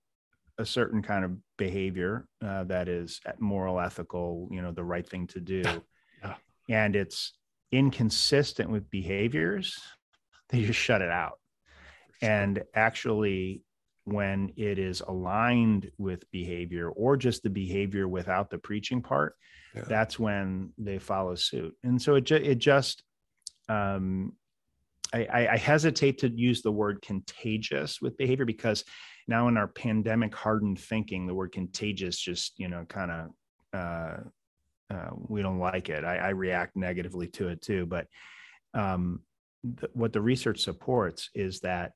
a 0.57 0.65
certain 0.65 1.03
kind 1.03 1.26
of 1.26 1.38
behavior 1.57 2.28
uh, 2.43 2.63
that 2.65 2.88
is 2.88 3.19
moral, 3.39 3.80
ethical, 3.80 4.47
you 4.51 4.61
know, 4.61 4.71
the 4.71 4.84
right 4.84 5.07
thing 5.07 5.28
to 5.28 5.39
do, 5.39 5.63
yeah. 6.23 6.36
and 6.69 6.95
it's 6.95 7.34
inconsistent 7.72 8.70
with 8.70 8.89
behaviors, 8.89 9.80
they 10.49 10.63
just 10.63 10.80
shut 10.80 11.01
it 11.01 11.09
out. 11.09 11.39
Sure. 12.20 12.30
And 12.30 12.63
actually, 12.74 13.61
when 14.05 14.53
it 14.55 14.78
is 14.78 15.01
aligned 15.01 15.91
with 15.97 16.30
behavior 16.32 16.89
or 16.89 17.18
just 17.18 17.43
the 17.43 17.49
behavior 17.49 18.07
without 18.07 18.49
the 18.49 18.57
preaching 18.57 19.01
part, 19.01 19.36
yeah. 19.76 19.84
that's 19.88 20.20
when 20.20 20.72
they 20.78 20.99
follow 20.99 21.36
suit. 21.36 21.76
And 21.84 21.99
so 22.01 22.16
it, 22.16 22.24
ju- 22.24 22.36
it 22.36 22.59
just, 22.59 23.03
um, 23.68 24.34
I, 25.13 25.47
I, 25.47 25.57
hesitate 25.57 26.20
to 26.20 26.30
use 26.30 26.61
the 26.61 26.72
word 26.72 27.01
contagious 27.01 28.01
with 28.01 28.18
behavior 28.18 28.45
because 28.45 28.84
now 29.28 29.47
in 29.47 29.57
our 29.57 29.68
pandemic 29.68 30.36
hardened 30.36 30.80
thinking, 30.80 31.26
the 31.26 31.34
word 31.34 31.51
contagious 31.51 32.20
just, 32.20 32.59
you 32.59 32.68
know, 32.68 32.86
kind 32.88 33.11
of, 33.11 33.30
uh, 33.74 34.18
uh, 34.89 35.09
we 35.13 35.41
don't 35.41 35.59
like 35.59 35.89
it. 35.89 36.03
I, 36.03 36.17
I, 36.17 36.29
react 36.29 36.75
negatively 36.75 37.27
to 37.29 37.47
it 37.47 37.61
too. 37.61 37.86
But 37.86 38.07
um, 38.73 39.21
th- 39.79 39.91
what 39.93 40.13
the 40.13 40.21
research 40.21 40.59
supports 40.59 41.29
is 41.33 41.59
that 41.61 41.93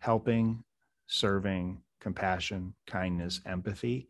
helping, 0.00 0.64
serving, 1.06 1.82
compassion, 2.00 2.74
kindness, 2.86 3.40
empathy 3.46 4.08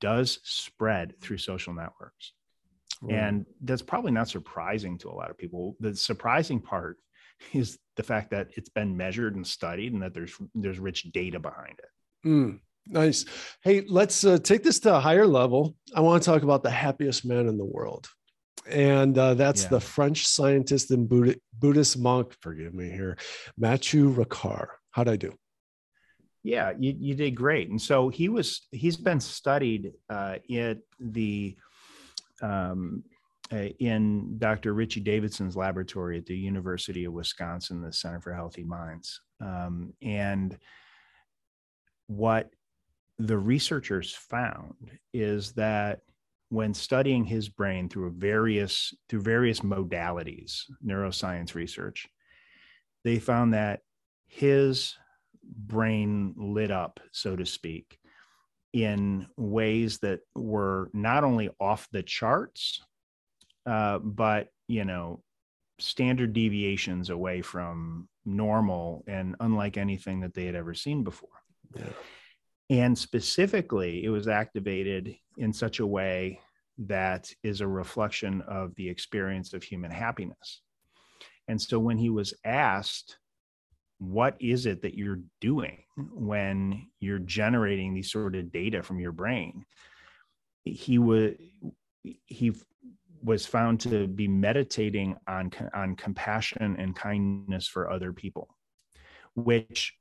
does 0.00 0.40
spread 0.42 1.18
through 1.20 1.38
social 1.38 1.72
networks. 1.72 2.32
And 3.10 3.46
that's 3.62 3.82
probably 3.82 4.12
not 4.12 4.28
surprising 4.28 4.98
to 4.98 5.10
a 5.10 5.14
lot 5.14 5.30
of 5.30 5.38
people. 5.38 5.76
The 5.80 5.94
surprising 5.94 6.60
part 6.60 6.98
is 7.52 7.78
the 7.96 8.02
fact 8.02 8.30
that 8.30 8.48
it's 8.56 8.68
been 8.68 8.96
measured 8.96 9.36
and 9.36 9.46
studied 9.46 9.92
and 9.92 10.02
that 10.02 10.14
there's 10.14 10.34
there's 10.54 10.78
rich 10.78 11.10
data 11.12 11.38
behind 11.38 11.78
it. 11.78 12.28
Mm, 12.28 12.60
nice. 12.86 13.24
Hey, 13.62 13.84
let's 13.88 14.24
uh, 14.24 14.38
take 14.38 14.62
this 14.62 14.80
to 14.80 14.96
a 14.96 15.00
higher 15.00 15.26
level. 15.26 15.74
I 15.94 16.00
want 16.00 16.22
to 16.22 16.30
talk 16.30 16.42
about 16.42 16.62
the 16.62 16.70
happiest 16.70 17.24
man 17.24 17.48
in 17.48 17.58
the 17.58 17.64
world. 17.64 18.08
And 18.66 19.16
uh, 19.18 19.34
that's 19.34 19.64
yeah. 19.64 19.70
the 19.70 19.80
French 19.80 20.26
scientist 20.26 20.90
and 20.90 21.08
Buddhist 21.58 21.98
monk, 21.98 22.34
forgive 22.40 22.74
me 22.74 22.90
here, 22.90 23.18
Matthieu 23.58 24.14
Ricard. 24.14 24.68
How'd 24.90 25.08
I 25.08 25.16
do? 25.16 25.34
Yeah, 26.42 26.72
you, 26.78 26.94
you 26.98 27.14
did 27.14 27.32
great. 27.32 27.70
And 27.70 27.80
so 27.80 28.08
he 28.08 28.28
was, 28.28 28.66
he's 28.70 28.96
been 28.96 29.20
studied 29.20 29.92
uh, 30.10 30.36
at 30.54 30.78
the, 31.00 31.56
um, 32.42 33.02
uh, 33.52 33.68
in 33.78 34.38
Dr. 34.38 34.72
Richie 34.72 35.00
Davidson's 35.00 35.56
laboratory 35.56 36.18
at 36.18 36.26
the 36.26 36.36
University 36.36 37.04
of 37.04 37.12
Wisconsin, 37.12 37.82
the 37.82 37.92
Center 37.92 38.20
for 38.20 38.32
Healthy 38.32 38.64
Minds. 38.64 39.20
Um, 39.40 39.92
and 40.02 40.56
what 42.06 42.50
the 43.18 43.38
researchers 43.38 44.12
found 44.12 44.74
is 45.12 45.52
that 45.52 46.00
when 46.48 46.74
studying 46.74 47.24
his 47.24 47.48
brain 47.48 47.88
through 47.88 48.10
various 48.10 48.94
through 49.08 49.20
various 49.20 49.60
modalities 49.60 50.62
neuroscience 50.84 51.54
research 51.54 52.08
they 53.04 53.18
found 53.18 53.54
that 53.54 53.80
his 54.26 54.96
brain 55.42 56.34
lit 56.36 56.70
up, 56.70 57.00
so 57.12 57.36
to 57.36 57.46
speak, 57.46 57.98
in 58.72 59.26
ways 59.36 59.98
that 59.98 60.20
were 60.34 60.90
not 60.92 61.22
only 61.22 61.50
off 61.60 61.86
the 61.92 62.02
charts, 62.02 62.82
uh, 63.66 63.98
but 63.98 64.48
you 64.66 64.84
know, 64.84 65.22
standard 65.78 66.32
deviations 66.32 67.10
away 67.10 67.42
from 67.42 68.08
normal 68.24 69.04
and 69.06 69.36
unlike 69.40 69.76
anything 69.76 70.20
that 70.20 70.34
they 70.34 70.46
had 70.46 70.54
ever 70.54 70.74
seen 70.74 71.04
before. 71.04 71.28
Yeah. 71.76 71.84
And 72.70 72.96
specifically, 72.96 74.04
it 74.04 74.08
was 74.08 74.26
activated 74.26 75.14
in 75.36 75.52
such 75.52 75.80
a 75.80 75.86
way 75.86 76.40
that 76.78 77.30
is 77.42 77.60
a 77.60 77.68
reflection 77.68 78.42
of 78.42 78.74
the 78.76 78.88
experience 78.88 79.52
of 79.52 79.62
human 79.62 79.90
happiness. 79.90 80.62
And 81.46 81.60
so 81.60 81.78
when 81.78 81.98
he 81.98 82.08
was 82.08 82.34
asked 82.44 83.18
what 83.98 84.36
is 84.40 84.66
it 84.66 84.82
that 84.82 84.94
you're 84.94 85.20
doing 85.40 85.82
when 85.96 86.86
you're 87.00 87.18
generating 87.18 87.94
these 87.94 88.10
sort 88.10 88.34
of 88.34 88.52
data 88.52 88.82
from 88.82 88.98
your 88.98 89.12
brain 89.12 89.64
he 90.64 90.98
would 90.98 91.38
he 92.26 92.52
was 93.22 93.46
found 93.46 93.80
to 93.80 94.06
be 94.06 94.28
meditating 94.28 95.16
on 95.28 95.50
on 95.74 95.94
compassion 95.96 96.76
and 96.78 96.96
kindness 96.96 97.66
for 97.66 97.90
other 97.90 98.12
people 98.12 98.48
which 99.36 99.94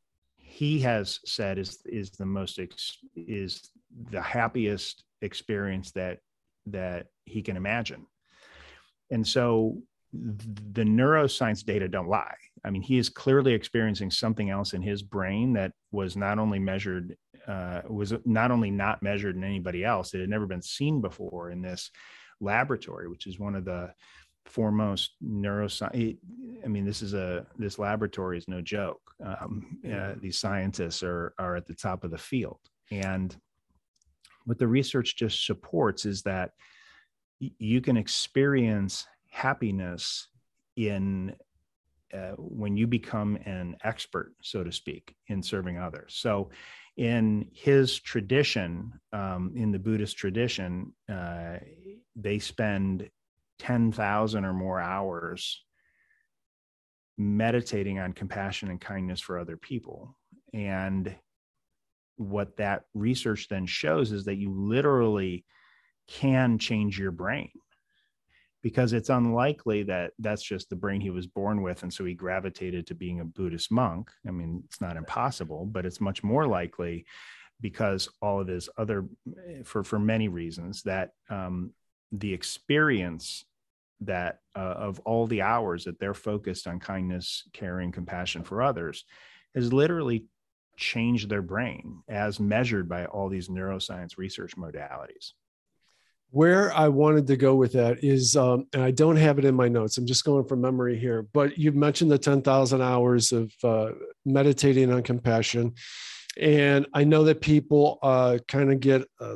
he 0.54 0.80
has 0.80 1.20
said 1.26 1.58
is 1.58 1.80
is 1.86 2.12
the 2.12 2.26
most 2.26 2.60
ex, 2.60 3.00
is 3.16 3.72
the 4.12 4.22
happiest 4.22 5.04
experience 5.22 5.92
that 5.92 6.20
that 6.68 7.08
he 7.26 7.42
can 7.42 7.58
imagine 7.58 8.06
and 9.10 9.28
so 9.28 9.78
the 10.14 10.84
neuroscience 10.84 11.66
data 11.66 11.88
don't 11.88 12.08
lie. 12.08 12.36
I 12.64 12.70
mean, 12.70 12.84
he 12.84 13.00
is 13.00 13.10
clearly 13.10 13.54
experiencing 13.54 14.12
something 14.12 14.52
else 14.52 14.74
in 14.74 14.82
his 14.82 15.02
brain 15.02 15.54
that 15.54 15.72
was 15.92 16.16
not 16.16 16.38
only 16.38 16.60
measured, 16.60 17.18
uh, 17.48 17.82
was 17.90 18.14
not 18.24 18.52
only 18.52 18.70
not 18.70 19.02
measured 19.02 19.36
in 19.36 19.44
anybody 19.44 19.84
else, 19.84 20.14
it 20.14 20.22
had 20.22 20.30
never 20.30 20.46
been 20.46 20.62
seen 20.62 21.02
before 21.02 21.50
in 21.50 21.64
this 21.64 21.90
laboratory, 22.40 23.10
which 23.10 23.26
is 23.26 23.40
one 23.40 23.56
of 23.56 23.66
the 23.66 23.92
foremost 24.46 25.16
neuroscience. 25.24 26.18
I 26.64 26.68
mean, 26.68 26.86
this 26.86 27.02
is 27.02 27.14
a 27.14 27.46
this 27.58 27.80
laboratory 27.80 28.38
is 28.38 28.48
no 28.48 28.62
joke. 28.62 29.02
Um, 29.24 29.80
uh, 29.92 30.14
these 30.20 30.40
scientists 30.40 31.04
are 31.04 31.34
are 31.38 31.56
at 31.56 31.66
the 31.66 31.76
top 31.76 32.04
of 32.04 32.12
the 32.12 32.18
field, 32.18 32.60
and 32.92 33.36
what 34.46 34.60
the 34.60 34.68
research 34.68 35.16
just 35.16 35.46
supports 35.46 36.06
is 36.06 36.22
that 36.24 36.52
you 37.40 37.82
can 37.82 37.98
experience 37.98 39.06
happiness 39.30 40.28
in 40.76 41.36
uh, 42.14 42.34
when 42.38 42.78
you 42.78 42.86
become 42.86 43.38
an 43.46 43.76
expert, 43.84 44.34
so 44.42 44.64
to 44.64 44.72
speak, 44.72 45.16
in 45.28 45.42
serving 45.42 45.80
others. 45.80 46.14
So, 46.16 46.52
in 46.96 47.50
his 47.52 48.00
tradition, 48.00 48.94
um, 49.12 49.52
in 49.56 49.72
the 49.72 49.80
Buddhist 49.80 50.16
tradition, 50.16 50.94
uh, 51.10 51.58
they 52.16 52.38
spend 52.38 53.10
10,000 53.64 54.44
or 54.44 54.54
more 54.54 54.80
hours 54.80 55.64
meditating 57.18 57.98
on 57.98 58.12
compassion 58.12 58.70
and 58.70 58.82
kindness 58.82 59.22
for 59.22 59.40
other 59.40 59.56
people. 59.56 60.18
And 60.54 61.16
what 62.18 62.58
that 62.58 62.84
research 62.94 63.48
then 63.48 63.66
shows 63.66 64.12
is 64.12 64.26
that 64.26 64.36
you 64.36 64.52
literally 64.54 65.46
can 66.10 66.60
change 66.60 67.00
your 67.00 67.12
brain 67.12 67.52
because 68.62 68.92
it's 68.92 69.10
unlikely 69.10 69.84
that 69.84 70.12
that's 70.20 70.44
just 70.44 70.70
the 70.70 70.76
brain 70.76 71.00
he 71.00 71.10
was 71.10 71.28
born 71.28 71.62
with. 71.62 71.84
And 71.84 71.94
so 71.94 72.04
he 72.04 72.14
gravitated 72.14 72.88
to 72.88 72.96
being 72.96 73.22
a 73.22 73.26
buddhist 73.26 73.72
monk. 73.72 74.12
I 74.28 74.32
mean 74.32 74.62
it's 74.66 74.82
not 74.82 74.98
impossible 74.98 75.66
but 75.66 75.86
it's 75.86 76.02
much 76.02 76.22
more 76.22 76.48
likely 76.48 77.06
because 77.62 78.10
all 78.22 78.42
of 78.42 78.48
his 78.50 78.68
other 78.78 79.06
for 79.64 79.86
for 79.86 80.00
many 80.00 80.28
reasons 80.28 80.84
that 80.84 81.12
um, 81.30 81.72
the 82.12 82.34
experience 82.34 83.46
that 84.06 84.40
uh, 84.56 84.60
of 84.60 85.00
all 85.02 85.28
the 85.28 85.42
hours 85.42 85.86
that 85.86 86.00
they're 86.00 86.14
focused 86.14 86.68
on 86.68 86.80
kindness 86.80 87.44
caring 87.54 87.92
compassion 87.92 88.44
for 88.44 88.62
others 88.62 89.06
has 89.56 89.72
literally 89.72 90.26
changed 90.78 91.30
their 91.30 91.42
brain 91.42 92.02
as 92.10 92.40
measured 92.40 92.90
by 92.90 93.06
all 93.06 93.30
these 93.30 93.50
neuroscience 93.50 94.18
research 94.18 94.56
modalities 94.58 95.34
where 96.34 96.74
I 96.74 96.88
wanted 96.88 97.28
to 97.28 97.38
go 97.38 97.54
with 97.54 97.74
that 97.74 98.04
is, 98.04 98.36
um, 98.36 98.66
and 98.74 98.82
I 98.82 98.90
don't 98.90 99.18
have 99.18 99.38
it 99.38 99.46
in 99.46 99.54
my 99.54 99.68
notes. 99.68 100.00
I'm 100.00 100.08
just 100.08 100.26
going 100.26 100.46
from 100.46 100.62
memory 100.62 100.98
here. 100.98 101.28
But 101.32 101.60
you 101.60 101.72
mentioned 101.72 102.10
the 102.10 102.18
10,000 102.18 102.82
hours 102.82 103.32
of 103.32 103.54
uh, 103.64 103.92
meditating 104.26 104.92
on 104.92 105.04
compassion, 105.04 105.76
and 106.36 106.88
I 106.92 107.04
know 107.04 107.24
that 107.26 107.40
people 107.40 108.00
uh, 108.02 108.40
kind 108.48 108.72
of 108.72 108.80
get 108.80 109.04
uh, 109.22 109.36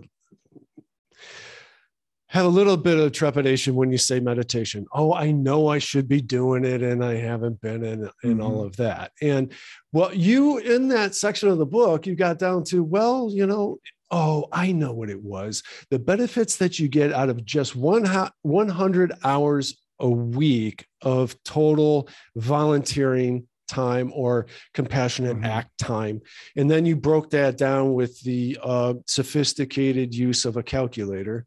have 2.29 2.45
a 2.45 2.49
little 2.49 2.77
bit 2.77 2.97
of 2.99 3.11
trepidation 3.13 3.75
when 3.75 3.91
you 3.91 3.97
say 3.97 4.19
meditation. 4.19 4.85
Oh, 4.91 5.13
I 5.13 5.31
know 5.31 5.67
I 5.67 5.79
should 5.79 6.07
be 6.07 6.21
doing 6.21 6.65
it, 6.65 6.81
and 6.81 7.03
I 7.03 7.15
haven't 7.15 7.61
been, 7.61 7.83
and 7.83 8.09
and 8.23 8.37
mm-hmm. 8.37 8.41
all 8.41 8.63
of 8.63 8.75
that. 8.77 9.11
And 9.21 9.53
well, 9.93 10.13
you 10.13 10.57
in 10.57 10.89
that 10.89 11.15
section 11.15 11.49
of 11.49 11.57
the 11.57 11.65
book, 11.65 12.05
you 12.05 12.15
got 12.15 12.39
down 12.39 12.63
to 12.65 12.83
well, 12.83 13.29
you 13.31 13.47
know, 13.47 13.79
Oh, 14.09 14.47
I 14.53 14.71
know 14.71 14.93
what 14.93 15.09
it 15.09 15.21
was. 15.21 15.63
The 15.89 15.99
benefits 15.99 16.55
that 16.57 16.79
you 16.79 16.87
get 16.87 17.11
out 17.11 17.29
of 17.29 17.43
just 17.43 17.75
one 17.75 18.05
100 18.41 19.13
hours 19.23 19.77
a 19.99 20.09
week 20.09 20.85
of 21.01 21.35
total 21.43 22.07
volunteering 22.35 23.46
time 23.67 24.11
or 24.15 24.47
compassionate 24.73 25.37
Mhm. 25.37 25.45
act 25.45 25.77
time. 25.77 26.21
And 26.55 26.69
then 26.71 26.85
you 26.85 26.95
broke 26.95 27.29
that 27.31 27.57
down 27.57 27.93
with 27.93 28.19
the 28.21 28.57
uh, 28.63 28.95
sophisticated 29.05 30.15
use 30.15 30.45
of 30.45 30.57
a 30.57 30.63
calculator, 30.63 31.45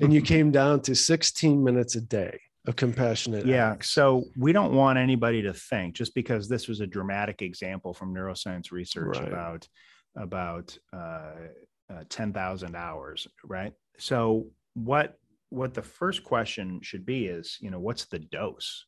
and 0.00 0.12
you 0.12 0.22
came 0.34 0.50
down 0.50 0.82
to 0.82 0.94
16 0.94 1.62
minutes 1.62 1.96
a 1.96 2.00
day 2.00 2.38
of 2.68 2.76
compassionate 2.76 3.44
yeah 3.44 3.72
acts. 3.72 3.90
so 3.90 4.22
we 4.38 4.52
don't 4.52 4.72
want 4.72 4.96
anybody 4.96 5.42
to 5.42 5.52
think 5.52 5.96
just 5.96 6.14
because 6.14 6.48
this 6.48 6.68
was 6.68 6.78
a 6.78 6.86
dramatic 6.86 7.42
example 7.42 7.92
from 7.92 8.14
neuroscience 8.14 8.70
research 8.70 9.18
Right. 9.18 9.26
about 9.32 9.66
about 10.14 10.78
uh, 10.92 11.48
uh, 11.92 12.04
10,000 12.08 12.76
hours 12.76 13.26
right 13.44 13.72
so 13.98 14.46
what 14.74 15.18
what 15.48 15.74
the 15.74 15.82
first 15.82 16.22
question 16.22 16.80
should 16.82 17.04
be 17.04 17.26
is 17.26 17.58
you 17.60 17.70
know 17.70 17.80
what's 17.80 18.04
the 18.04 18.20
dose 18.20 18.84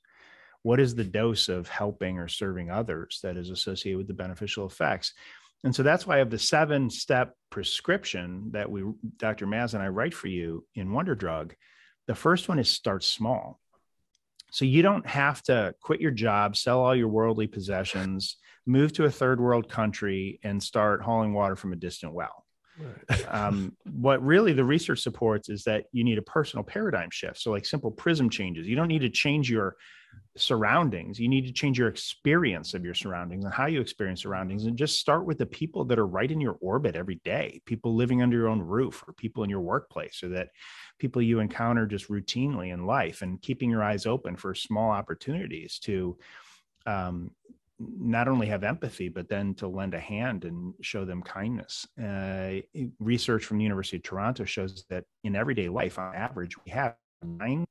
what 0.65 0.81
is 0.81 0.95
the 0.95 1.05
dose 1.05 1.49
of 1.49 1.69
helping 1.69 2.19
or 2.19 2.27
serving 2.27 2.71
others 2.71 3.21
that 3.23 3.37
is 3.37 3.51
associated 3.51 3.99
with 3.99 4.09
the 4.09 4.15
beneficial 4.15 4.67
effects 4.67 5.15
and 5.63 5.75
so 5.75 5.83
that's 5.83 6.07
why 6.07 6.17
I 6.17 6.19
have 6.19 6.29
the 6.29 6.39
seven 6.39 6.91
step 6.91 7.35
prescription 7.51 8.51
that 8.51 8.71
we 8.71 8.83
Dr. 9.17 9.47
Maz 9.47 9.75
and 9.75 9.83
I 9.83 9.89
write 9.89 10.15
for 10.15 10.29
you 10.29 10.67
in 10.75 10.93
Wonder 10.93 11.15
Drug 11.15 11.55
the 12.09 12.15
first 12.15 12.49
one 12.49 12.59
is 12.59 12.69
start 12.69 13.05
small 13.05 13.61
so 14.55 14.65
you 14.65 14.83
don't 14.83 15.05
have 15.05 15.43
to 15.45 15.75
quit 15.83 16.01
your 16.01 16.13
job, 16.13 16.57
sell 16.57 16.79
all 16.79 16.95
your 16.95 17.09
worldly 17.09 17.49
possessions, 17.49 18.37
move 18.67 18.93
to 18.93 19.05
a 19.05 19.11
third 19.11 19.41
world 19.41 19.69
country, 19.69 20.39
and 20.45 20.63
start 20.63 21.03
hauling 21.03 21.35
water 21.35 21.57
from 21.57 21.73
a 21.73 21.77
distant 21.77 22.15
well. 22.15 22.45
Right. 22.79 23.27
Um, 23.29 23.77
what 23.85 24.23
really 24.23 24.53
the 24.53 24.65
research 24.65 25.01
supports 25.01 25.49
is 25.49 25.65
that 25.65 25.87
you 25.91 26.05
need 26.05 26.19
a 26.19 26.23
personal 26.23 26.63
paradigm 26.63 27.09
shift. 27.11 27.41
So, 27.41 27.51
like 27.51 27.67
simple 27.67 27.91
prism 27.91 28.31
changes. 28.31 28.69
You 28.69 28.77
don't 28.77 28.87
need 28.87 29.01
to 29.01 29.11
change 29.11 29.51
your 29.51 29.75
surroundings. 30.37 31.21
You 31.21 31.29
need 31.29 31.47
to 31.47 31.53
change 31.53 31.79
your 31.79 31.89
experience 31.89 32.75
of 32.75 32.85
your 32.85 32.95
surroundings 32.95 33.45
and 33.45 33.55
how 33.55 33.67
you 33.67 33.81
experience 33.81 34.23
surroundings, 34.23 34.65
and 34.65 34.77
just 34.77 34.99
start 34.99 35.27
with 35.27 35.39
the 35.39 35.47
people 35.47 35.85
that 35.85 35.99
are 35.99 36.07
right 36.07 36.31
in 36.31 36.41
your 36.41 36.57
orbit 36.61 36.97
every 36.97 37.21
day. 37.25 37.61
People 37.67 37.95
living 37.95 38.23
under 38.23 38.37
your 38.37 38.49
own 38.49 38.61
roof, 38.61 39.05
or 39.07 39.13
people 39.13 39.45
in 39.45 39.51
your 39.51 39.61
workplace, 39.61 40.23
or 40.23 40.29
that 40.31 40.49
people 40.99 41.23
you 41.23 41.39
encounter 41.39 41.87
just 41.87 42.09
routinely 42.09 42.73
in 42.73 42.87
life, 42.87 43.23
and 43.23 43.41
keeping 43.43 43.71
your 43.71 43.83
eyes 43.83 44.07
open 44.07 44.37
for 44.37 44.55
small 44.55 44.91
opportunities 44.91 45.79
to 45.81 46.19
um, 46.87 47.31
not 47.79 48.29
only 48.29 48.47
have 48.47 48.65
empathy, 48.65 49.09
but 49.09 49.29
then 49.29 49.55
to 49.55 49.69
lend 49.69 49.95
a 49.95 50.01
hand 50.01 50.45
and 50.45 50.75
show 50.81 51.05
them 51.05 51.23
kindness. 51.23 51.87
Uh, 52.03 52.55
research 52.99 53.45
from 53.45 53.59
the 53.59 53.65
University 53.65 53.97
of 53.97 54.03
Toronto 54.03 54.45
shows 54.45 54.85
that 54.91 55.05
in 55.25 55.35
everyday 55.37 55.69
life, 55.69 55.99
on 55.99 56.15
average, 56.15 56.57
we 56.65 56.71
have 56.71 56.95
nine 57.23 57.65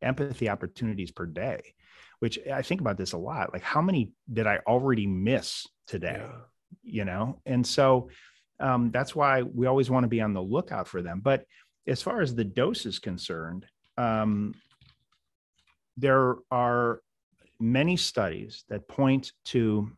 empathy 0.00 0.48
opportunities 0.48 1.10
per 1.10 1.26
day, 1.26 1.74
which 2.22 2.38
I 2.46 2.62
think 2.62 2.80
about 2.80 2.96
this 2.96 3.14
a 3.14 3.18
lot. 3.18 3.52
Like, 3.52 3.64
how 3.64 3.82
many 3.82 4.12
did 4.32 4.46
I 4.46 4.60
already 4.64 5.08
miss 5.08 5.66
today? 5.88 6.20
Yeah. 6.20 6.36
You 6.84 7.04
know? 7.04 7.40
And 7.46 7.66
so 7.66 8.10
um, 8.60 8.92
that's 8.92 9.16
why 9.16 9.42
we 9.42 9.66
always 9.66 9.90
want 9.90 10.04
to 10.04 10.08
be 10.08 10.20
on 10.20 10.32
the 10.32 10.40
lookout 10.40 10.86
for 10.86 11.02
them. 11.02 11.18
But 11.20 11.46
as 11.84 12.00
far 12.00 12.20
as 12.20 12.32
the 12.32 12.44
dose 12.44 12.86
is 12.86 13.00
concerned, 13.00 13.66
um, 13.98 14.54
there 15.96 16.36
are 16.52 17.00
many 17.58 17.96
studies 17.96 18.62
that 18.68 18.86
point 18.86 19.32
to 19.46 19.90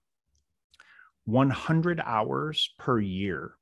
100 1.26 2.00
hours 2.02 2.72
per 2.78 2.98
year 2.98 3.52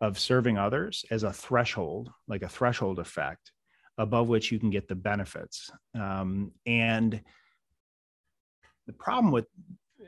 of 0.00 0.16
serving 0.16 0.58
others 0.58 1.04
as 1.10 1.24
a 1.24 1.32
threshold, 1.32 2.12
like 2.28 2.42
a 2.42 2.48
threshold 2.48 3.00
effect, 3.00 3.50
above 3.98 4.28
which 4.28 4.52
you 4.52 4.60
can 4.60 4.70
get 4.70 4.86
the 4.86 4.94
benefits. 4.94 5.72
Um, 5.98 6.52
and 6.66 7.20
the 8.90 8.96
problem 8.96 9.30
with 9.32 9.46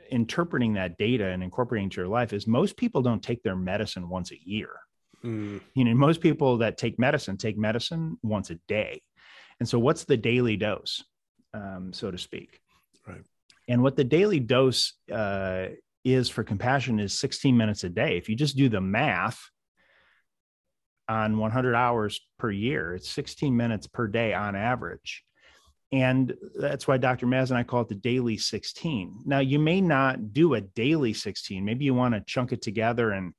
interpreting 0.09 0.73
that 0.73 0.97
data 0.97 1.27
and 1.27 1.41
incorporating 1.41 1.85
into 1.85 2.01
your 2.01 2.09
life 2.09 2.33
is 2.33 2.45
most 2.45 2.75
people 2.75 3.01
don't 3.01 3.23
take 3.23 3.41
their 3.41 3.55
medicine 3.55 4.09
once 4.09 4.31
a 4.31 4.39
year. 4.43 4.71
Mm, 5.23 5.61
You 5.73 5.85
know, 5.85 5.95
most 5.95 6.19
people 6.19 6.57
that 6.57 6.77
take 6.77 6.99
medicine 6.99 7.37
take 7.37 7.57
medicine 7.57 8.17
once 8.21 8.49
a 8.49 8.55
day. 8.67 9.01
And 9.59 9.69
so, 9.69 9.79
what's 9.79 10.03
the 10.03 10.17
daily 10.17 10.57
dose, 10.57 11.01
um, 11.53 11.93
so 11.93 12.11
to 12.11 12.17
speak? 12.17 12.59
Right. 13.07 13.23
And 13.69 13.81
what 13.81 13.95
the 13.95 14.03
daily 14.03 14.41
dose 14.41 14.93
uh, 15.09 15.67
is 16.03 16.27
for 16.27 16.43
compassion 16.43 16.99
is 16.99 17.17
16 17.17 17.55
minutes 17.55 17.85
a 17.85 17.89
day. 17.89 18.17
If 18.17 18.27
you 18.27 18.35
just 18.35 18.57
do 18.57 18.67
the 18.67 18.81
math 18.81 19.39
on 21.07 21.37
100 21.37 21.73
hours 21.73 22.19
per 22.37 22.51
year, 22.51 22.95
it's 22.95 23.09
16 23.09 23.55
minutes 23.55 23.87
per 23.87 24.07
day 24.07 24.33
on 24.33 24.57
average. 24.57 25.23
And 25.93 26.35
that's 26.55 26.87
why 26.87 26.97
Dr. 26.97 27.27
Maz 27.27 27.51
and 27.51 27.57
I 27.59 27.61
call 27.61 27.81
it 27.81 27.87
the 27.87 27.93
daily 27.93 28.35
16. 28.35 29.21
Now, 29.25 29.39
you 29.39 29.59
may 29.59 29.79
not 29.79 30.33
do 30.33 30.55
a 30.55 30.61
daily 30.61 31.13
16. 31.13 31.63
Maybe 31.63 31.85
you 31.85 31.93
want 31.93 32.15
to 32.15 32.21
chunk 32.21 32.51
it 32.51 32.63
together 32.63 33.11
and, 33.11 33.35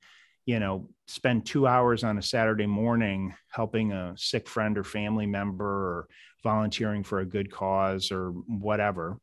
you 0.47 0.61
know, 0.61 0.89
spend 1.09 1.47
two 1.47 1.67
hours 1.67 2.05
on 2.05 2.17
a 2.17 2.23
Saturday 2.23 2.67
morning 2.67 3.35
helping 3.49 3.91
a 3.91 4.15
sick 4.17 4.49
friend 4.49 4.79
or 4.79 4.85
family 4.85 5.27
member 5.27 5.67
or 5.67 6.09
volunteering 6.45 7.03
for 7.03 7.19
a 7.19 7.27
good 7.27 7.51
cause 7.51 8.13
or 8.13 8.31
whatever. 8.31 9.19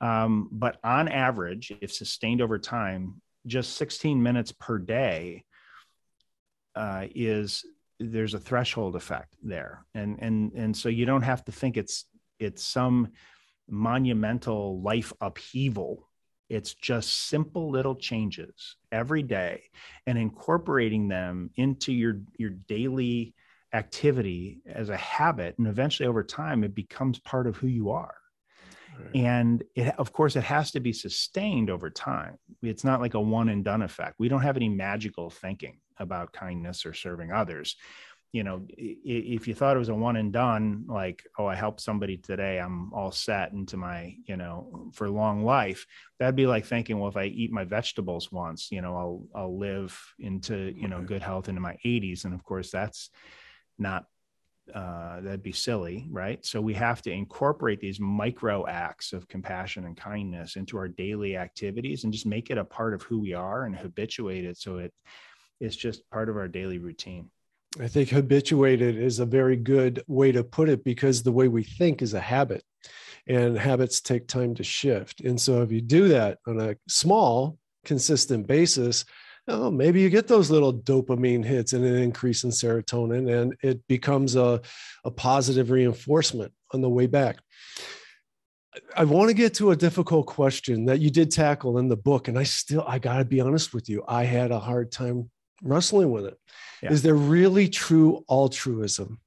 Um, 0.00 0.48
but 0.50 0.78
on 0.82 1.08
average, 1.08 1.74
if 1.82 1.92
sustained 1.92 2.40
over 2.40 2.58
time, 2.58 3.20
just 3.46 3.76
16 3.76 4.22
minutes 4.22 4.52
per 4.52 4.78
day 4.78 5.44
uh, 6.74 7.04
is 7.14 7.66
there's 8.00 8.32
a 8.32 8.40
threshold 8.40 8.96
effect 8.96 9.34
there, 9.42 9.84
and 9.94 10.18
and 10.20 10.52
and 10.52 10.76
so 10.76 10.90
you 10.90 11.06
don't 11.06 11.22
have 11.22 11.42
to 11.46 11.52
think 11.52 11.78
it's 11.78 12.04
it's 12.38 12.64
some 12.64 13.08
monumental 13.68 14.80
life 14.80 15.12
upheaval. 15.20 16.08
It's 16.48 16.74
just 16.74 17.28
simple 17.28 17.70
little 17.70 17.96
changes 17.96 18.76
every 18.92 19.22
day, 19.22 19.64
and 20.06 20.16
incorporating 20.16 21.08
them 21.08 21.50
into 21.56 21.92
your 21.92 22.20
your 22.38 22.50
daily 22.50 23.34
activity 23.72 24.60
as 24.66 24.88
a 24.88 24.96
habit, 24.96 25.58
and 25.58 25.66
eventually 25.66 26.06
over 26.08 26.22
time, 26.22 26.62
it 26.62 26.74
becomes 26.74 27.18
part 27.18 27.46
of 27.46 27.56
who 27.56 27.66
you 27.66 27.90
are. 27.90 28.14
Right. 28.98 29.10
and 29.14 29.62
it 29.74 29.94
of 29.98 30.12
course 30.12 30.36
it 30.36 30.44
has 30.44 30.70
to 30.70 30.80
be 30.80 30.92
sustained 30.92 31.70
over 31.70 31.90
time. 31.90 32.38
It's 32.62 32.84
not 32.84 33.00
like 33.00 33.14
a 33.14 33.20
one 33.20 33.48
and 33.48 33.64
done 33.64 33.82
effect. 33.82 34.16
We 34.18 34.28
don't 34.28 34.42
have 34.42 34.56
any 34.56 34.68
magical 34.68 35.28
thinking 35.28 35.80
about 35.98 36.32
kindness 36.32 36.86
or 36.86 36.94
serving 36.94 37.32
others 37.32 37.76
you 38.32 38.44
know 38.44 38.62
if 38.68 39.48
you 39.48 39.54
thought 39.54 39.76
it 39.76 39.78
was 39.78 39.88
a 39.88 39.94
one 39.94 40.16
and 40.16 40.32
done 40.32 40.84
like 40.88 41.22
oh 41.38 41.46
i 41.46 41.54
helped 41.54 41.80
somebody 41.80 42.16
today 42.16 42.58
i'm 42.58 42.92
all 42.92 43.10
set 43.10 43.52
into 43.52 43.76
my 43.76 44.14
you 44.26 44.36
know 44.36 44.90
for 44.92 45.08
long 45.08 45.44
life 45.44 45.86
that'd 46.18 46.36
be 46.36 46.46
like 46.46 46.66
thinking 46.66 46.98
well 46.98 47.08
if 47.08 47.16
i 47.16 47.24
eat 47.24 47.52
my 47.52 47.64
vegetables 47.64 48.30
once 48.30 48.70
you 48.70 48.82
know 48.82 48.96
i'll 48.96 49.22
i'll 49.34 49.58
live 49.58 49.98
into 50.18 50.74
you 50.76 50.88
know 50.88 51.00
good 51.00 51.22
health 51.22 51.48
into 51.48 51.60
my 51.60 51.76
80s 51.84 52.24
and 52.24 52.34
of 52.34 52.44
course 52.44 52.70
that's 52.70 53.10
not 53.78 54.06
uh, 54.74 55.20
that'd 55.20 55.44
be 55.44 55.52
silly, 55.52 56.08
right? 56.10 56.44
So 56.44 56.60
we 56.60 56.74
have 56.74 57.00
to 57.02 57.10
incorporate 57.12 57.80
these 57.80 58.00
micro 58.00 58.66
acts 58.66 59.12
of 59.12 59.28
compassion 59.28 59.84
and 59.84 59.96
kindness 59.96 60.56
into 60.56 60.76
our 60.76 60.88
daily 60.88 61.36
activities 61.36 62.02
and 62.02 62.12
just 62.12 62.26
make 62.26 62.50
it 62.50 62.58
a 62.58 62.64
part 62.64 62.92
of 62.92 63.02
who 63.02 63.20
we 63.20 63.32
are 63.32 63.64
and 63.64 63.76
habituate 63.76 64.44
it 64.44 64.58
so 64.58 64.78
it 64.78 64.92
it's 65.60 65.76
just 65.76 66.08
part 66.10 66.28
of 66.28 66.36
our 66.36 66.48
daily 66.48 66.78
routine. 66.78 67.30
I 67.80 67.88
think 67.88 68.08
habituated 68.08 68.96
is 68.96 69.18
a 69.18 69.26
very 69.26 69.56
good 69.56 70.02
way 70.06 70.32
to 70.32 70.42
put 70.42 70.68
it 70.68 70.82
because 70.82 71.22
the 71.22 71.32
way 71.32 71.48
we 71.48 71.62
think 71.62 72.00
is 72.00 72.14
a 72.14 72.20
habit 72.20 72.62
and 73.26 73.58
habits 73.58 74.00
take 74.00 74.28
time 74.28 74.54
to 74.54 74.64
shift. 74.64 75.20
And 75.20 75.38
so 75.38 75.62
if 75.62 75.70
you 75.70 75.80
do 75.80 76.08
that 76.08 76.38
on 76.46 76.60
a 76.60 76.76
small, 76.88 77.58
consistent 77.84 78.46
basis, 78.46 79.04
oh, 79.48 79.70
maybe 79.70 80.00
you 80.00 80.08
get 80.08 80.26
those 80.26 80.50
little 80.50 80.72
dopamine 80.72 81.44
hits 81.44 81.72
and 81.72 81.84
an 81.84 81.96
increase 81.96 82.44
in 82.44 82.50
serotonin, 82.50 83.30
and 83.30 83.54
it 83.62 83.86
becomes 83.88 84.36
a, 84.36 84.60
a 85.04 85.10
positive 85.10 85.70
reinforcement 85.70 86.52
on 86.72 86.80
the 86.80 86.88
way 86.88 87.06
back. 87.06 87.38
I 88.96 89.04
want 89.04 89.28
to 89.28 89.34
get 89.34 89.54
to 89.54 89.70
a 89.70 89.76
difficult 89.76 90.26
question 90.26 90.86
that 90.86 91.00
you 91.00 91.10
did 91.10 91.30
tackle 91.30 91.78
in 91.78 91.88
the 91.88 91.96
book. 91.96 92.28
And 92.28 92.38
I 92.38 92.42
still, 92.42 92.84
I 92.86 92.98
got 92.98 93.18
to 93.18 93.24
be 93.24 93.40
honest 93.40 93.72
with 93.72 93.88
you, 93.88 94.04
I 94.06 94.24
had 94.24 94.50
a 94.50 94.58
hard 94.58 94.92
time 94.92 95.30
wrestling 95.62 96.10
with 96.10 96.26
it. 96.26 96.38
Is 96.82 97.02
Yeah. 97.02 97.06
there 97.06 97.14
really 97.14 97.68
true 97.68 98.24
altruism? 98.28 99.20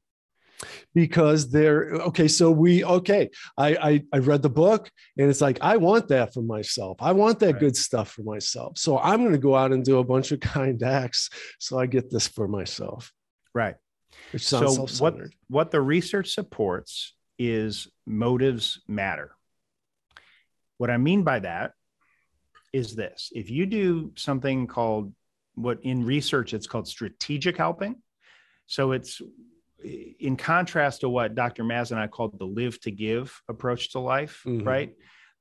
Because 0.94 1.50
there, 1.52 1.92
okay, 1.94 2.28
so 2.28 2.52
we, 2.52 2.84
okay, 2.84 3.30
I, 3.58 3.76
I, 3.76 4.04
I 4.14 4.18
read 4.18 4.42
the 4.42 4.50
book 4.50 4.90
and 5.18 5.30
it's 5.30 5.40
like, 5.42 5.58
I 5.62 5.78
want 5.78 6.10
that 6.10 6.34
for 6.34 6.42
myself. 6.42 6.98
I 7.00 7.12
want 7.14 7.40
that 7.40 7.54
Right. 7.54 7.60
good 7.60 7.78
stuff 7.78 8.12
for 8.12 8.24
myself. 8.24 8.78
So 8.78 8.98
I'm 9.00 9.22
going 9.22 9.32
to 9.32 9.38
go 9.38 9.56
out 9.56 9.72
and 9.72 9.84
do 9.86 10.00
a 10.00 10.04
bunch 10.04 10.32
of 10.32 10.40
kind 10.58 10.82
acts. 10.84 11.30
So 11.60 11.80
I 11.80 11.86
get 11.86 12.10
this 12.10 12.28
for 12.28 12.48
myself, 12.48 13.14
Right. 13.54 13.76
which 14.32 14.46
sounds 14.48 14.76
so 14.76 15.04
what 15.04 15.16
what 15.48 15.72
the 15.72 15.82
research 15.82 16.34
supports 16.34 17.14
is 17.38 17.88
motives 18.06 18.82
matter. 18.88 19.32
What 20.78 20.90
I 20.90 20.98
mean 20.98 21.24
by 21.24 21.40
that 21.40 21.72
is 22.74 22.96
this: 22.96 23.32
if 23.34 23.50
you 23.50 23.66
do 23.66 24.12
something 24.16 24.68
called 24.68 25.14
what 25.62 25.80
in 25.84 26.06
research 26.06 26.54
it's 26.54 26.68
called 26.68 26.88
strategic 26.88 27.58
helping, 27.58 27.96
so 28.68 28.92
it's 28.92 29.22
in 29.82 30.36
contrast 30.36 31.02
to 31.02 31.10
what 31.10 31.36
Dr. 31.36 31.64
Maz 31.64 31.92
and 31.92 32.00
I 32.00 32.08
called 32.08 32.38
the 32.38 32.46
live 32.46 32.82
to 32.82 32.92
give 32.92 33.42
approach 33.48 33.92
to 33.94 34.00
life, 34.00 34.44
Mhm. 34.46 34.66
right? 34.66 34.94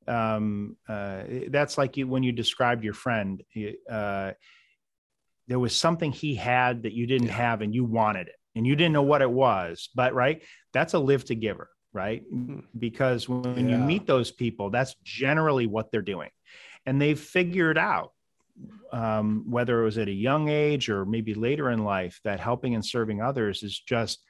um, 0.09 0.77
uh, 0.89 1.23
that's 1.49 1.79
like 1.79 1.97
you, 1.97 2.09
when 2.09 2.23
you 2.23 2.33
described 2.33 2.83
your 2.83 2.95
friend 2.95 3.43
uh, 3.91 4.33
there 5.47 5.59
was 5.59 5.75
something 5.77 6.13
he 6.13 6.35
had 6.35 6.83
that 6.83 6.93
you 6.93 7.07
didn't 7.07 7.29
have 7.29 7.63
and 7.63 7.75
you 7.75 7.85
wanted 7.85 8.29
it 8.29 8.35
and 8.55 8.67
you 8.67 8.75
didn't 8.75 8.93
know 8.93 9.03
what 9.03 9.23
it 9.23 9.31
was 9.31 9.91
but 9.95 10.15
right 10.15 10.43
that's 10.73 10.95
a 10.95 10.99
live 10.99 11.25
to 11.25 11.35
giver 11.35 11.69
right 11.93 12.23
mm-hmm. 12.33 12.61
because 12.79 13.29
when 13.29 13.69
yeah. 13.69 13.77
you 13.77 13.83
meet 13.83 14.07
those 14.07 14.31
people 14.31 14.71
that's 14.71 14.95
generally 15.05 15.67
what 15.67 15.91
they're 15.91 16.03
doing 16.03 16.31
and 16.87 17.01
they've 17.01 17.21
figured 17.21 17.79
out 17.79 18.13
um, 18.93 19.45
whether 19.49 19.81
it 19.81 19.85
was 19.85 19.99
at 19.99 20.09
a 20.09 20.13
young 20.13 20.49
age 20.49 20.89
or 20.89 21.05
maybe 21.05 21.35
later 21.35 21.71
in 21.71 21.85
life 21.85 22.21
that 22.25 22.41
helping 22.41 22.75
and 22.75 22.85
serving 22.85 23.21
others 23.21 23.63
is 23.63 23.79
just 23.79 24.25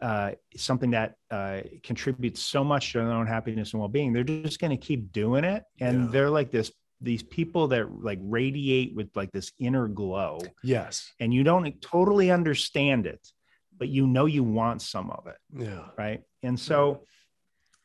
uh, 0.00 0.32
something 0.56 0.90
that 0.90 1.14
uh, 1.30 1.60
contributes 1.84 2.42
so 2.42 2.64
much 2.64 2.92
to 2.92 2.98
their 2.98 3.12
own 3.12 3.26
happiness 3.26 3.72
and 3.72 3.80
well-being. 3.80 4.12
They're 4.12 4.24
just 4.24 4.58
going 4.58 4.76
to 4.76 4.76
keep 4.76 5.12
doing 5.12 5.44
it 5.44 5.62
and 5.80 6.04
yeah. 6.04 6.10
they're 6.10 6.30
like 6.30 6.50
this 6.50 6.72
these 7.00 7.22
people 7.24 7.66
that 7.66 7.90
like 8.00 8.20
radiate 8.22 8.94
with 8.94 9.10
like 9.16 9.32
this 9.32 9.50
inner 9.58 9.88
glow. 9.88 10.38
Yes. 10.62 11.12
And 11.18 11.34
you 11.34 11.42
don't 11.42 11.80
totally 11.82 12.30
understand 12.30 13.06
it 13.06 13.26
but 13.82 13.88
you 13.88 14.06
know 14.06 14.26
you 14.26 14.44
want 14.44 14.80
some 14.80 15.10
of 15.10 15.26
it. 15.26 15.36
Yeah. 15.52 15.86
Right? 15.98 16.22
And 16.44 16.58
so 16.58 17.02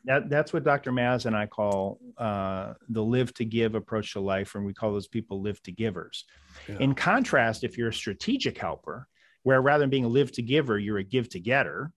that 0.08 0.30
that's 0.30 0.54
what 0.54 0.64
dr 0.64 0.92
maz 0.92 1.26
and 1.26 1.36
i 1.36 1.46
call 1.46 2.00
uh, 2.18 2.74
the 2.90 3.04
live 3.04 3.34
to 3.34 3.46
give 3.46 3.76
approach 3.76 4.14
to 4.14 4.20
life 4.20 4.56
and 4.56 4.66
we 4.66 4.74
call 4.74 4.92
those 4.92 5.08
people 5.08 5.42
live 5.42 5.62
to 5.62 5.72
givers 5.72 6.26
yeah. 6.68 6.78
in 6.80 6.96
contrast 6.96 7.64
if 7.64 7.78
you're 7.78 7.90
a 7.90 7.94
strategic 7.94 8.58
helper 8.58 9.08
where 9.44 9.62
rather 9.62 9.82
than 9.82 9.90
being 9.90 10.06
a 10.06 10.10
live 10.10 10.32
to 10.32 10.42
giver 10.42 10.80
you're 10.80 10.98
a 10.98 11.04
give 11.04 11.30
to 11.30 11.40
getter 11.40 11.92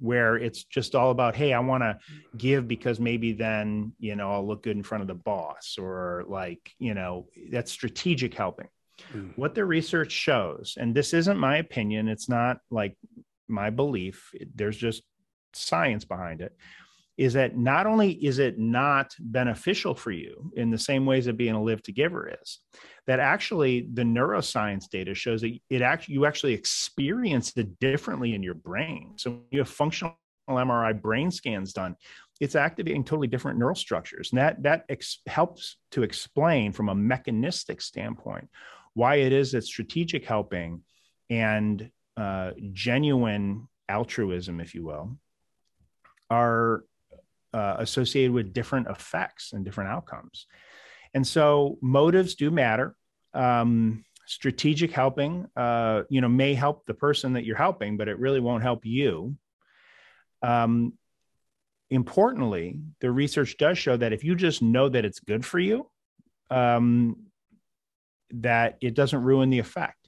where 0.00 0.36
it's 0.36 0.64
just 0.64 0.94
all 0.94 1.10
about 1.10 1.36
hey 1.36 1.52
i 1.52 1.58
want 1.58 1.82
to 1.82 1.96
give 2.36 2.66
because 2.66 2.98
maybe 2.98 3.32
then 3.32 3.92
you 3.98 4.16
know 4.16 4.32
i'll 4.32 4.46
look 4.46 4.62
good 4.62 4.76
in 4.76 4.82
front 4.82 5.02
of 5.02 5.08
the 5.08 5.14
boss 5.14 5.76
or 5.78 6.24
like 6.26 6.72
you 6.78 6.94
know 6.94 7.26
that's 7.50 7.70
strategic 7.70 8.34
helping 8.34 8.68
mm. 9.12 9.30
what 9.36 9.54
the 9.54 9.64
research 9.64 10.10
shows 10.10 10.76
and 10.80 10.94
this 10.94 11.12
isn't 11.12 11.38
my 11.38 11.58
opinion 11.58 12.08
it's 12.08 12.28
not 12.28 12.58
like 12.70 12.96
my 13.46 13.68
belief 13.68 14.32
there's 14.54 14.76
just 14.76 15.02
science 15.52 16.04
behind 16.04 16.40
it 16.40 16.56
is 17.20 17.34
that 17.34 17.54
not 17.54 17.86
only 17.86 18.12
is 18.12 18.38
it 18.38 18.58
not 18.58 19.14
beneficial 19.20 19.94
for 19.94 20.10
you 20.10 20.50
in 20.56 20.70
the 20.70 20.78
same 20.78 21.04
ways 21.04 21.26
that 21.26 21.36
being 21.36 21.54
a 21.54 21.62
live 21.62 21.82
to 21.82 21.92
giver 21.92 22.34
is 22.42 22.60
that 23.06 23.20
actually 23.20 23.86
the 23.92 24.02
neuroscience 24.02 24.88
data 24.88 25.14
shows 25.14 25.42
that 25.42 25.54
it 25.68 25.82
actually 25.82 26.14
you 26.14 26.24
actually 26.24 26.54
experience 26.54 27.52
it 27.56 27.78
differently 27.78 28.34
in 28.34 28.42
your 28.42 28.54
brain. 28.54 29.12
So 29.16 29.32
when 29.32 29.42
you 29.50 29.58
have 29.58 29.68
functional 29.68 30.16
mri 30.48 31.00
brain 31.00 31.30
scans 31.30 31.74
done 31.74 31.94
it's 32.40 32.56
activating 32.56 33.04
totally 33.04 33.28
different 33.28 33.58
neural 33.58 33.74
structures. 33.74 34.32
And 34.32 34.38
that 34.38 34.62
that 34.62 34.84
ex- 34.88 35.20
helps 35.26 35.76
to 35.90 36.02
explain 36.02 36.72
from 36.72 36.88
a 36.88 36.94
mechanistic 36.94 37.82
standpoint 37.82 38.48
why 38.94 39.16
it 39.16 39.34
is 39.34 39.52
that 39.52 39.64
strategic 39.64 40.24
helping 40.24 40.82
and 41.28 41.90
uh, 42.16 42.52
genuine 42.72 43.68
altruism 43.90 44.58
if 44.58 44.74
you 44.74 44.86
will 44.86 45.18
are 46.30 46.84
uh, 47.52 47.76
associated 47.78 48.32
with 48.32 48.52
different 48.52 48.88
effects 48.88 49.52
and 49.52 49.64
different 49.64 49.90
outcomes. 49.90 50.46
And 51.14 51.26
so 51.26 51.78
motives 51.82 52.34
do 52.34 52.50
matter. 52.50 52.94
Um, 53.34 54.04
strategic 54.26 54.92
helping, 54.92 55.46
uh, 55.56 56.02
you 56.08 56.20
know, 56.20 56.28
may 56.28 56.54
help 56.54 56.86
the 56.86 56.94
person 56.94 57.32
that 57.32 57.44
you're 57.44 57.56
helping, 57.56 57.96
but 57.96 58.08
it 58.08 58.18
really 58.18 58.40
won't 58.40 58.62
help 58.62 58.86
you. 58.86 59.36
Um, 60.42 60.92
importantly, 61.90 62.78
the 63.00 63.10
research 63.10 63.56
does 63.56 63.76
show 63.76 63.96
that 63.96 64.12
if 64.12 64.22
you 64.22 64.36
just 64.36 64.62
know 64.62 64.88
that 64.88 65.04
it's 65.04 65.18
good 65.18 65.44
for 65.44 65.58
you, 65.58 65.90
um, 66.50 67.16
that 68.30 68.78
it 68.80 68.94
doesn't 68.94 69.22
ruin 69.22 69.50
the 69.50 69.58
effect. 69.58 69.99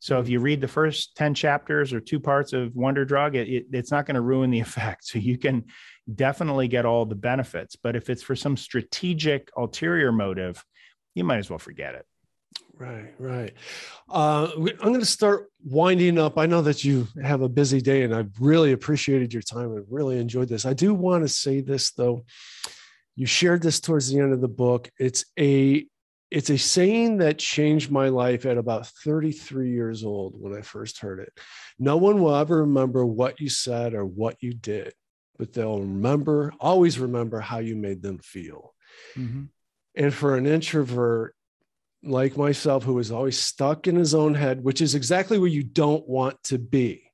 So 0.00 0.18
if 0.18 0.28
you 0.28 0.40
read 0.40 0.60
the 0.60 0.68
first 0.68 1.14
10 1.16 1.34
chapters 1.34 1.92
or 1.92 2.00
two 2.00 2.18
parts 2.18 2.52
of 2.52 2.74
Wonder 2.74 3.04
Drug, 3.04 3.36
it, 3.36 3.48
it, 3.48 3.66
it's 3.72 3.90
not 3.90 4.06
going 4.06 4.14
to 4.16 4.20
ruin 4.20 4.50
the 4.50 4.60
effect. 4.66 5.04
So 5.04 5.18
you 5.18 5.38
can 5.38 5.66
definitely 6.12 6.68
get 6.68 6.86
all 6.86 7.04
the 7.04 7.14
benefits. 7.14 7.76
But 7.76 7.96
if 7.96 8.10
it's 8.10 8.22
for 8.22 8.34
some 8.34 8.56
strategic 8.56 9.50
ulterior 9.56 10.10
motive, 10.10 10.64
you 11.14 11.22
might 11.22 11.38
as 11.38 11.50
well 11.50 11.58
forget 11.58 11.94
it. 11.94 12.06
Right, 12.78 13.12
right. 13.18 13.52
Uh, 14.08 14.48
I'm 14.56 14.78
going 14.78 15.00
to 15.00 15.06
start 15.06 15.50
winding 15.62 16.18
up. 16.18 16.38
I 16.38 16.46
know 16.46 16.62
that 16.62 16.82
you 16.82 17.06
have 17.22 17.42
a 17.42 17.48
busy 17.48 17.82
day, 17.82 18.04
and 18.04 18.14
I've 18.14 18.32
really 18.40 18.72
appreciated 18.72 19.34
your 19.34 19.42
time. 19.42 19.76
I've 19.76 19.90
really 19.90 20.18
enjoyed 20.18 20.48
this. 20.48 20.64
I 20.64 20.72
do 20.72 20.94
want 20.94 21.22
to 21.22 21.28
say 21.28 21.60
this 21.60 21.90
though. 21.90 22.24
You 23.16 23.26
shared 23.26 23.60
this 23.60 23.80
towards 23.80 24.08
the 24.08 24.18
end 24.18 24.32
of 24.32 24.40
the 24.40 24.48
book. 24.48 24.90
It's 24.98 25.26
a 25.38 25.84
it's 26.30 26.50
a 26.50 26.58
saying 26.58 27.18
that 27.18 27.38
changed 27.38 27.90
my 27.90 28.08
life 28.08 28.46
at 28.46 28.56
about 28.56 28.86
33 28.86 29.70
years 29.70 30.04
old 30.04 30.34
when 30.40 30.56
I 30.56 30.62
first 30.62 31.00
heard 31.00 31.18
it. 31.18 31.32
No 31.78 31.96
one 31.96 32.22
will 32.22 32.34
ever 32.34 32.58
remember 32.58 33.04
what 33.04 33.40
you 33.40 33.48
said 33.48 33.94
or 33.94 34.04
what 34.04 34.36
you 34.40 34.54
did, 34.54 34.92
but 35.38 35.52
they'll 35.52 35.80
remember, 35.80 36.52
always 36.60 36.98
remember 36.98 37.40
how 37.40 37.58
you 37.58 37.74
made 37.74 38.02
them 38.02 38.18
feel. 38.18 38.74
Mm-hmm. 39.16 39.44
And 39.96 40.14
for 40.14 40.36
an 40.36 40.46
introvert 40.46 41.34
like 42.02 42.36
myself, 42.36 42.84
who 42.84 42.98
is 43.00 43.10
always 43.10 43.38
stuck 43.38 43.88
in 43.88 43.96
his 43.96 44.14
own 44.14 44.34
head, 44.34 44.62
which 44.62 44.80
is 44.80 44.94
exactly 44.94 45.36
where 45.38 45.48
you 45.48 45.64
don't 45.64 46.08
want 46.08 46.42
to 46.44 46.58
be. 46.58 47.09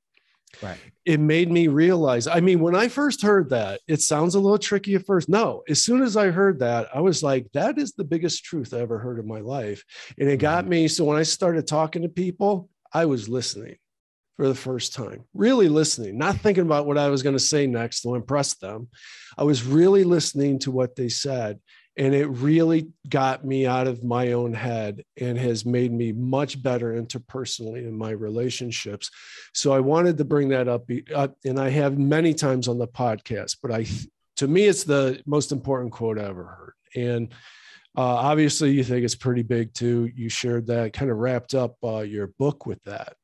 Right. 0.62 0.78
It 1.04 1.20
made 1.20 1.50
me 1.50 1.68
realize. 1.68 2.26
I 2.26 2.40
mean, 2.40 2.61
when 2.61 2.74
I 2.74 2.88
first 2.88 3.22
heard 3.22 3.50
that, 3.50 3.80
it 3.86 4.00
sounds 4.00 4.34
a 4.34 4.40
little 4.40 4.59
tricky 4.59 4.94
at 4.94 5.07
first. 5.07 5.28
No, 5.28 5.62
as 5.68 5.82
soon 5.82 6.02
as 6.02 6.16
I 6.16 6.30
heard 6.30 6.59
that, 6.61 6.88
I 6.94 7.00
was 7.00 7.22
like, 7.22 7.46
that 7.52 7.78
is 7.78 7.92
the 7.92 8.04
biggest 8.04 8.44
truth 8.44 8.74
I 8.74 8.78
ever 8.78 8.98
heard 8.98 9.18
in 9.18 9.26
my 9.26 9.40
life. 9.40 9.84
And 10.18 10.28
it 10.28 10.38
got 10.38 10.64
mm-hmm. 10.64 10.70
me. 10.70 10.88
So 10.88 11.04
when 11.04 11.16
I 11.16 11.22
started 11.22 11.66
talking 11.66 12.02
to 12.02 12.09
people, 12.09 12.68
I 12.92 13.04
was 13.04 13.28
listening 13.28 13.76
for 14.36 14.48
the 14.48 14.54
first 14.54 14.94
time, 14.94 15.24
really 15.32 15.68
listening, 15.68 16.18
not 16.18 16.36
thinking 16.36 16.64
about 16.64 16.86
what 16.86 16.98
I 16.98 17.09
was 17.09 17.22
going 17.22 17.36
to 17.36 17.40
say 17.40 17.66
next 17.66 18.02
to 18.02 18.14
impress 18.14 18.54
them. 18.54 18.88
I 19.38 19.44
was 19.44 19.64
really 19.64 20.04
listening 20.04 20.59
to 20.61 20.70
what 20.70 20.94
they 20.94 21.09
said. 21.09 21.59
And 21.99 22.14
it 22.14 22.26
really 22.26 22.92
got 23.09 23.44
me 23.44 23.66
out 23.66 23.86
of 23.86 24.05
my 24.05 24.32
own 24.32 24.53
head 24.53 25.03
and 25.18 25.38
has 25.38 25.64
made 25.64 25.92
me 25.92 26.12
much 26.12 26.62
better 26.62 26.92
interpersonally 26.92 27.78
in 27.78 27.97
my 27.97 28.11
relationships. 28.11 29.11
So 29.55 29.72
I 29.72 29.80
wanted 29.80 30.18
to 30.18 30.24
bring 30.24 30.51
that 30.51 30.68
up. 30.68 30.90
And 31.44 31.59
I 31.59 31.70
have 31.70 31.99
many 31.99 32.34
times 32.34 32.68
on 32.68 32.78
the 32.78 32.88
podcast, 32.88 33.57
but 33.62 33.72
I, 33.72 33.86
to 34.36 34.47
me, 34.47 34.64
it's 34.64 34.84
the 34.84 35.22
most 35.24 35.53
important 35.53 35.92
quote 35.92 36.18
I 36.18 36.24
ever 36.24 36.44
heard. 36.44 36.74
And 36.94 37.32
uh, 37.97 38.03
obviously, 38.03 38.72
you 38.72 38.84
think 38.84 39.05
it's 39.05 39.14
pretty 39.14 39.42
big 39.42 39.72
too. 39.72 40.11
You 40.14 40.28
shared 40.28 40.66
that, 40.66 40.92
kind 40.92 41.11
of 41.11 41.16
wrapped 41.16 41.55
up 41.55 41.76
uh, 41.82 42.01
your 42.01 42.26
book 42.38 42.66
with 42.66 42.82
that. 42.84 43.14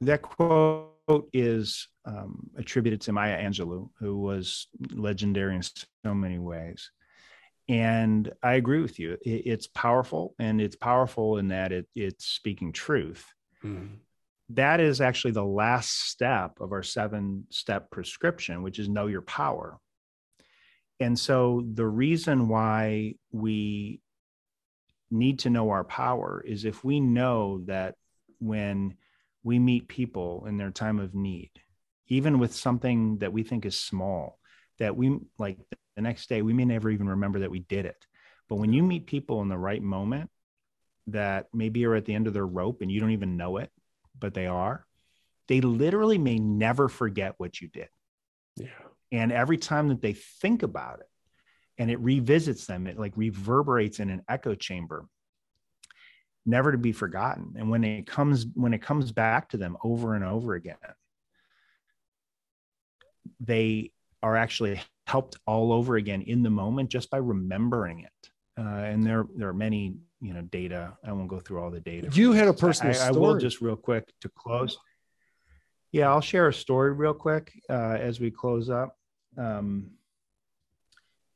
That 0.00 0.22
quote 0.22 0.94
is 1.32 1.88
um, 2.04 2.50
attributed 2.56 3.00
to 3.02 3.12
Maya 3.12 3.42
Angelou, 3.42 3.90
who 3.98 4.18
was 4.18 4.68
legendary 4.92 5.56
in 5.56 5.62
so 5.62 6.14
many 6.14 6.38
ways. 6.38 6.90
And 7.68 8.32
I 8.42 8.54
agree 8.54 8.80
with 8.80 8.98
you. 8.98 9.18
It, 9.22 9.42
it's 9.46 9.66
powerful, 9.66 10.34
and 10.38 10.60
it's 10.60 10.76
powerful 10.76 11.38
in 11.38 11.48
that 11.48 11.72
it, 11.72 11.86
it's 11.94 12.24
speaking 12.24 12.72
truth. 12.72 13.26
Mm-hmm. 13.64 13.94
That 14.50 14.80
is 14.80 15.00
actually 15.00 15.32
the 15.32 15.44
last 15.44 16.08
step 16.08 16.60
of 16.60 16.72
our 16.72 16.82
seven 16.82 17.46
step 17.50 17.90
prescription, 17.90 18.62
which 18.62 18.78
is 18.78 18.88
know 18.88 19.06
your 19.06 19.22
power. 19.22 19.78
And 21.00 21.18
so 21.18 21.64
the 21.74 21.86
reason 21.86 22.48
why 22.48 23.14
we 23.30 24.00
need 25.10 25.40
to 25.40 25.50
know 25.50 25.70
our 25.70 25.84
power 25.84 26.42
is 26.46 26.64
if 26.64 26.82
we 26.82 27.00
know 27.00 27.62
that 27.66 27.94
when 28.40 28.94
we 29.42 29.58
meet 29.58 29.88
people 29.88 30.46
in 30.46 30.56
their 30.56 30.70
time 30.70 30.98
of 30.98 31.14
need, 31.14 31.50
even 32.08 32.38
with 32.38 32.54
something 32.54 33.18
that 33.18 33.32
we 33.32 33.42
think 33.42 33.64
is 33.64 33.78
small, 33.78 34.38
that 34.78 34.96
we 34.96 35.18
like 35.38 35.58
the 35.96 36.02
next 36.02 36.28
day, 36.28 36.42
we 36.42 36.52
may 36.52 36.64
never 36.64 36.90
even 36.90 37.08
remember 37.08 37.40
that 37.40 37.50
we 37.50 37.60
did 37.60 37.84
it. 37.84 38.06
But 38.48 38.56
when 38.56 38.72
you 38.72 38.82
meet 38.82 39.06
people 39.06 39.42
in 39.42 39.48
the 39.48 39.58
right 39.58 39.82
moment 39.82 40.30
that 41.08 41.46
maybe 41.52 41.84
are 41.86 41.94
at 41.94 42.04
the 42.04 42.14
end 42.14 42.26
of 42.26 42.34
their 42.34 42.46
rope 42.46 42.82
and 42.82 42.90
you 42.90 43.00
don't 43.00 43.10
even 43.10 43.36
know 43.36 43.56
it, 43.58 43.70
but 44.18 44.34
they 44.34 44.46
are, 44.46 44.86
they 45.48 45.60
literally 45.60 46.18
may 46.18 46.38
never 46.38 46.88
forget 46.88 47.34
what 47.38 47.60
you 47.60 47.68
did. 47.68 47.88
Yeah. 48.56 48.68
And 49.10 49.32
every 49.32 49.56
time 49.56 49.88
that 49.88 50.02
they 50.02 50.12
think 50.12 50.62
about 50.62 51.00
it 51.00 51.06
and 51.78 51.90
it 51.90 52.00
revisits 52.00 52.66
them, 52.66 52.86
it 52.86 52.98
like 52.98 53.16
reverberates 53.16 54.00
in 54.00 54.10
an 54.10 54.22
echo 54.28 54.54
chamber 54.54 55.06
never 56.46 56.72
to 56.72 56.78
be 56.78 56.92
forgotten. 56.92 57.54
And 57.58 57.70
when 57.70 57.84
it 57.84 58.06
comes 58.06 58.46
when 58.54 58.74
it 58.74 58.82
comes 58.82 59.12
back 59.12 59.50
to 59.50 59.56
them 59.56 59.76
over 59.84 60.14
and 60.14 60.24
over 60.24 60.54
again 60.54 60.76
they 63.40 63.92
are 64.22 64.36
actually 64.36 64.80
helped 65.06 65.36
all 65.46 65.72
over 65.72 65.96
again 65.96 66.22
in 66.22 66.42
the 66.42 66.50
moment 66.50 66.90
just 66.90 67.10
by 67.10 67.18
remembering 67.18 68.00
it. 68.00 68.30
Uh, 68.58 68.62
and 68.62 69.04
there 69.04 69.26
there 69.36 69.48
are 69.48 69.54
many 69.54 69.94
you 70.20 70.34
know 70.34 70.42
data. 70.42 70.96
I 71.04 71.12
won't 71.12 71.28
go 71.28 71.38
through 71.38 71.62
all 71.62 71.70
the 71.70 71.80
data 71.80 72.08
you 72.12 72.32
had 72.32 72.48
a 72.48 72.52
personal 72.52 73.00
I, 73.00 73.08
I, 73.08 73.10
will 73.12 73.38
just 73.38 73.60
real 73.60 73.76
quick 73.76 74.12
to 74.22 74.28
close. 74.28 74.76
Yeah 75.92 76.10
i'll 76.10 76.20
share 76.20 76.48
a 76.48 76.54
story 76.54 76.92
real 76.92 77.14
quick 77.14 77.52
uh, 77.70 77.96
as 78.00 78.20
we 78.20 78.30
close 78.30 78.68
up. 78.68 78.96
Um, 79.36 79.92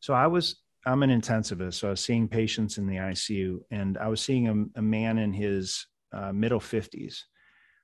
So 0.00 0.14
I 0.14 0.26
was, 0.26 0.56
I'm 0.84 1.02
an 1.02 1.10
intensivist. 1.10 1.74
So 1.74 1.88
I 1.88 1.90
was 1.90 2.00
seeing 2.00 2.28
patients 2.28 2.78
in 2.78 2.86
the 2.86 2.96
ICU 2.96 3.60
and 3.70 3.96
I 3.98 4.08
was 4.08 4.20
seeing 4.20 4.48
a, 4.48 4.78
a 4.78 4.82
man 4.82 5.18
in 5.18 5.32
his 5.32 5.86
uh, 6.12 6.32
middle 6.32 6.60
50s 6.60 7.22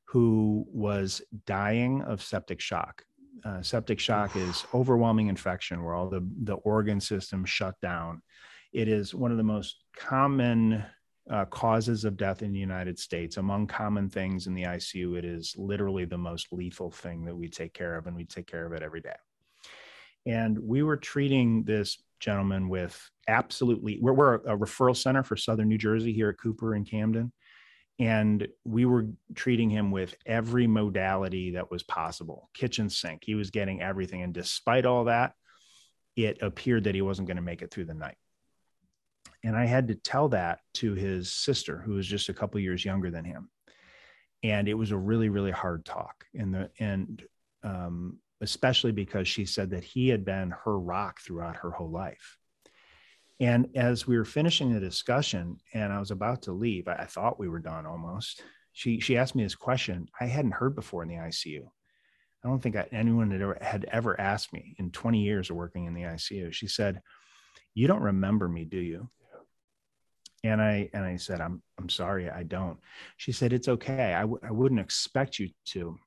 who 0.06 0.66
was 0.68 1.22
dying 1.46 2.02
of 2.02 2.22
septic 2.22 2.60
shock. 2.60 3.04
Uh, 3.44 3.62
septic 3.62 4.00
shock 4.00 4.34
is 4.34 4.64
overwhelming 4.74 5.28
infection 5.28 5.84
where 5.84 5.94
all 5.94 6.08
the, 6.08 6.26
the 6.42 6.54
organ 6.54 7.00
system 7.00 7.44
shut 7.44 7.74
down. 7.80 8.20
It 8.72 8.88
is 8.88 9.14
one 9.14 9.30
of 9.30 9.36
the 9.36 9.44
most 9.44 9.76
common 9.96 10.84
uh, 11.30 11.44
causes 11.44 12.04
of 12.04 12.16
death 12.16 12.42
in 12.42 12.52
the 12.52 12.58
United 12.58 12.98
States. 12.98 13.36
Among 13.36 13.66
common 13.66 14.08
things 14.08 14.46
in 14.46 14.54
the 14.54 14.64
ICU, 14.64 15.18
it 15.18 15.24
is 15.24 15.54
literally 15.56 16.04
the 16.04 16.18
most 16.18 16.48
lethal 16.52 16.90
thing 16.90 17.24
that 17.26 17.36
we 17.36 17.48
take 17.48 17.74
care 17.74 17.96
of, 17.96 18.06
and 18.06 18.16
we 18.16 18.24
take 18.24 18.46
care 18.46 18.66
of 18.66 18.72
it 18.72 18.82
every 18.82 19.00
day. 19.00 19.16
And 20.26 20.58
we 20.58 20.82
were 20.82 20.96
treating 20.96 21.64
this 21.64 21.98
gentleman 22.20 22.68
with 22.68 23.10
absolutely, 23.26 23.98
we're, 24.00 24.12
we're 24.12 24.34
a 24.36 24.56
referral 24.56 24.96
center 24.96 25.22
for 25.22 25.36
Southern 25.36 25.68
New 25.68 25.78
Jersey 25.78 26.12
here 26.12 26.30
at 26.30 26.38
Cooper 26.38 26.74
and 26.74 26.88
Camden. 26.88 27.32
And 28.00 28.46
we 28.64 28.84
were 28.84 29.06
treating 29.34 29.70
him 29.70 29.90
with 29.90 30.14
every 30.24 30.66
modality 30.66 31.52
that 31.52 31.70
was 31.70 31.82
possible 31.82 32.48
kitchen 32.54 32.88
sink. 32.88 33.22
He 33.24 33.34
was 33.34 33.50
getting 33.50 33.82
everything. 33.82 34.22
And 34.22 34.32
despite 34.32 34.86
all 34.86 35.04
that, 35.04 35.32
it 36.14 36.38
appeared 36.40 36.84
that 36.84 36.94
he 36.94 37.02
wasn't 37.02 37.28
going 37.28 37.36
to 37.36 37.42
make 37.42 37.62
it 37.62 37.70
through 37.70 37.86
the 37.86 37.94
night. 37.94 38.16
And 39.44 39.56
I 39.56 39.66
had 39.66 39.88
to 39.88 39.94
tell 39.94 40.28
that 40.30 40.60
to 40.74 40.94
his 40.94 41.32
sister, 41.32 41.80
who 41.84 41.94
was 41.94 42.06
just 42.06 42.28
a 42.28 42.34
couple 42.34 42.60
years 42.60 42.84
younger 42.84 43.10
than 43.10 43.24
him. 43.24 43.50
And 44.42 44.68
it 44.68 44.74
was 44.74 44.90
a 44.90 44.96
really, 44.96 45.28
really 45.28 45.50
hard 45.50 45.84
talk. 45.84 46.24
And 46.34 46.54
the 46.54 46.70
and 46.78 47.22
um, 47.62 48.18
especially 48.40 48.92
because 48.92 49.26
she 49.26 49.44
said 49.44 49.70
that 49.70 49.84
he 49.84 50.08
had 50.08 50.24
been 50.24 50.54
her 50.64 50.78
rock 50.78 51.20
throughout 51.20 51.56
her 51.56 51.70
whole 51.70 51.90
life. 51.90 52.38
And 53.40 53.68
as 53.76 54.06
we 54.06 54.16
were 54.16 54.24
finishing 54.24 54.72
the 54.72 54.80
discussion 54.80 55.58
and 55.72 55.92
I 55.92 55.98
was 55.98 56.10
about 56.10 56.42
to 56.42 56.52
leave, 56.52 56.88
I, 56.88 57.04
thought 57.04 57.38
we 57.38 57.48
were 57.48 57.60
done 57.60 57.86
almost. 57.86 58.42
She 58.72 59.00
she 59.00 59.16
asked 59.16 59.34
me 59.34 59.42
this 59.42 59.54
question 59.54 60.08
I 60.20 60.26
hadn't 60.26 60.52
heard 60.52 60.74
before 60.74 61.02
in 61.02 61.08
the 61.08 61.16
ICU. 61.16 61.64
I 62.44 62.48
don't 62.48 62.60
think 62.60 62.76
I, 62.76 62.86
anyone 62.92 63.30
had 63.30 63.42
ever, 63.42 63.58
had 63.60 63.86
ever 63.90 64.20
asked 64.20 64.52
me 64.52 64.76
in 64.78 64.90
20 64.90 65.20
years 65.20 65.50
of 65.50 65.56
working 65.56 65.86
in 65.86 65.94
the 65.94 66.02
ICU. 66.02 66.52
She 66.52 66.68
said, 66.68 67.00
"You 67.74 67.88
don't 67.88 68.02
remember 68.02 68.48
me, 68.48 68.64
do 68.64 68.78
you?" 68.78 69.08
And 70.44 70.62
I 70.62 70.88
and 70.92 71.04
I 71.04 71.16
said, 71.16 71.40
"I'm 71.40 71.62
I'm 71.78 71.88
sorry, 71.88 72.30
I 72.30 72.44
don't." 72.44 72.78
She 73.16 73.32
said, 73.32 73.52
"It's 73.52 73.68
okay. 73.68 74.14
I 74.14 74.20
w- 74.22 74.40
I 74.42 74.52
wouldn't 74.52 74.80
expect 74.80 75.38
you 75.38 75.50
to. 75.66 75.98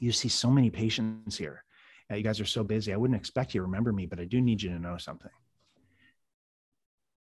You 0.00 0.10
see 0.10 0.28
so 0.28 0.50
many 0.50 0.70
patients 0.70 1.36
here. 1.36 1.62
You 2.10 2.22
guys 2.22 2.40
are 2.40 2.46
so 2.46 2.64
busy. 2.64 2.92
I 2.92 2.96
wouldn't 2.96 3.20
expect 3.20 3.54
you 3.54 3.60
to 3.60 3.66
remember 3.66 3.92
me, 3.92 4.06
but 4.06 4.18
I 4.18 4.24
do 4.24 4.40
need 4.40 4.60
you 4.60 4.70
to 4.70 4.80
know 4.80 4.96
something." 4.96 5.30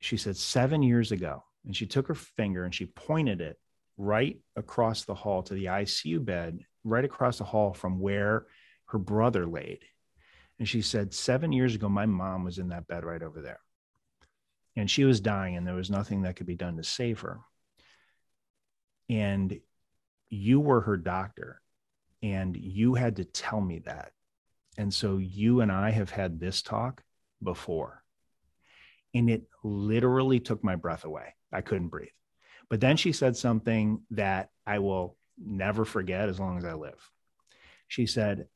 she 0.02 0.16
said 0.16 0.36
seven 0.36 0.82
years 0.82 1.12
ago 1.12 1.44
and 1.64 1.76
she 1.76 1.86
took 1.86 2.08
her 2.08 2.14
finger 2.14 2.64
and 2.64 2.74
she 2.74 2.86
pointed 2.86 3.40
it 3.40 3.56
right 3.96 4.38
across 4.56 5.04
the 5.04 5.14
hall 5.14 5.42
to 5.44 5.54
the 5.54 5.66
icu 5.66 6.22
bed 6.22 6.58
right 6.82 7.04
across 7.04 7.38
the 7.38 7.44
hall 7.44 7.72
from 7.72 8.00
where 8.00 8.46
her 8.86 8.98
brother 8.98 9.46
laid 9.46 9.78
and 10.58 10.68
she 10.68 10.82
said 10.82 11.14
seven 11.14 11.52
years 11.52 11.76
ago 11.76 11.88
my 11.88 12.04
mom 12.04 12.42
was 12.42 12.58
in 12.58 12.68
that 12.68 12.88
bed 12.88 13.04
right 13.04 13.22
over 13.22 13.40
there 13.40 13.60
and 14.74 14.90
she 14.90 15.04
was 15.04 15.20
dying 15.20 15.56
and 15.56 15.64
there 15.64 15.76
was 15.76 15.90
nothing 15.90 16.22
that 16.22 16.34
could 16.34 16.46
be 16.46 16.56
done 16.56 16.76
to 16.76 16.82
save 16.82 17.20
her 17.20 17.38
and 19.08 19.60
you 20.30 20.58
were 20.58 20.80
her 20.80 20.96
doctor 20.96 21.61
and 22.22 22.56
you 22.56 22.94
had 22.94 23.16
to 23.16 23.24
tell 23.24 23.60
me 23.60 23.80
that 23.80 24.12
and 24.78 24.92
so 24.92 25.18
you 25.18 25.60
and 25.60 25.72
i 25.72 25.90
have 25.90 26.10
had 26.10 26.38
this 26.38 26.62
talk 26.62 27.02
before 27.42 28.02
and 29.14 29.28
it 29.28 29.44
literally 29.62 30.40
took 30.40 30.64
my 30.64 30.76
breath 30.76 31.04
away. 31.04 31.34
I 31.52 31.60
couldn't 31.60 31.88
breathe. 31.88 32.08
But 32.68 32.80
then 32.80 32.96
she 32.96 33.12
said 33.12 33.36
something 33.36 34.02
that 34.12 34.50
I 34.66 34.78
will 34.78 35.16
never 35.38 35.84
forget 35.84 36.28
as 36.28 36.40
long 36.40 36.56
as 36.56 36.64
I 36.64 36.74
live. 36.74 37.10
She 37.88 38.06
said, 38.06 38.46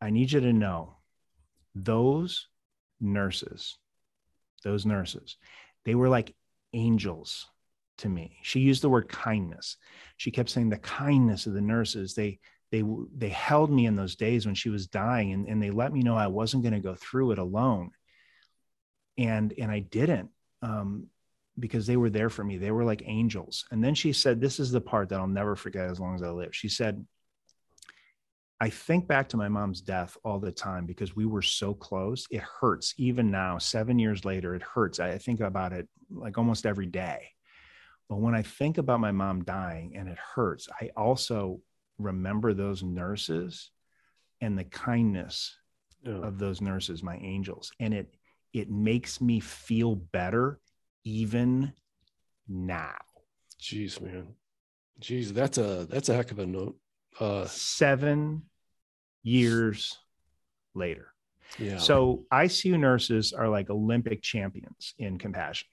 I 0.00 0.10
need 0.10 0.32
you 0.32 0.40
to 0.40 0.52
know 0.52 0.96
those 1.74 2.48
nurses, 3.00 3.78
those 4.64 4.86
nurses, 4.86 5.36
they 5.84 5.94
were 5.94 6.08
like 6.08 6.34
angels 6.72 7.46
to 7.98 8.08
me. 8.08 8.38
She 8.42 8.60
used 8.60 8.82
the 8.82 8.88
word 8.88 9.08
kindness. 9.08 9.76
She 10.16 10.30
kept 10.30 10.50
saying 10.50 10.70
the 10.70 10.78
kindness 10.78 11.46
of 11.46 11.52
the 11.52 11.60
nurses. 11.60 12.14
They 12.14 12.38
they 12.70 12.84
they 13.16 13.28
held 13.28 13.70
me 13.70 13.86
in 13.86 13.96
those 13.96 14.16
days 14.16 14.46
when 14.46 14.54
she 14.54 14.70
was 14.70 14.86
dying 14.86 15.32
and, 15.32 15.46
and 15.48 15.62
they 15.62 15.70
let 15.70 15.92
me 15.92 16.02
know 16.02 16.16
I 16.16 16.28
wasn't 16.28 16.62
going 16.62 16.74
to 16.74 16.80
go 16.80 16.94
through 16.94 17.32
it 17.32 17.38
alone 17.38 17.90
and 19.20 19.52
and 19.58 19.70
I 19.70 19.80
didn't 19.80 20.30
um, 20.62 21.06
because 21.58 21.86
they 21.86 21.96
were 21.96 22.10
there 22.10 22.30
for 22.30 22.42
me. 22.42 22.56
They 22.56 22.70
were 22.70 22.84
like 22.84 23.02
angels. 23.04 23.66
And 23.70 23.82
then 23.84 23.94
she 23.94 24.12
said, 24.12 24.40
"This 24.40 24.58
is 24.58 24.72
the 24.72 24.80
part 24.80 25.08
that 25.10 25.20
I'll 25.20 25.26
never 25.26 25.54
forget 25.54 25.90
as 25.90 26.00
long 26.00 26.14
as 26.14 26.22
I 26.22 26.30
live." 26.30 26.54
She 26.54 26.68
said, 26.68 27.04
"I 28.60 28.70
think 28.70 29.06
back 29.06 29.28
to 29.30 29.36
my 29.36 29.48
mom's 29.48 29.82
death 29.82 30.16
all 30.24 30.38
the 30.38 30.52
time 30.52 30.86
because 30.86 31.14
we 31.14 31.26
were 31.26 31.42
so 31.42 31.74
close. 31.74 32.26
It 32.30 32.42
hurts 32.42 32.94
even 32.96 33.30
now, 33.30 33.58
seven 33.58 33.98
years 33.98 34.24
later. 34.24 34.54
It 34.54 34.62
hurts. 34.62 35.00
I 35.00 35.18
think 35.18 35.40
about 35.40 35.72
it 35.72 35.88
like 36.10 36.38
almost 36.38 36.66
every 36.66 36.86
day." 36.86 37.28
But 38.08 38.16
when 38.16 38.34
I 38.34 38.42
think 38.42 38.78
about 38.78 38.98
my 38.98 39.12
mom 39.12 39.44
dying 39.44 39.96
and 39.96 40.08
it 40.08 40.18
hurts, 40.18 40.68
I 40.80 40.90
also 40.96 41.60
remember 42.00 42.54
those 42.54 42.82
nurses 42.82 43.70
and 44.40 44.58
the 44.58 44.64
kindness 44.64 45.56
of 46.06 46.38
those 46.38 46.60
nurses, 46.60 47.02
my 47.02 47.16
angels. 47.16 47.72
And 47.78 47.92
it 47.92 48.14
it 48.52 48.70
makes 48.70 49.20
me 49.20 49.40
feel 49.40 49.94
better 49.94 50.58
even 51.04 51.72
now. 52.48 52.96
Jeez, 53.60 54.00
man. 54.00 54.28
Jeez, 55.00 55.28
that's 55.28 55.58
a 55.58 55.86
that's 55.88 56.08
a 56.08 56.14
heck 56.14 56.30
of 56.30 56.38
a 56.38 56.46
note. 56.46 56.76
Uh 57.18 57.44
seven 57.46 58.42
years 59.22 59.98
later. 60.74 61.12
Yeah. 61.58 61.78
So 61.78 62.24
ICU 62.32 62.78
nurses 62.78 63.32
are 63.32 63.48
like 63.48 63.70
Olympic 63.70 64.22
champions 64.22 64.94
in 64.98 65.18
compassion. 65.18 65.68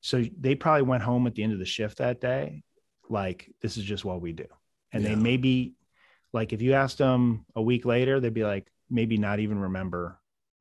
So 0.00 0.24
they 0.38 0.54
probably 0.54 0.82
went 0.82 1.02
home 1.02 1.26
at 1.26 1.34
the 1.34 1.42
end 1.42 1.52
of 1.52 1.58
the 1.58 1.64
shift 1.64 1.98
that 1.98 2.20
day, 2.20 2.62
like 3.08 3.50
this 3.60 3.76
is 3.76 3.84
just 3.84 4.04
what 4.04 4.20
we 4.20 4.32
do. 4.32 4.46
And 4.92 5.02
yeah. 5.02 5.10
they 5.10 5.14
maybe 5.16 5.74
like 6.32 6.52
if 6.52 6.62
you 6.62 6.74
asked 6.74 6.98
them 6.98 7.44
a 7.54 7.62
week 7.62 7.84
later, 7.84 8.20
they'd 8.20 8.34
be 8.34 8.44
like, 8.44 8.70
maybe 8.90 9.18
not 9.18 9.38
even 9.40 9.58
remember 9.58 10.18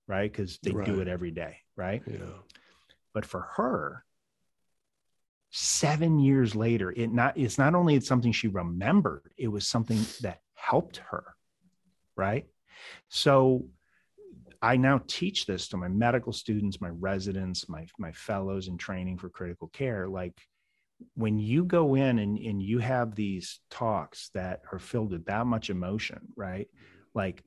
right? 0.07 0.31
Because 0.31 0.57
they 0.63 0.71
right. 0.71 0.85
do 0.85 1.01
it 1.01 1.07
every 1.07 1.31
day, 1.31 1.57
right? 1.75 2.01
Yeah. 2.07 2.19
But 3.13 3.25
for 3.25 3.41
her, 3.55 4.03
seven 5.51 6.19
years 6.19 6.55
later, 6.55 6.91
it 6.91 7.11
not 7.11 7.37
it's 7.37 7.57
not 7.57 7.75
only 7.75 7.95
it's 7.95 8.07
something 8.07 8.31
she 8.31 8.47
remembered, 8.47 9.31
it 9.37 9.47
was 9.47 9.67
something 9.67 9.99
that 10.21 10.39
helped 10.55 10.97
her, 10.97 11.23
right? 12.15 12.45
So 13.09 13.67
I 14.61 14.77
now 14.77 15.01
teach 15.07 15.45
this 15.45 15.67
to 15.69 15.77
my 15.77 15.87
medical 15.87 16.33
students, 16.33 16.81
my 16.81 16.89
residents, 16.89 17.67
my 17.67 17.85
my 17.97 18.11
fellows 18.11 18.67
in 18.67 18.77
training 18.77 19.17
for 19.17 19.29
critical 19.29 19.67
care. 19.67 20.07
Like 20.07 20.39
when 21.15 21.39
you 21.39 21.63
go 21.63 21.95
in 21.95 22.19
and, 22.19 22.37
and 22.37 22.61
you 22.61 22.79
have 22.79 23.15
these 23.15 23.59
talks 23.69 24.29
that 24.33 24.61
are 24.71 24.79
filled 24.79 25.11
with 25.11 25.25
that 25.25 25.45
much 25.45 25.69
emotion, 25.69 26.19
right? 26.35 26.67
Like 27.13 27.43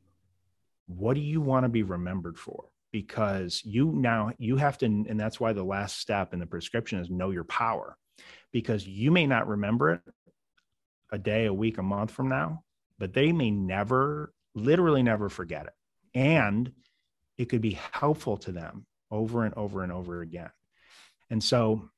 what 0.87 1.15
do 1.15 1.21
you 1.21 1.41
want 1.41 1.65
to 1.65 1.69
be 1.69 1.83
remembered 1.83 2.39
for? 2.39 2.65
Because 2.93 3.63
you 3.65 3.93
now 3.95 4.33
you 4.39 4.57
have 4.57 4.79
to 4.79 4.87
and 4.87 5.19
that's 5.19 5.39
why 5.39 5.53
the 5.53 5.63
last 5.63 5.99
step 5.99 6.33
in 6.33 6.41
the 6.41 6.47
prescription 6.47 6.99
is 6.99 7.11
know 7.11 7.31
your 7.31 7.45
power. 7.45 7.97
Because 8.53 8.87
you 8.87 9.11
may 9.11 9.27
not 9.27 9.47
remember 9.47 9.95
it 9.95 10.01
a 11.13 11.19
day 11.19 11.47
a 11.47 11.55
week 11.55 11.79
a 11.79 11.83
month 11.83 12.11
from 12.11 12.29
now 12.29 12.65
but 13.01 13.15
they 13.15 13.33
may 13.33 13.51
never 13.51 14.33
literally 14.55 15.03
never 15.03 15.29
forget 15.29 15.67
it. 15.67 15.73
And 16.15 16.71
it 17.39 17.49
could 17.49 17.63
be 17.63 17.79
helpful 17.93 18.37
to 18.39 18.53
them 18.53 18.87
over 19.11 19.45
and 19.45 19.55
over 19.55 19.83
and 19.83 19.91
over 19.91 20.21
again. 20.21 20.51
And 21.31 21.43
so 21.43 21.89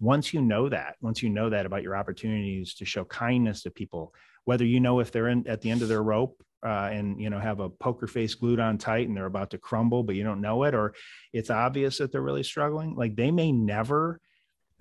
once 0.00 0.32
you 0.32 0.40
know 0.40 0.68
that 0.68 0.96
once 1.00 1.22
you 1.22 1.28
know 1.28 1.50
that 1.50 1.66
about 1.66 1.82
your 1.82 1.96
opportunities 1.96 2.74
to 2.74 2.84
show 2.84 3.04
kindness 3.04 3.62
to 3.62 3.70
people 3.70 4.14
whether 4.44 4.64
you 4.64 4.80
know 4.80 5.00
if 5.00 5.10
they're 5.10 5.28
in 5.28 5.46
at 5.46 5.60
the 5.60 5.70
end 5.70 5.82
of 5.82 5.88
their 5.88 6.02
rope 6.02 6.42
uh, 6.64 6.88
and 6.92 7.20
you 7.20 7.30
know 7.30 7.38
have 7.38 7.60
a 7.60 7.68
poker 7.68 8.06
face 8.06 8.34
glued 8.34 8.60
on 8.60 8.78
tight 8.78 9.08
and 9.08 9.16
they're 9.16 9.26
about 9.26 9.50
to 9.50 9.58
crumble 9.58 10.02
but 10.02 10.14
you 10.14 10.24
don't 10.24 10.40
know 10.40 10.64
it 10.64 10.74
or 10.74 10.94
it's 11.32 11.50
obvious 11.50 11.98
that 11.98 12.12
they're 12.12 12.20
really 12.20 12.42
struggling 12.42 12.94
like 12.94 13.14
they 13.16 13.30
may 13.30 13.52
never 13.52 14.20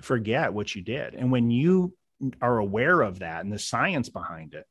forget 0.01 0.53
what 0.53 0.75
you 0.75 0.81
did. 0.81 1.15
And 1.15 1.31
when 1.31 1.49
you 1.49 1.93
are 2.41 2.57
aware 2.57 3.01
of 3.01 3.19
that 3.19 3.43
and 3.43 3.53
the 3.53 3.59
science 3.59 4.09
behind 4.09 4.53
it 4.53 4.65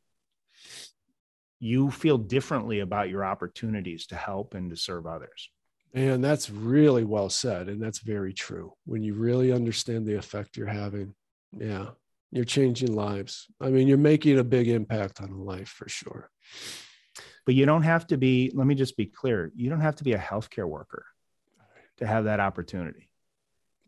you 1.59 1.91
feel 1.91 2.19
differently 2.19 2.81
about 2.81 3.09
your 3.09 3.25
opportunities 3.25 4.07
to 4.09 4.17
help 4.17 4.55
and 4.55 4.71
to 4.71 4.77
serve 4.77 5.07
others 5.07 5.49
and 5.97 6.23
that's 6.23 6.49
really 6.49 7.03
well 7.03 7.29
said 7.29 7.69
and 7.69 7.83
that's 7.83 7.99
very 7.99 8.33
true 8.33 8.73
when 8.85 9.03
you 9.03 9.15
really 9.15 9.51
understand 9.51 10.07
the 10.07 10.15
effect 10.15 10.57
you're 10.57 10.67
having 10.67 11.13
yeah 11.59 11.87
you're 12.31 12.45
changing 12.45 12.95
lives 12.95 13.49
i 13.61 13.69
mean 13.69 13.89
you're 13.89 13.99
making 13.99 14.39
a 14.39 14.45
big 14.45 14.69
impact 14.69 15.21
on 15.21 15.31
a 15.31 15.43
life 15.43 15.69
for 15.69 15.89
sure 15.89 16.31
but 17.45 17.57
you 17.57 17.67
don't 17.67 17.83
have 17.83 18.07
to 18.07 18.17
be 18.17 18.53
let 18.55 18.69
me 18.69 18.75
just 18.77 18.97
be 18.97 19.07
clear 19.07 19.51
you 19.57 19.69
don't 19.69 19.81
have 19.81 19.97
to 19.97 20.05
be 20.05 20.13
a 20.13 20.19
healthcare 20.19 20.69
worker 20.69 21.05
to 21.99 22.07
have 22.07 22.25
that 22.25 22.41
opportunity, 22.41 23.09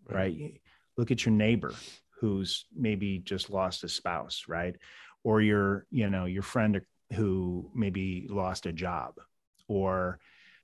right? 0.09 0.37
right? 0.41 0.61
Look 0.97 1.11
at 1.11 1.25
your 1.25 1.35
neighbor 1.35 1.75
who's 2.21 2.67
maybe 2.75 3.19
just 3.19 3.51
lost 3.51 3.85
a 3.85 3.89
spouse, 3.89 4.45
right? 4.49 4.77
Or 5.25 5.41
your, 5.41 5.87
you 5.91 6.11
know, 6.11 6.25
your 6.25 6.43
friend 6.43 6.81
who 7.15 7.71
maybe 7.75 8.27
lost 8.29 8.67
a 8.67 8.73
job 8.73 9.15
or 9.69 10.19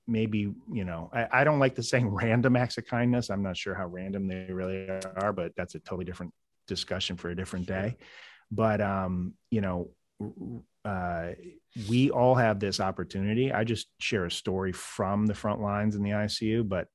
maybe 0.07 0.53
you 0.73 0.85
know 0.85 1.11
I, 1.13 1.41
I, 1.41 1.45
don't 1.45 1.59
like 1.59 1.75
the 1.75 1.83
saying 1.83 2.09
random 2.15 2.57
acts 2.57 2.79
of 2.79 2.87
kindness. 2.87 3.31
I'm 3.31 3.43
not 3.43 3.57
sure 3.57 3.75
how 3.75 3.87
random 3.87 4.29
they 4.29 4.53
really 4.53 4.89
are 5.17 5.33
but 5.33 5.53
that's 5.57 5.75
a 5.75 5.79
totally 5.81 6.05
different 6.05 6.33
discussion 6.67 7.17
for 7.17 7.31
a 7.31 7.37
different 7.37 7.67
day. 7.67 7.97
But 8.51 8.81
um 8.81 9.35
you 9.51 9.61
know 9.61 9.91
uh, 10.85 11.33
we 11.89 12.11
all 12.11 12.35
have 12.35 12.61
this 12.61 12.79
opportunity. 12.79 13.53
I 13.53 13.65
just 13.65 13.89
share 13.99 14.27
a 14.27 14.31
story 14.31 14.73
from 14.73 15.27
the 15.27 15.35
front 15.35 15.61
lines 15.61 15.97
in 15.97 16.03
the 16.03 16.11
icu 16.11 16.69
but 16.69 16.89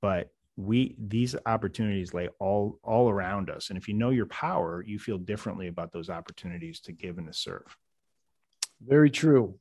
but 0.00 0.30
we 0.56 0.96
these 0.98 1.36
opportunities 1.46 2.12
lay 2.12 2.28
all 2.40 2.78
all 2.82 3.08
around 3.08 3.48
us. 3.50 3.70
And 3.70 3.78
if 3.78 3.86
you 3.88 3.94
know 3.94 4.10
your 4.10 4.26
power 4.26 4.82
you 4.86 4.98
feel 4.98 5.18
differently 5.18 5.68
about 5.68 5.92
those 5.92 6.10
opportunities 6.10 6.80
to 6.80 6.92
give 6.92 7.18
and 7.18 7.28
to 7.28 7.32
serve. 7.32 7.76
Very 8.84 9.10
true 9.10 9.58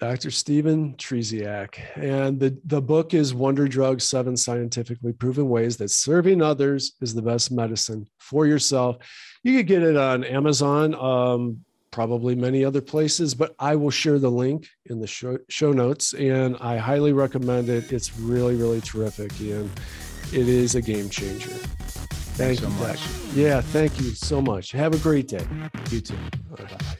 Dr. 0.00 0.30
Stephen 0.30 0.94
Trzeciak. 0.94 1.78
And 1.94 2.40
the, 2.40 2.58
the 2.64 2.80
book 2.80 3.12
is 3.12 3.34
Wonder 3.34 3.68
Drugs 3.68 4.04
Seven 4.04 4.34
Scientifically 4.34 5.12
Proven 5.12 5.48
Ways 5.48 5.76
That 5.76 5.90
Serving 5.90 6.40
Others 6.40 6.96
is 7.02 7.14
the 7.14 7.20
Best 7.20 7.52
Medicine 7.52 8.08
for 8.18 8.46
Yourself. 8.46 8.96
You 9.42 9.58
could 9.58 9.66
get 9.66 9.82
it 9.82 9.96
on 9.96 10.24
Amazon, 10.24 10.94
um, 10.94 11.64
probably 11.90 12.34
many 12.34 12.64
other 12.64 12.80
places, 12.80 13.34
but 13.34 13.54
I 13.58 13.76
will 13.76 13.90
share 13.90 14.18
the 14.18 14.30
link 14.30 14.68
in 14.86 15.00
the 15.00 15.06
show, 15.06 15.36
show 15.50 15.72
notes. 15.72 16.14
And 16.14 16.56
I 16.60 16.78
highly 16.78 17.12
recommend 17.12 17.68
it. 17.68 17.92
It's 17.92 18.18
really, 18.18 18.56
really 18.56 18.80
terrific. 18.80 19.38
And 19.40 19.70
it 20.32 20.48
is 20.48 20.76
a 20.76 20.82
game 20.82 21.10
changer. 21.10 21.50
Thank 21.50 22.60
Thanks 22.60 22.62
you 22.62 22.68
so 22.68 22.86
much. 22.86 23.34
Yeah, 23.34 23.60
thank 23.60 24.00
you 24.00 24.10
so 24.12 24.40
much. 24.40 24.72
Have 24.72 24.94
a 24.94 24.98
great 24.98 25.28
day. 25.28 25.46
You 25.90 26.00
too. 26.00 26.16
Bye. 26.56 26.96